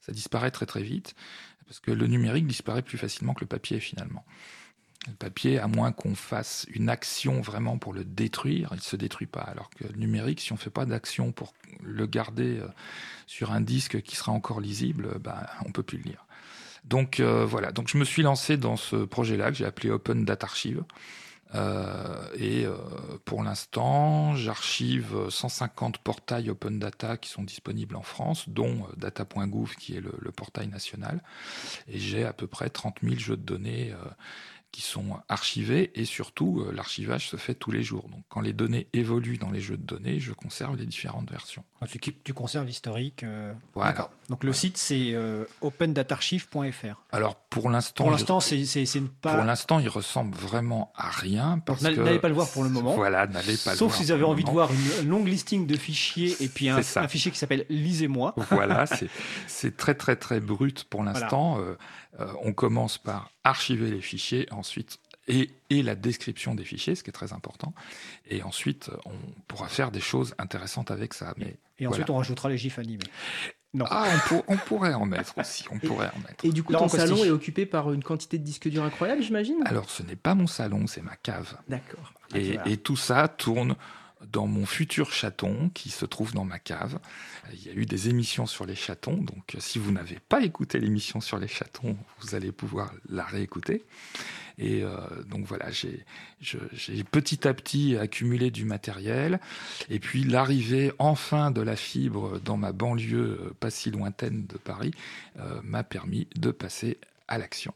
Ça 0.00 0.12
disparaît 0.12 0.50
très 0.50 0.66
très 0.66 0.82
vite 0.82 1.14
parce 1.66 1.80
que 1.80 1.90
le 1.90 2.06
numérique 2.06 2.46
disparaît 2.46 2.82
plus 2.82 2.98
facilement 2.98 3.34
que 3.34 3.40
le 3.40 3.46
papier 3.46 3.80
finalement. 3.80 4.24
Le 5.06 5.14
papier, 5.14 5.58
à 5.58 5.66
moins 5.66 5.92
qu'on 5.92 6.14
fasse 6.14 6.66
une 6.70 6.88
action 6.88 7.42
vraiment 7.42 7.76
pour 7.76 7.92
le 7.92 8.04
détruire, 8.04 8.70
il 8.72 8.76
ne 8.76 8.80
se 8.80 8.96
détruit 8.96 9.26
pas. 9.26 9.42
Alors 9.42 9.68
que 9.68 9.84
le 9.84 9.98
numérique, 9.98 10.40
si 10.40 10.52
on 10.52 10.54
ne 10.54 10.60
fait 10.60 10.70
pas 10.70 10.86
d'action 10.86 11.30
pour 11.30 11.52
le 11.82 12.06
garder 12.06 12.58
euh, 12.58 12.68
sur 13.26 13.52
un 13.52 13.60
disque 13.60 14.00
qui 14.00 14.16
sera 14.16 14.32
encore 14.32 14.60
lisible, 14.60 15.18
bah, 15.18 15.46
on 15.62 15.68
ne 15.68 15.72
peut 15.72 15.82
plus 15.82 15.98
le 15.98 16.04
lire. 16.04 16.23
Donc 16.84 17.20
euh, 17.20 17.44
voilà, 17.46 17.72
donc 17.72 17.88
je 17.88 17.96
me 17.96 18.04
suis 18.04 18.22
lancé 18.22 18.56
dans 18.56 18.76
ce 18.76 18.96
projet-là 18.96 19.50
que 19.50 19.56
j'ai 19.56 19.64
appelé 19.64 19.90
Open 19.90 20.24
Data 20.24 20.46
Archive. 20.46 20.84
Euh, 21.54 22.26
et 22.36 22.66
euh, 22.66 22.74
pour 23.24 23.44
l'instant, 23.44 24.34
j'archive 24.34 25.28
150 25.28 25.98
portails 25.98 26.50
Open 26.50 26.80
Data 26.80 27.16
qui 27.16 27.30
sont 27.30 27.44
disponibles 27.44 27.94
en 27.94 28.02
France, 28.02 28.48
dont 28.48 28.88
data.gouv 28.96 29.76
qui 29.76 29.96
est 29.96 30.00
le, 30.00 30.12
le, 30.18 30.32
portail 30.32 30.66
national. 30.66 31.22
Et 31.86 31.98
j'ai 32.00 32.24
à 32.24 32.32
peu 32.32 32.48
près 32.48 32.70
30 32.70 32.96
000 33.02 33.14
jeux 33.16 33.36
de 33.36 33.42
données 33.42 33.94
qui 34.74 34.82
sont 34.82 35.20
archivés 35.28 35.92
et 35.94 36.04
surtout 36.04 36.60
euh, 36.60 36.72
l'archivage 36.74 37.28
se 37.28 37.36
fait 37.36 37.54
tous 37.54 37.70
les 37.70 37.84
jours. 37.84 38.08
Donc 38.08 38.24
quand 38.28 38.40
les 38.40 38.52
données 38.52 38.88
évoluent 38.92 39.38
dans 39.38 39.52
les 39.52 39.60
jeux 39.60 39.76
de 39.76 39.84
données, 39.84 40.18
je 40.18 40.32
conserve 40.32 40.76
les 40.76 40.84
différentes 40.84 41.30
versions. 41.30 41.62
Ah, 41.80 41.86
tu, 41.86 42.00
tu, 42.00 42.34
conserves 42.34 42.66
l'historique. 42.66 43.22
Euh... 43.22 43.52
Voilà. 43.74 44.10
Donc 44.28 44.42
le 44.42 44.52
site 44.52 44.76
c'est 44.76 45.12
euh, 45.12 45.44
opendatarchive.fr. 45.60 47.04
Alors 47.12 47.36
pour 47.36 47.70
l'instant, 47.70 48.02
pour 48.02 48.10
l'instant 48.10 48.40
c'est 48.40 48.64
pas. 49.20 49.36
Pour 49.36 49.44
l'instant, 49.44 49.78
il 49.78 49.88
ressemble 49.88 50.34
vraiment 50.34 50.92
à 50.96 51.08
rien 51.08 51.60
parce 51.64 51.80
que 51.84 52.00
n'allez 52.00 52.18
pas 52.18 52.28
le 52.28 52.34
voir 52.34 52.50
pour 52.50 52.64
le 52.64 52.70
moment. 52.70 52.94
Voilà, 52.94 53.28
n'allez 53.28 53.56
pas. 53.56 53.76
Sauf 53.76 53.94
si 53.94 54.02
vous 54.02 54.10
avez 54.10 54.24
envie 54.24 54.42
de 54.42 54.50
voir 54.50 54.70
une 55.02 55.08
longue 55.08 55.28
listing 55.28 55.68
de 55.68 55.76
fichiers 55.76 56.34
et 56.40 56.48
puis 56.48 56.68
un, 56.68 56.78
un 56.78 57.08
fichier 57.08 57.30
qui 57.30 57.38
s'appelle 57.38 57.64
lisez-moi. 57.68 58.34
Voilà, 58.50 58.86
c'est 59.46 59.76
très 59.76 59.94
très 59.94 60.16
très 60.16 60.40
brut 60.40 60.82
pour 60.82 61.04
l'instant. 61.04 61.60
Euh, 61.60 61.76
euh, 62.20 62.32
on 62.42 62.52
commence 62.52 62.98
par 62.98 63.30
archiver 63.42 63.90
les 63.90 64.00
fichiers, 64.00 64.46
ensuite 64.52 64.98
et, 65.26 65.50
et, 65.70 65.82
la 65.82 65.94
description 65.94 66.54
des 66.54 66.64
fichiers, 66.64 66.94
ce 66.94 67.02
qui 67.02 67.10
est 67.10 67.14
très 67.14 67.32
important. 67.32 67.72
Et 68.28 68.42
ensuite, 68.42 68.90
on 69.06 69.14
pourra 69.48 69.68
faire 69.68 69.90
des 69.90 70.00
choses 70.00 70.34
intéressantes 70.38 70.90
avec 70.90 71.14
ça. 71.14 71.32
Mais 71.38 71.56
et 71.78 71.86
ensuite, 71.86 72.10
on 72.10 72.16
rajoutera 72.18 72.50
les 72.50 72.58
gifs 72.58 72.78
animés. 72.78 73.04
Non. 73.72 73.86
Ah, 73.88 74.06
on, 74.46 74.56
pourrait 74.56 74.94
en 74.94 75.04
mettre 75.04 75.36
aussi. 75.38 75.64
On 75.70 75.78
pourrait 75.86 76.10
en 76.14 76.18
mettre. 76.18 76.44
Et 76.44 76.50
du 76.50 76.62
coup, 76.62 76.72
ton 76.72 76.88
salon 76.88 77.24
est 77.24 77.30
occupé 77.30 77.66
par 77.66 77.92
une 77.92 78.04
quantité 78.04 78.38
de 78.38 78.44
disques 78.44 78.68
durs 78.68 78.84
incroyable, 78.84 79.22
j'imagine? 79.22 79.56
Alors, 79.64 79.90
ce 79.90 80.02
n'est 80.02 80.14
pas 80.14 80.34
mon 80.34 80.46
salon, 80.46 80.86
c'est 80.86 81.02
ma 81.02 81.16
cave. 81.16 81.56
D'accord. 81.68 82.12
Et, 82.34 82.58
et, 82.66 82.76
tout 82.76 82.96
ça 82.96 83.26
tourne 83.26 83.76
dans 84.26 84.46
mon 84.46 84.66
futur 84.66 85.12
chaton 85.12 85.70
qui 85.74 85.90
se 85.90 86.04
trouve 86.04 86.32
dans 86.32 86.44
ma 86.44 86.58
cave. 86.58 86.98
Il 87.52 87.62
y 87.62 87.68
a 87.68 87.72
eu 87.72 87.86
des 87.86 88.08
émissions 88.08 88.46
sur 88.46 88.66
les 88.66 88.74
chatons, 88.74 89.16
donc 89.16 89.56
si 89.58 89.78
vous 89.78 89.92
n'avez 89.92 90.18
pas 90.28 90.42
écouté 90.42 90.78
l'émission 90.78 91.20
sur 91.20 91.38
les 91.38 91.48
chatons, 91.48 91.96
vous 92.20 92.34
allez 92.34 92.52
pouvoir 92.52 92.92
la 93.08 93.24
réécouter. 93.24 93.84
Et 94.58 94.82
euh, 94.82 94.96
donc 95.26 95.46
voilà, 95.46 95.70
j'ai 95.70 96.04
petit 97.10 97.46
à 97.46 97.54
petit 97.54 97.96
accumulé 97.96 98.50
du 98.50 98.64
matériel. 98.64 99.40
Et 99.90 99.98
puis 99.98 100.24
l'arrivée 100.24 100.92
enfin 100.98 101.50
de 101.50 101.60
la 101.60 101.76
fibre 101.76 102.38
dans 102.40 102.56
ma 102.56 102.72
banlieue 102.72 103.38
euh, 103.40 103.54
pas 103.58 103.70
si 103.70 103.90
lointaine 103.90 104.46
de 104.46 104.56
Paris 104.56 104.92
euh, 105.38 105.60
m'a 105.64 105.82
permis 105.82 106.28
de 106.36 106.50
passer 106.50 106.98
à 107.26 107.38
l'action. 107.38 107.74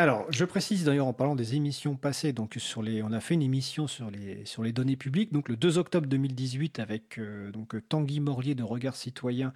Alors, 0.00 0.26
je 0.30 0.44
précise 0.44 0.84
d'ailleurs 0.84 1.08
en 1.08 1.12
parlant 1.12 1.34
des 1.34 1.56
émissions 1.56 1.96
passées, 1.96 2.32
on 2.38 3.12
a 3.12 3.20
fait 3.20 3.34
une 3.34 3.42
émission 3.42 3.88
sur 3.88 4.12
les, 4.12 4.44
sur 4.44 4.62
les 4.62 4.72
données 4.72 4.96
publiques, 4.96 5.32
donc 5.32 5.48
le 5.48 5.56
2 5.56 5.76
octobre 5.76 6.06
2018 6.06 6.78
avec 6.78 7.20
donc 7.52 7.74
Tanguy 7.88 8.20
Morlier 8.20 8.54
de 8.54 8.62
Regard 8.62 8.94
Citoyen, 8.94 9.52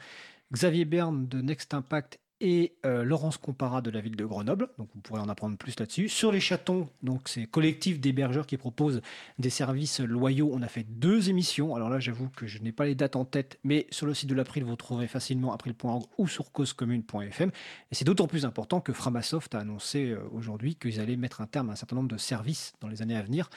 Xavier 0.53 0.85
Berne 0.85 1.29
de 1.29 1.41
Next 1.41 1.73
Impact 1.75 2.19
et 2.43 2.75
euh, 2.85 3.05
Laurence 3.05 3.39
Compara 3.39 3.81
de 3.83 3.91
la 3.91 4.01
ville 4.01 4.17
de 4.17 4.25
Grenoble. 4.25 4.69
Donc 4.77 4.89
vous 4.95 5.01
pourrez 5.01 5.21
en 5.21 5.29
apprendre 5.29 5.57
plus 5.57 5.79
là-dessus. 5.79 6.09
Sur 6.09 6.33
les 6.33 6.41
chatons, 6.41 6.89
donc 7.03 7.29
c'est 7.29 7.47
collectif 7.47 8.01
d'hébergeurs 8.01 8.47
qui 8.47 8.57
propose 8.57 9.01
des 9.39 9.49
services 9.49 10.01
loyaux. 10.01 10.51
On 10.53 10.61
a 10.61 10.69
fait 10.69 10.83
deux 10.83 11.31
émissions. 11.31 11.77
Alors 11.77 11.89
là, 11.89 12.01
j'avoue 12.01 12.29
que 12.29 12.49
je 12.49 12.59
n'ai 12.59 12.73
pas 12.73 12.85
les 12.85 12.97
dates 12.97 13.15
en 13.15 13.25
tête, 13.25 13.61
mais 13.63 13.87
sur 13.91 14.07
le 14.07 14.13
site 14.13 14.29
de 14.29 14.35
l'April, 14.35 14.65
vous 14.65 14.75
trouverez 14.75 15.07
facilement 15.07 15.53
april.org 15.53 16.05
ou 16.19 16.27
sur 16.27 16.51
causecommune.fm. 16.51 17.51
Et 17.91 17.95
c'est 17.95 18.05
d'autant 18.05 18.27
plus 18.27 18.45
important 18.45 18.81
que 18.81 18.93
Framasoft 18.93 19.55
a 19.55 19.61
annoncé 19.61 20.11
euh, 20.11 20.19
aujourd'hui 20.33 20.75
qu'ils 20.75 20.99
allaient 20.99 21.17
mettre 21.17 21.41
un 21.43 21.47
terme 21.47 21.71
à 21.71 21.75
un 21.75 21.77
certain 21.77 21.95
nombre 21.95 22.11
de 22.11 22.19
services 22.19 22.73
dans 22.81 22.89
les 22.89 23.03
années 23.03 23.17
à 23.17 23.23
venir 23.23 23.49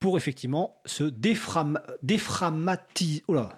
pour 0.00 0.16
effectivement 0.16 0.80
se 0.84 1.04
défram 1.04 1.78
déframatiser. 2.02 3.22
Oh 3.28 3.34
là, 3.34 3.50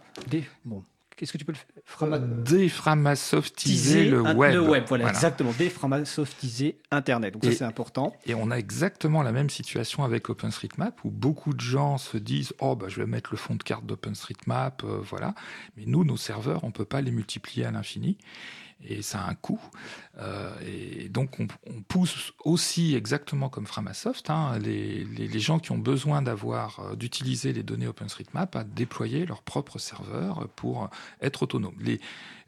bon, 0.65 0.85
Qu'est-ce 1.17 1.33
que 1.33 1.39
tu 1.39 1.45
peux 1.45 1.53
le 1.53 1.59
faire 1.85 2.13
euh, 2.13 2.43
Déframasoftiser 2.43 4.11
le 4.11 4.21
web. 4.21 4.55
Le 4.55 4.61
web, 4.61 4.85
voilà, 4.89 5.09
exactement. 5.09 5.53
Déframasoftiser 5.57 6.79
Internet. 6.91 7.35
Donc 7.35 7.45
ça, 7.45 7.53
c'est 7.53 7.65
important. 7.65 8.15
Et 8.27 8.35
on 8.35 8.51
a 8.51 8.57
exactement 8.57 9.23
la 9.23 9.33
même 9.33 9.51
situation 9.51 10.03
avec 10.03 10.29
OpenStreetMap 10.29 11.05
où 11.05 11.11
beaucoup 11.11 11.55
de 11.55 11.61
gens 11.61 11.99
se 11.99 12.17
disent 12.17 12.53
Oh, 12.59 12.75
bah, 12.75 12.87
je 12.89 13.01
vais 13.01 13.07
mettre 13.07 13.31
le 13.33 13.37
fond 13.37 13.55
de 13.55 13.63
carte 13.63 13.87
d'OpenStreetMap, 13.87 14.83
euh, 14.83 14.99
voilà. 15.03 15.35
Mais 15.77 15.85
nous, 15.87 16.05
nos 16.05 16.17
serveurs, 16.17 16.65
on 16.65 16.69
ne 16.69 16.73
peut 16.73 16.85
pas 16.85 17.01
les 17.01 17.13
multiplier 17.13 17.65
à 17.65 17.71
l'infini 17.71 18.19
et 18.89 19.03
ça 19.03 19.21
a 19.21 19.31
un 19.31 19.35
coût. 19.35 19.61
Euh, 20.19 20.55
et 20.67 21.09
donc 21.09 21.41
on, 21.41 21.47
pousse 21.83 22.33
aussi 22.45 22.95
exactement 22.95 23.49
comme 23.49 23.67
Framasoft 23.67 24.31
hein, 24.31 24.59
les, 24.59 25.05
les, 25.05 25.41
gens 25.41 25.59
qui 25.59 25.73
ont 25.73 25.79
besoin 25.79 26.23
d'avoir 26.23 26.81
euh, 26.81 26.97
d'utiliser 26.97 27.53
les 27.53 27.63
données 27.63 27.87
OpenStreetMap 27.89 28.55
à 28.57 28.65
déployer 28.65 29.27
leur 29.27 29.43
propre 29.43 29.79
serveur 29.79 30.49
pour 30.57 30.89
être 31.21 31.43
autonome. 31.43 31.77
Les, 31.81 32.01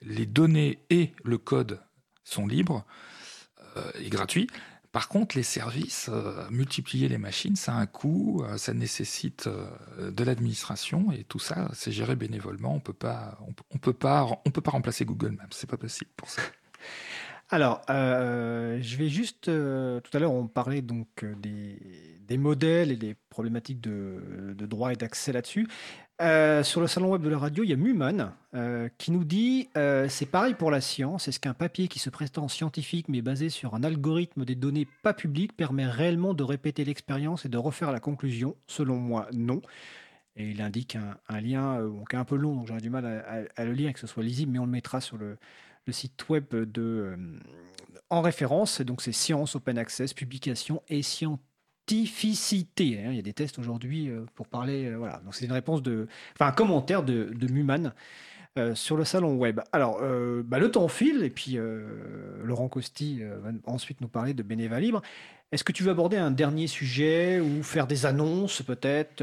les 0.03 0.26
données 0.26 0.78
et 0.91 1.12
le 1.24 1.39
code 1.39 1.80
sont 2.24 2.47
libres 2.47 2.84
euh, 3.76 3.91
et 4.01 4.09
gratuits. 4.11 4.49
Par 4.97 5.09
contre, 5.09 5.36
les 5.36 5.42
services, 5.42 6.09
euh, 6.11 6.49
multiplier 6.51 7.07
les 7.11 7.18
machines, 7.18 7.55
ça 7.55 7.74
a 7.74 7.76
un 7.76 7.84
coût, 7.84 8.42
euh, 8.42 8.57
ça 8.57 8.72
nécessite 8.72 9.47
euh, 9.47 10.11
de 10.11 10.24
l'administration 10.24 11.12
et 11.12 11.22
tout 11.24 11.38
ça, 11.38 11.68
c'est 11.74 11.92
géré 11.92 12.16
bénévolement. 12.16 12.74
On 12.74 12.80
peut 12.80 12.94
pas, 12.94 13.38
on, 13.47 13.76
peut 13.76 13.92
pas, 13.92 14.26
on 14.47 14.51
peut 14.51 14.62
pas 14.62 14.70
remplacer 14.70 15.05
Google 15.05 15.32
Maps. 15.32 15.49
C'est 15.51 15.68
pas 15.68 15.76
possible 15.76 16.11
pour 16.16 16.30
ça. 16.30 16.40
Alors, 17.51 17.82
je 17.88 18.97
vais 18.97 19.11
juste. 19.11 19.44
tout 19.44 20.16
à 20.16 20.18
l'heure, 20.18 20.32
on 20.32 20.49
parlait 20.49 20.80
donc 20.80 21.26
des, 21.42 22.38
modèles 22.38 22.90
et 22.90 22.97
des 22.97 23.16
problématiques 23.28 23.82
de, 23.82 24.55
de 24.57 24.66
droit 24.66 24.94
et 24.94 24.97
d'accès 24.97 25.30
là-dessus. 25.30 25.68
Euh, 26.23 26.62
sur 26.62 26.81
le 26.81 26.87
salon 26.87 27.11
web 27.12 27.23
de 27.23 27.29
la 27.29 27.37
radio, 27.37 27.62
il 27.62 27.69
y 27.69 27.73
a 27.75 27.77
Muman 27.77 28.33
euh, 28.55 28.89
qui 28.97 29.12
nous 29.12 29.25
dit 29.25 29.69
euh, 29.77 30.09
c'est 30.09 30.25
pareil 30.25 30.55
pour 30.55 30.71
la 30.71 30.81
science. 30.81 31.29
Est-ce 31.29 31.39
qu'un 31.39 31.53
papier 31.53 31.89
qui 31.89 31.99
se 31.99 32.09
prétend 32.09 32.49
scientifique 32.49 33.09
mais 33.11 33.21
basé 33.21 33.51
sur 33.51 33.75
un 33.75 33.83
algorithme 33.83 34.47
des 34.47 34.55
données 34.55 34.89
pas 35.03 35.12
publiques 35.12 35.55
permet 35.55 35.85
réellement 35.85 36.33
de 36.33 36.43
répéter 36.43 36.87
l'expérience 36.87 37.45
et 37.45 37.51
de 37.51 37.59
refaire 37.59 37.93
la 37.93 38.01
conclusion? 38.01 38.57
Selon 38.67 38.97
moi, 38.97 39.29
non. 39.35 39.61
Et 40.37 40.51
il 40.51 40.62
indique 40.62 40.97
un, 40.97 41.41
lien 41.41 41.81
qui 42.09 42.17
est 42.17 42.19
un 42.19 42.25
peu 42.25 42.37
long, 42.37 42.57
donc 42.57 42.67
j'aurais 42.67 42.81
du 42.81 42.91
mal 42.91 43.07
à, 43.57 43.64
le 43.64 43.73
lire 43.73 43.89
et 43.89 43.93
que 43.95 44.01
ce 44.01 44.07
soit 44.07 44.23
lisible, 44.23 44.53
mais 44.53 44.59
on 44.59 44.67
le 44.67 44.71
mettra 44.71 45.01
sur 45.01 45.17
le, 45.17 45.39
site 45.89 46.29
web 46.29 46.55
de, 46.55 47.17
en 48.11 48.21
référence. 48.21 48.83
Donc 48.83 49.01
c'est 49.01 49.12
Science 49.12 49.57
Open 49.57 49.79
Access, 49.79 50.12
publication 50.12 50.83
et 50.89 51.03
science 51.03 51.39
Hein. 51.91 53.11
Il 53.11 53.16
y 53.16 53.18
a 53.18 53.22
des 53.22 53.32
tests 53.32 53.59
aujourd'hui 53.59 54.09
euh, 54.09 54.24
pour 54.34 54.47
parler. 54.47 54.87
Euh, 54.87 54.97
voilà. 54.97 55.20
Donc 55.24 55.34
c'est 55.34 55.45
une 55.45 55.53
réponse 55.53 55.82
de, 55.82 56.07
enfin 56.34 56.49
un 56.51 56.53
commentaire 56.53 57.03
de, 57.03 57.30
de 57.34 57.53
Muman. 57.53 57.93
Euh, 58.59 58.74
sur 58.74 58.97
le 58.97 59.05
salon 59.05 59.37
web. 59.37 59.61
Alors, 59.70 60.01
bah, 60.43 60.59
le 60.59 60.70
temps 60.70 60.89
file, 60.89 61.22
et 61.22 61.28
puis 61.28 61.59
Laurent 62.43 62.68
Costi 62.68 63.20
va 63.22 63.51
ensuite 63.66 64.01
nous 64.01 64.09
parler 64.09 64.32
de 64.32 64.43
Bénéva 64.43 64.80
Libre. 64.80 65.03
Est-ce 65.53 65.62
que 65.62 65.72
tu 65.72 65.82
veux 65.82 65.91
aborder 65.91 66.16
un 66.16 66.30
dernier 66.30 66.66
sujet 66.66 67.39
ou 67.39 67.62
faire 67.62 67.87
des 67.87 68.07
annonces 68.07 68.62
peut-être 68.62 69.22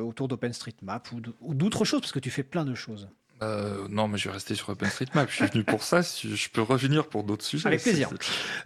autour 0.00 0.28
d'OpenStreetMap 0.28 1.12
ou 1.42 1.52
d'autres 1.52 1.84
choses, 1.84 2.00
parce 2.00 2.12
que 2.12 2.20
tu 2.20 2.30
fais 2.30 2.42
plein 2.42 2.64
de 2.64 2.74
choses 2.74 3.10
euh, 3.42 3.86
non, 3.88 4.08
mais 4.08 4.18
je 4.18 4.28
vais 4.28 4.34
rester 4.34 4.54
sur 4.54 4.68
OpenStreetMap. 4.70 5.30
Je 5.30 5.34
suis 5.34 5.46
venu 5.46 5.64
pour 5.64 5.82
ça. 5.82 6.02
Je 6.02 6.48
peux 6.48 6.62
revenir 6.62 7.08
pour 7.08 7.24
d'autres 7.24 7.44
sujets. 7.44 7.66
Avec 7.66 7.82
plaisir. 7.82 8.10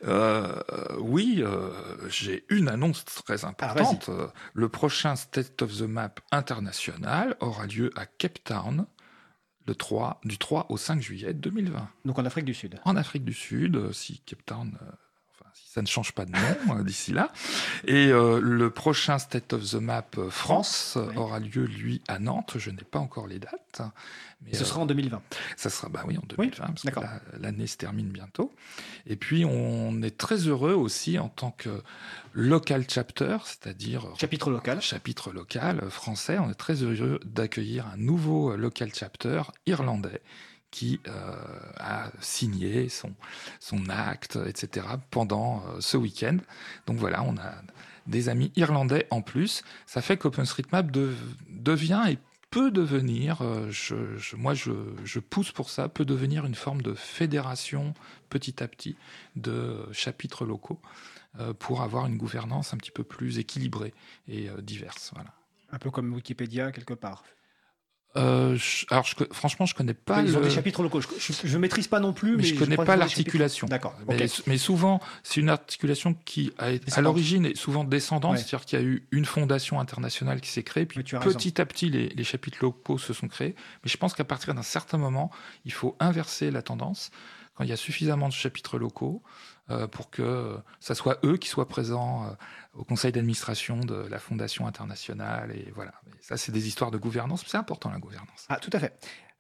Euh, 0.05 0.55
oui, 0.99 1.43
euh, 1.45 1.71
j'ai 2.09 2.45
une 2.49 2.69
annonce 2.69 3.05
très 3.05 3.45
importante. 3.45 4.11
Ah, 4.13 4.33
le 4.53 4.69
prochain 4.69 5.17
State 5.17 5.63
of 5.63 5.79
the 5.79 5.83
Map 5.83 6.15
international 6.33 7.37
aura 7.41 7.67
lieu 7.67 7.91
à 7.97 8.07
Cape 8.07 8.43
Town 8.45 8.87
le 9.67 9.75
3, 9.75 10.21
du 10.25 10.37
3 10.37 10.67
au 10.69 10.77
5 10.77 11.01
juillet 11.01 11.33
2020. 11.33 11.89
Donc 12.05 12.19
en 12.19 12.25
Afrique 12.27 12.45
du 12.45 12.55
Sud. 12.55 12.79
En 12.85 12.97
Afrique 12.97 13.25
du 13.25 13.33
Sud, 13.33 13.93
si 13.93 14.21
Cape 14.21 14.45
Town 14.45 14.79
ça 15.75 15.83
ne 15.83 15.89
change 15.89 16.13
pas 16.13 16.25
de 16.25 16.31
nom 16.31 16.79
euh, 16.79 16.85
d'ici 16.85 17.13
là. 17.13 17.33
Et 17.85 18.07
euh, 18.07 18.39
le 18.41 18.71
prochain 18.71 19.19
State 19.19 19.53
of 19.53 19.69
the 19.69 19.75
Map 19.75 20.07
euh, 20.19 20.31
France 20.31 20.97
aura 21.17 21.41
lieu, 21.41 21.65
lui, 21.65 22.01
à 22.07 22.21
Nantes. 22.21 22.55
Je 22.59 22.71
n'ai 22.71 22.85
pas 22.85 23.01
encore 23.01 23.27
les 23.27 23.41
dates. 23.41 23.83
Mais 24.47 24.55
ce 24.55 24.65
sera 24.65 24.83
en 24.83 24.87
2020. 24.87 25.21
Ça 25.57 25.71
sera, 25.71 25.89
bah 25.89 26.05
oui, 26.07 26.17
en 26.17 26.23
2020, 26.29 26.65
parce 26.67 26.83
que 26.83 27.41
l'année 27.41 27.67
se 27.67 27.77
termine 27.77 28.09
bientôt. 28.09 28.53
Et 29.07 29.17
puis, 29.17 29.45
on 29.45 30.01
est 30.03 30.17
très 30.17 30.37
heureux 30.37 30.75
aussi 30.75 31.19
en 31.19 31.29
tant 31.29 31.51
que 31.51 31.83
local 32.35 32.85
chapter, 32.89 33.39
c'est-à-dire 33.45 34.07
chapitre 34.21 34.51
local, 34.51 34.81
chapitre 34.81 35.33
local 35.33 35.91
français. 35.91 36.39
On 36.39 36.51
est 36.51 36.55
très 36.55 36.83
heureux 36.83 37.19
d'accueillir 37.25 37.87
un 37.87 37.97
nouveau 37.97 38.55
local 38.55 38.91
chapter 38.95 39.43
irlandais 39.67 40.21
qui 40.75 40.99
euh, 41.07 41.37
a 41.79 42.11
signé 42.21 42.89
son, 42.89 43.15
son 43.61 43.89
acte, 43.89 44.37
etc., 44.45 44.89
pendant 45.13 45.63
euh, 45.69 45.77
ce 45.79 45.97
week-end. 45.97 46.39
Donc 46.89 46.97
voilà, 46.97 47.23
on 47.23 47.37
a 47.37 47.55
des 48.09 48.29
amis 48.29 48.51
irlandais 48.57 49.07
en 49.11 49.23
plus. 49.23 49.63
Ça 49.87 50.03
fait 50.03 50.17
qu'OpenStreetMap 50.17 50.91
devient 50.91 52.07
et 52.09 52.19
peut 52.51 52.73
devenir, 52.73 53.41
euh, 53.43 53.71
moi 54.37 54.55
je, 54.55 54.73
je, 55.05 55.21
pousse 55.21 55.53
pour 55.53 55.71
ça, 55.71 55.89
peut 55.89 56.05
devenir 56.05 56.45
une 56.45 56.57
forme 56.57 56.83
de 56.83 56.95
fédération 56.95 57.95
petit 58.29 58.61
à 58.61 58.67
petit 58.67 58.97
de 59.37 59.77
chapitres 59.93 60.45
locaux 60.45 60.81
pour 61.59 61.83
avoir 61.83 62.07
une 62.07 62.17
gouvernance 62.17 62.75
un 62.75 62.79
petit 62.79 62.93
peu 62.93 63.05
plus 63.05 63.39
équilibrée 63.39 63.93
et 64.29 64.49
diverse. 64.61 65.11
Voilà. 65.15 65.31
Un 65.71 65.79
peu 65.79 65.91
comme 65.91 66.13
Wikipédia 66.13 66.71
quelque 66.73 66.95
part. 66.95 67.25
Euh, 68.17 68.57
alors, 68.91 69.05
je, 69.05 69.15
franchement, 69.33 69.67
je 69.67 69.75
connais 69.75 69.95
pas. 69.95 70.23
Ils 70.23 70.37
ont 70.37 70.41
des 70.41 70.51
chapitres 70.51 70.83
locaux. 70.83 71.01
Je, 71.01 71.53
ne 71.53 71.59
maîtrise 71.59 71.89
pas 71.89 72.01
non 72.01 72.13
plus, 72.13 72.37
mais, 72.37 72.45
je 72.45 72.55
connais 72.55 72.77
pas 72.77 72.97
l'articulation. 72.97 73.67
D'accord. 73.67 73.95
Mais, 74.47 74.59
souvent, 74.59 75.01
c'est 75.23 75.41
une 75.41 75.49
articulation 75.49 76.15
qui, 76.25 76.53
à 76.59 77.01
l'origine, 77.01 77.47
est 77.47 77.57
souvent 77.57 77.85
descendante, 77.85 78.39
c'est-à-dire 78.39 78.65
qu'il 78.65 78.79
y 78.79 78.83
a 78.83 78.85
eu 78.85 79.07
une 79.11 79.25
fondation 79.25 79.81
internationale 79.81 80.41
qui 80.41 80.51
s'est 80.51 80.63
créée, 80.63 80.87
puis 80.87 81.03
petit 81.03 81.61
à 81.61 81.67
petit, 81.67 81.91
les, 81.91 82.09
les, 82.09 82.25
chapitres 82.25 82.59
locaux 82.61 82.99
se 82.99 83.13
sont 83.13 83.29
créés. 83.29 83.55
Mais 83.85 83.91
je 83.91 83.97
pense 83.97 84.15
qu'à 84.15 84.25
partir 84.25 84.55
d'un 84.55 84.63
certain 84.63 84.99
moment, 84.99 85.31
il 85.65 85.73
faut 85.73 85.97
inverser 86.01 86.51
la 86.51 86.63
tendance. 86.63 87.11
Quand 87.55 87.65
il 87.65 87.71
y 87.71 87.73
a 87.73 87.77
suffisamment 87.77 88.29
de 88.29 88.33
chapitres 88.33 88.79
locaux, 88.79 89.23
pour 89.91 90.11
que 90.11 90.59
ça 90.81 90.95
soit 90.95 91.19
eux 91.25 91.39
qui 91.39 91.49
soient 91.49 91.69
présents 91.69 92.25
euh, 92.25 92.35
au 92.75 92.85
conseil 92.85 93.13
d'administration 93.13 93.81
de 93.81 93.95
la 93.95 94.19
Fondation 94.19 94.67
internationale. 94.67 95.53
Et 95.53 95.73
voilà. 95.75 95.95
ça, 96.21 96.37
c'est 96.37 96.53
des 96.53 96.69
histoires 96.69 96.91
de 96.91 96.99
gouvernance. 96.99 97.45
C'est 97.47 97.57
important, 97.57 97.91
la 97.91 97.99
gouvernance. 97.99 98.47
Ah, 98.49 98.59
tout 98.59 98.71
à 98.75 98.79
fait. 98.79 98.95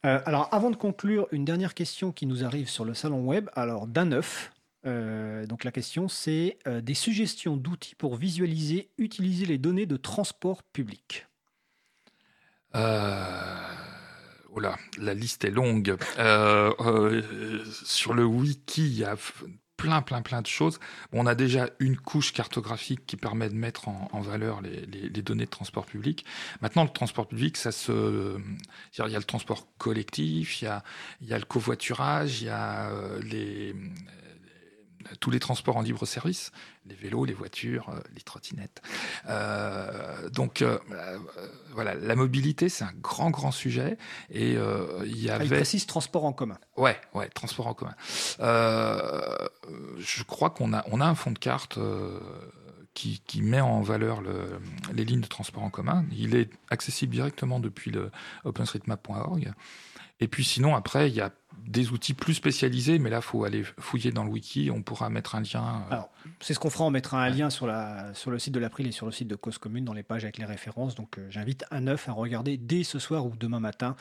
Euh, 0.07 0.21
alors, 0.25 0.49
avant 0.53 0.71
de 0.71 0.77
conclure, 0.77 1.27
une 1.31 1.45
dernière 1.45 1.75
question 1.75 2.11
qui 2.13 2.27
nous 2.27 2.45
arrive 2.45 2.69
sur 2.69 2.85
le 2.85 2.95
salon 2.95 3.25
web. 3.27 3.51
Alors, 3.55 3.87
d'un 3.87 4.07
neuf, 4.07 4.51
donc 4.85 5.65
la 5.65 5.73
question 5.73 6.09
c'est 6.09 6.59
des 6.67 6.93
suggestions 6.93 7.57
d'outils 7.57 7.95
pour 7.95 8.17
visualiser, 8.17 8.91
utiliser 8.99 9.47
les 9.47 9.57
données 9.57 9.87
de 9.87 9.97
transport 9.97 10.63
public. 10.63 11.27
Oh 12.75 14.61
là, 14.61 14.77
la 14.99 15.15
liste 15.15 15.47
est 15.47 15.51
longue. 15.51 15.97
sur 17.87 18.13
le 18.13 18.27
wiki, 18.27 18.85
il 18.85 18.99
y 18.99 19.05
a 19.05 19.17
plein, 19.85 20.01
plein, 20.01 20.23
plein 20.23 20.41
de 20.41 20.47
choses. 20.47 20.81
on 21.13 21.27
a 21.27 21.35
déjà 21.35 21.69
une 21.79 21.99
couche 21.99 22.33
cartographique 22.33 23.05
qui 23.07 23.17
permet 23.17 23.51
de 23.51 23.55
mettre 23.55 23.89
en, 23.89 24.21
valeur 24.23 24.63
les, 24.63 25.11
données 25.23 25.45
de 25.45 25.51
transport 25.51 25.85
public. 25.85 26.25
Maintenant, 26.63 26.85
le 26.85 26.89
transport 26.89 27.29
public, 27.29 27.59
ça 27.59 27.71
se, 27.71 28.39
il 28.99 29.13
y 29.13 29.15
a 29.15 29.19
le 29.19 29.25
transport 29.25 29.69
collectif, 29.77 30.63
il 30.63 30.65
y 30.65 30.69
a, 30.69 30.83
il 31.21 31.29
y 31.29 31.35
a 31.35 31.39
le 31.39 31.45
covoiturage, 31.45 32.41
il 32.41 32.47
y 32.47 32.49
a 32.51 32.89
euh, 32.89 33.21
les 33.23 33.75
tous 35.21 35.31
les 35.31 35.41
transports 35.41 35.77
en 35.77 35.83
libre 35.83 36.07
service, 36.07 36.53
les 36.87 36.95
vélos, 36.95 37.25
les 37.25 37.35
voitures, 37.35 37.89
euh, 37.89 38.01
les 38.15 38.23
trottinettes. 38.23 38.83
Euh, 39.29 40.29
donc 40.31 40.63
euh, 40.63 40.79
voilà, 41.73 41.95
la 41.95 42.17
mobilité, 42.17 42.69
c'est 42.69 42.85
un 42.85 42.93
grand, 43.01 43.31
grand 43.31 43.53
sujet. 43.53 43.97
Et 44.31 44.53
il 44.53 45.17
y 45.17 45.31
ah, 45.31 45.37
avait. 45.37 45.47
Il 45.47 45.51
précise 45.51 45.87
transport 45.87 46.25
en 46.25 46.33
commun. 46.33 46.59
Ouais, 46.77 47.01
ouais, 47.15 47.29
transport 47.29 47.67
en 47.67 47.75
commun. 47.75 47.95
je 48.39 50.23
crois 50.25 50.51
qu'on 50.51 50.73
a, 50.73 50.85
on 50.91 51.01
a 51.01 51.07
un 51.07 51.15
fond 51.15 51.31
de 51.31 51.39
carte. 51.39 51.79
Qui, 52.95 53.21
qui, 53.27 53.43
met 53.43 53.61
en 53.61 53.81
valeur 53.81 54.21
le, 54.21 54.61
les 54.93 55.05
lignes 55.05 55.21
de 55.21 55.27
transport 55.27 55.65
en 55.65 55.69
commun. 55.69 56.05
Il 56.13 56.37
est 56.37 56.49
accessible 56.71 57.13
directement 57.13 57.59
depuis 57.59 57.91
le 57.91 58.13
openstreetmap.org. 58.45 59.53
Et 60.21 60.29
puis 60.29 60.45
sinon, 60.45 60.77
après, 60.77 61.11
il 61.11 61.17
y 61.17 61.21
a 61.21 61.33
des 61.67 61.91
outils 61.91 62.15
plus 62.15 62.35
spécialisés, 62.35 62.99
mais 62.99 63.11
là, 63.11 63.19
il 63.19 63.23
faut 63.23 63.45
aller 63.45 63.65
fouiller 63.79 64.11
dans 64.11 64.25
le 64.25 64.31
wiki. 64.31 64.71
On 64.71 64.83
pourra 64.83 65.11
mettre 65.11 65.35
un 65.35 65.41
lien. 65.41 65.85
Euh, 65.93 65.97
c'est 66.41 66.55
ce 66.55 66.59
qu'on 66.59 66.71
fera. 66.71 66.85
On 66.85 66.91
mettra 66.91 67.23
un 67.23 67.31
lien 67.31 67.51
sur, 67.51 67.67
la, 67.67 68.13
sur 68.15 68.31
le 68.31 68.39
site 68.39 68.55
de 68.55 68.61
l'April 68.61 68.87
et 68.87 68.93
sur 68.93 69.07
le 69.07 69.13
site 69.13 69.29
de 69.29 69.37
Cause 69.37 69.59
Commune 69.59 69.85
dans 69.85 69.93
les 69.93 70.03
pages 70.03 70.25
avec 70.25 70.39
les 70.39 70.45
références. 70.45 70.95
Donc, 70.95 71.19
euh, 71.19 71.27
j'invite 71.31 71.65
un 71.71 71.83
neuf 71.83 72.09
à 72.09 72.13
regarder 72.13 72.57
dès 72.57 72.85
ce 72.85 72.99
soir 72.99 73.27
ou 73.27 73.35
demain 73.37 73.61
matin. 73.61 73.97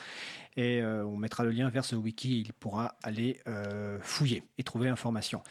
Et 0.56 0.82
euh, 0.82 1.04
on 1.04 1.16
mettra 1.16 1.44
le 1.44 1.50
lien 1.50 1.68
vers 1.68 1.84
ce 1.84 1.96
wiki 1.96 2.34
et 2.34 2.38
il 2.38 2.52
pourra 2.52 2.96
aller 3.02 3.40
fouiller 4.00 4.44
et 4.58 4.62
trouver 4.62 4.88
l'information. 4.88 5.42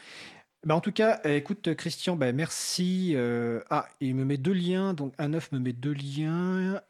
Bah 0.66 0.74
en 0.74 0.80
tout 0.80 0.92
cas, 0.92 1.20
écoute 1.24 1.74
Christian, 1.74 2.16
bah 2.16 2.32
merci. 2.32 3.14
ah, 3.70 3.86
il 4.00 4.14
me 4.14 4.24
met 4.24 4.38
deux 4.38 4.52
liens. 4.52 4.94
Donc, 4.94 5.12
un 5.18 5.28
neuf 5.28 5.52
me 5.52 5.58
met 5.58 5.72
deux 5.72 5.92
liens. 5.92 6.80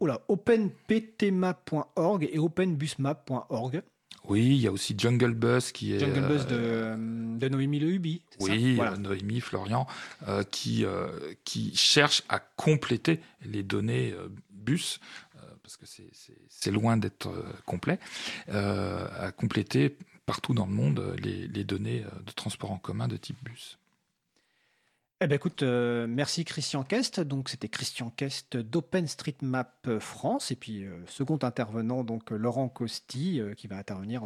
Oula, 0.00 0.20
openptmap.org 0.28 2.28
et 2.32 2.38
openbusmap.org. 2.38 3.82
Oui, 4.28 4.44
il 4.44 4.60
y 4.60 4.66
a 4.66 4.72
aussi 4.72 4.94
Jungle 4.96 5.34
Bus 5.34 5.72
qui 5.72 5.94
est. 5.94 6.00
Jungle 6.00 6.26
Bus 6.28 6.46
de, 6.46 6.56
euh, 6.56 6.96
de 7.38 7.48
Noémie 7.48 7.80
Lehubi. 7.80 8.22
Oui, 8.40 8.74
voilà. 8.74 8.96
Noémie, 8.96 9.40
Florian, 9.40 9.86
euh, 10.28 10.42
qui, 10.44 10.84
euh, 10.84 11.08
qui 11.44 11.74
cherche 11.74 12.22
à 12.28 12.38
compléter 12.38 13.20
les 13.44 13.62
données 13.62 14.14
bus, 14.50 15.00
parce 15.62 15.76
que 15.76 15.86
c'est 16.48 16.70
loin 16.70 16.96
d'être 16.96 17.30
complet, 17.64 17.98
à 18.48 19.32
compléter 19.36 19.96
partout 20.26 20.52
dans 20.52 20.66
le 20.66 20.72
monde 20.72 21.16
les, 21.22 21.48
les 21.48 21.64
données 21.64 22.04
de 22.26 22.32
transport 22.32 22.70
en 22.70 22.78
commun 22.78 23.08
de 23.08 23.16
type 23.16 23.42
bus. 23.42 23.78
Eh 25.20 25.26
ben 25.26 25.34
écoute, 25.34 25.64
euh, 25.64 26.06
merci 26.08 26.44
Christian 26.44 26.84
Kest. 26.84 27.18
Donc 27.18 27.48
c'était 27.48 27.68
Christian 27.68 28.10
Kest 28.10 28.56
d'OpenStreetMap 28.56 29.98
France 29.98 30.52
et 30.52 30.54
puis 30.54 30.84
euh, 30.84 30.92
second 31.06 31.40
intervenant 31.42 32.04
donc 32.04 32.30
Laurent 32.30 32.68
Costi 32.68 33.40
euh, 33.40 33.52
qui 33.54 33.66
va 33.66 33.78
intervenir. 33.78 34.22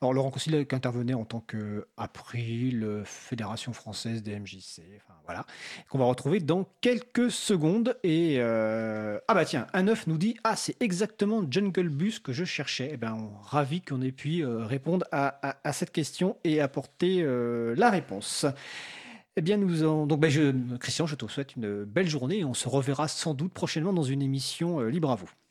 alors 0.00 0.12
Laurent 0.12 0.30
Costi 0.30 0.50
qui 0.66 0.74
intervenait 0.76 1.14
en 1.14 1.24
tant 1.24 1.40
que 1.40 1.88
April, 1.96 3.02
Fédération 3.04 3.72
française 3.72 4.22
des 4.22 4.38
MJC, 4.38 4.82
enfin 4.98 5.14
voilà, 5.24 5.46
qu'on 5.88 5.98
va 5.98 6.04
retrouver 6.04 6.38
dans 6.38 6.68
quelques 6.80 7.32
secondes. 7.32 7.98
Et 8.04 8.40
ah 8.40 9.34
bah 9.34 9.44
tiens, 9.44 9.66
un 9.72 9.82
neuf 9.82 10.06
nous 10.06 10.18
dit 10.18 10.36
ah 10.44 10.54
c'est 10.54 10.80
exactement 10.80 11.42
Jungle 11.50 11.88
Bus 11.88 12.20
que 12.20 12.32
je 12.32 12.44
cherchais. 12.44 12.90
Eh 12.92 12.96
ben 12.96 13.14
on 13.14 13.42
ravi 13.42 13.80
qu'on 13.80 14.00
ait 14.00 14.12
pu 14.12 14.46
répondre 14.46 15.06
à, 15.10 15.58
à, 15.68 15.72
cette 15.72 15.90
question 15.90 16.36
et 16.44 16.60
apporter 16.60 17.24
la 17.76 17.90
réponse. 17.90 18.46
Eh 19.36 19.42
bien, 19.42 19.56
nous 19.56 19.84
en... 19.84 20.06
donc, 20.06 20.20
ben. 20.20 20.78
Christian, 20.78 21.06
je 21.06 21.16
te 21.16 21.26
souhaite 21.26 21.56
une 21.56 21.84
belle 21.84 22.08
journée 22.08 22.38
et 22.40 22.44
on 22.44 22.54
se 22.54 22.68
reverra 22.68 23.08
sans 23.08 23.34
doute 23.34 23.52
prochainement 23.52 23.92
dans 23.92 24.02
une 24.04 24.22
émission 24.22 24.80
euh, 24.80 24.88
libre 24.90 25.10
à 25.10 25.16
vous. 25.16 25.28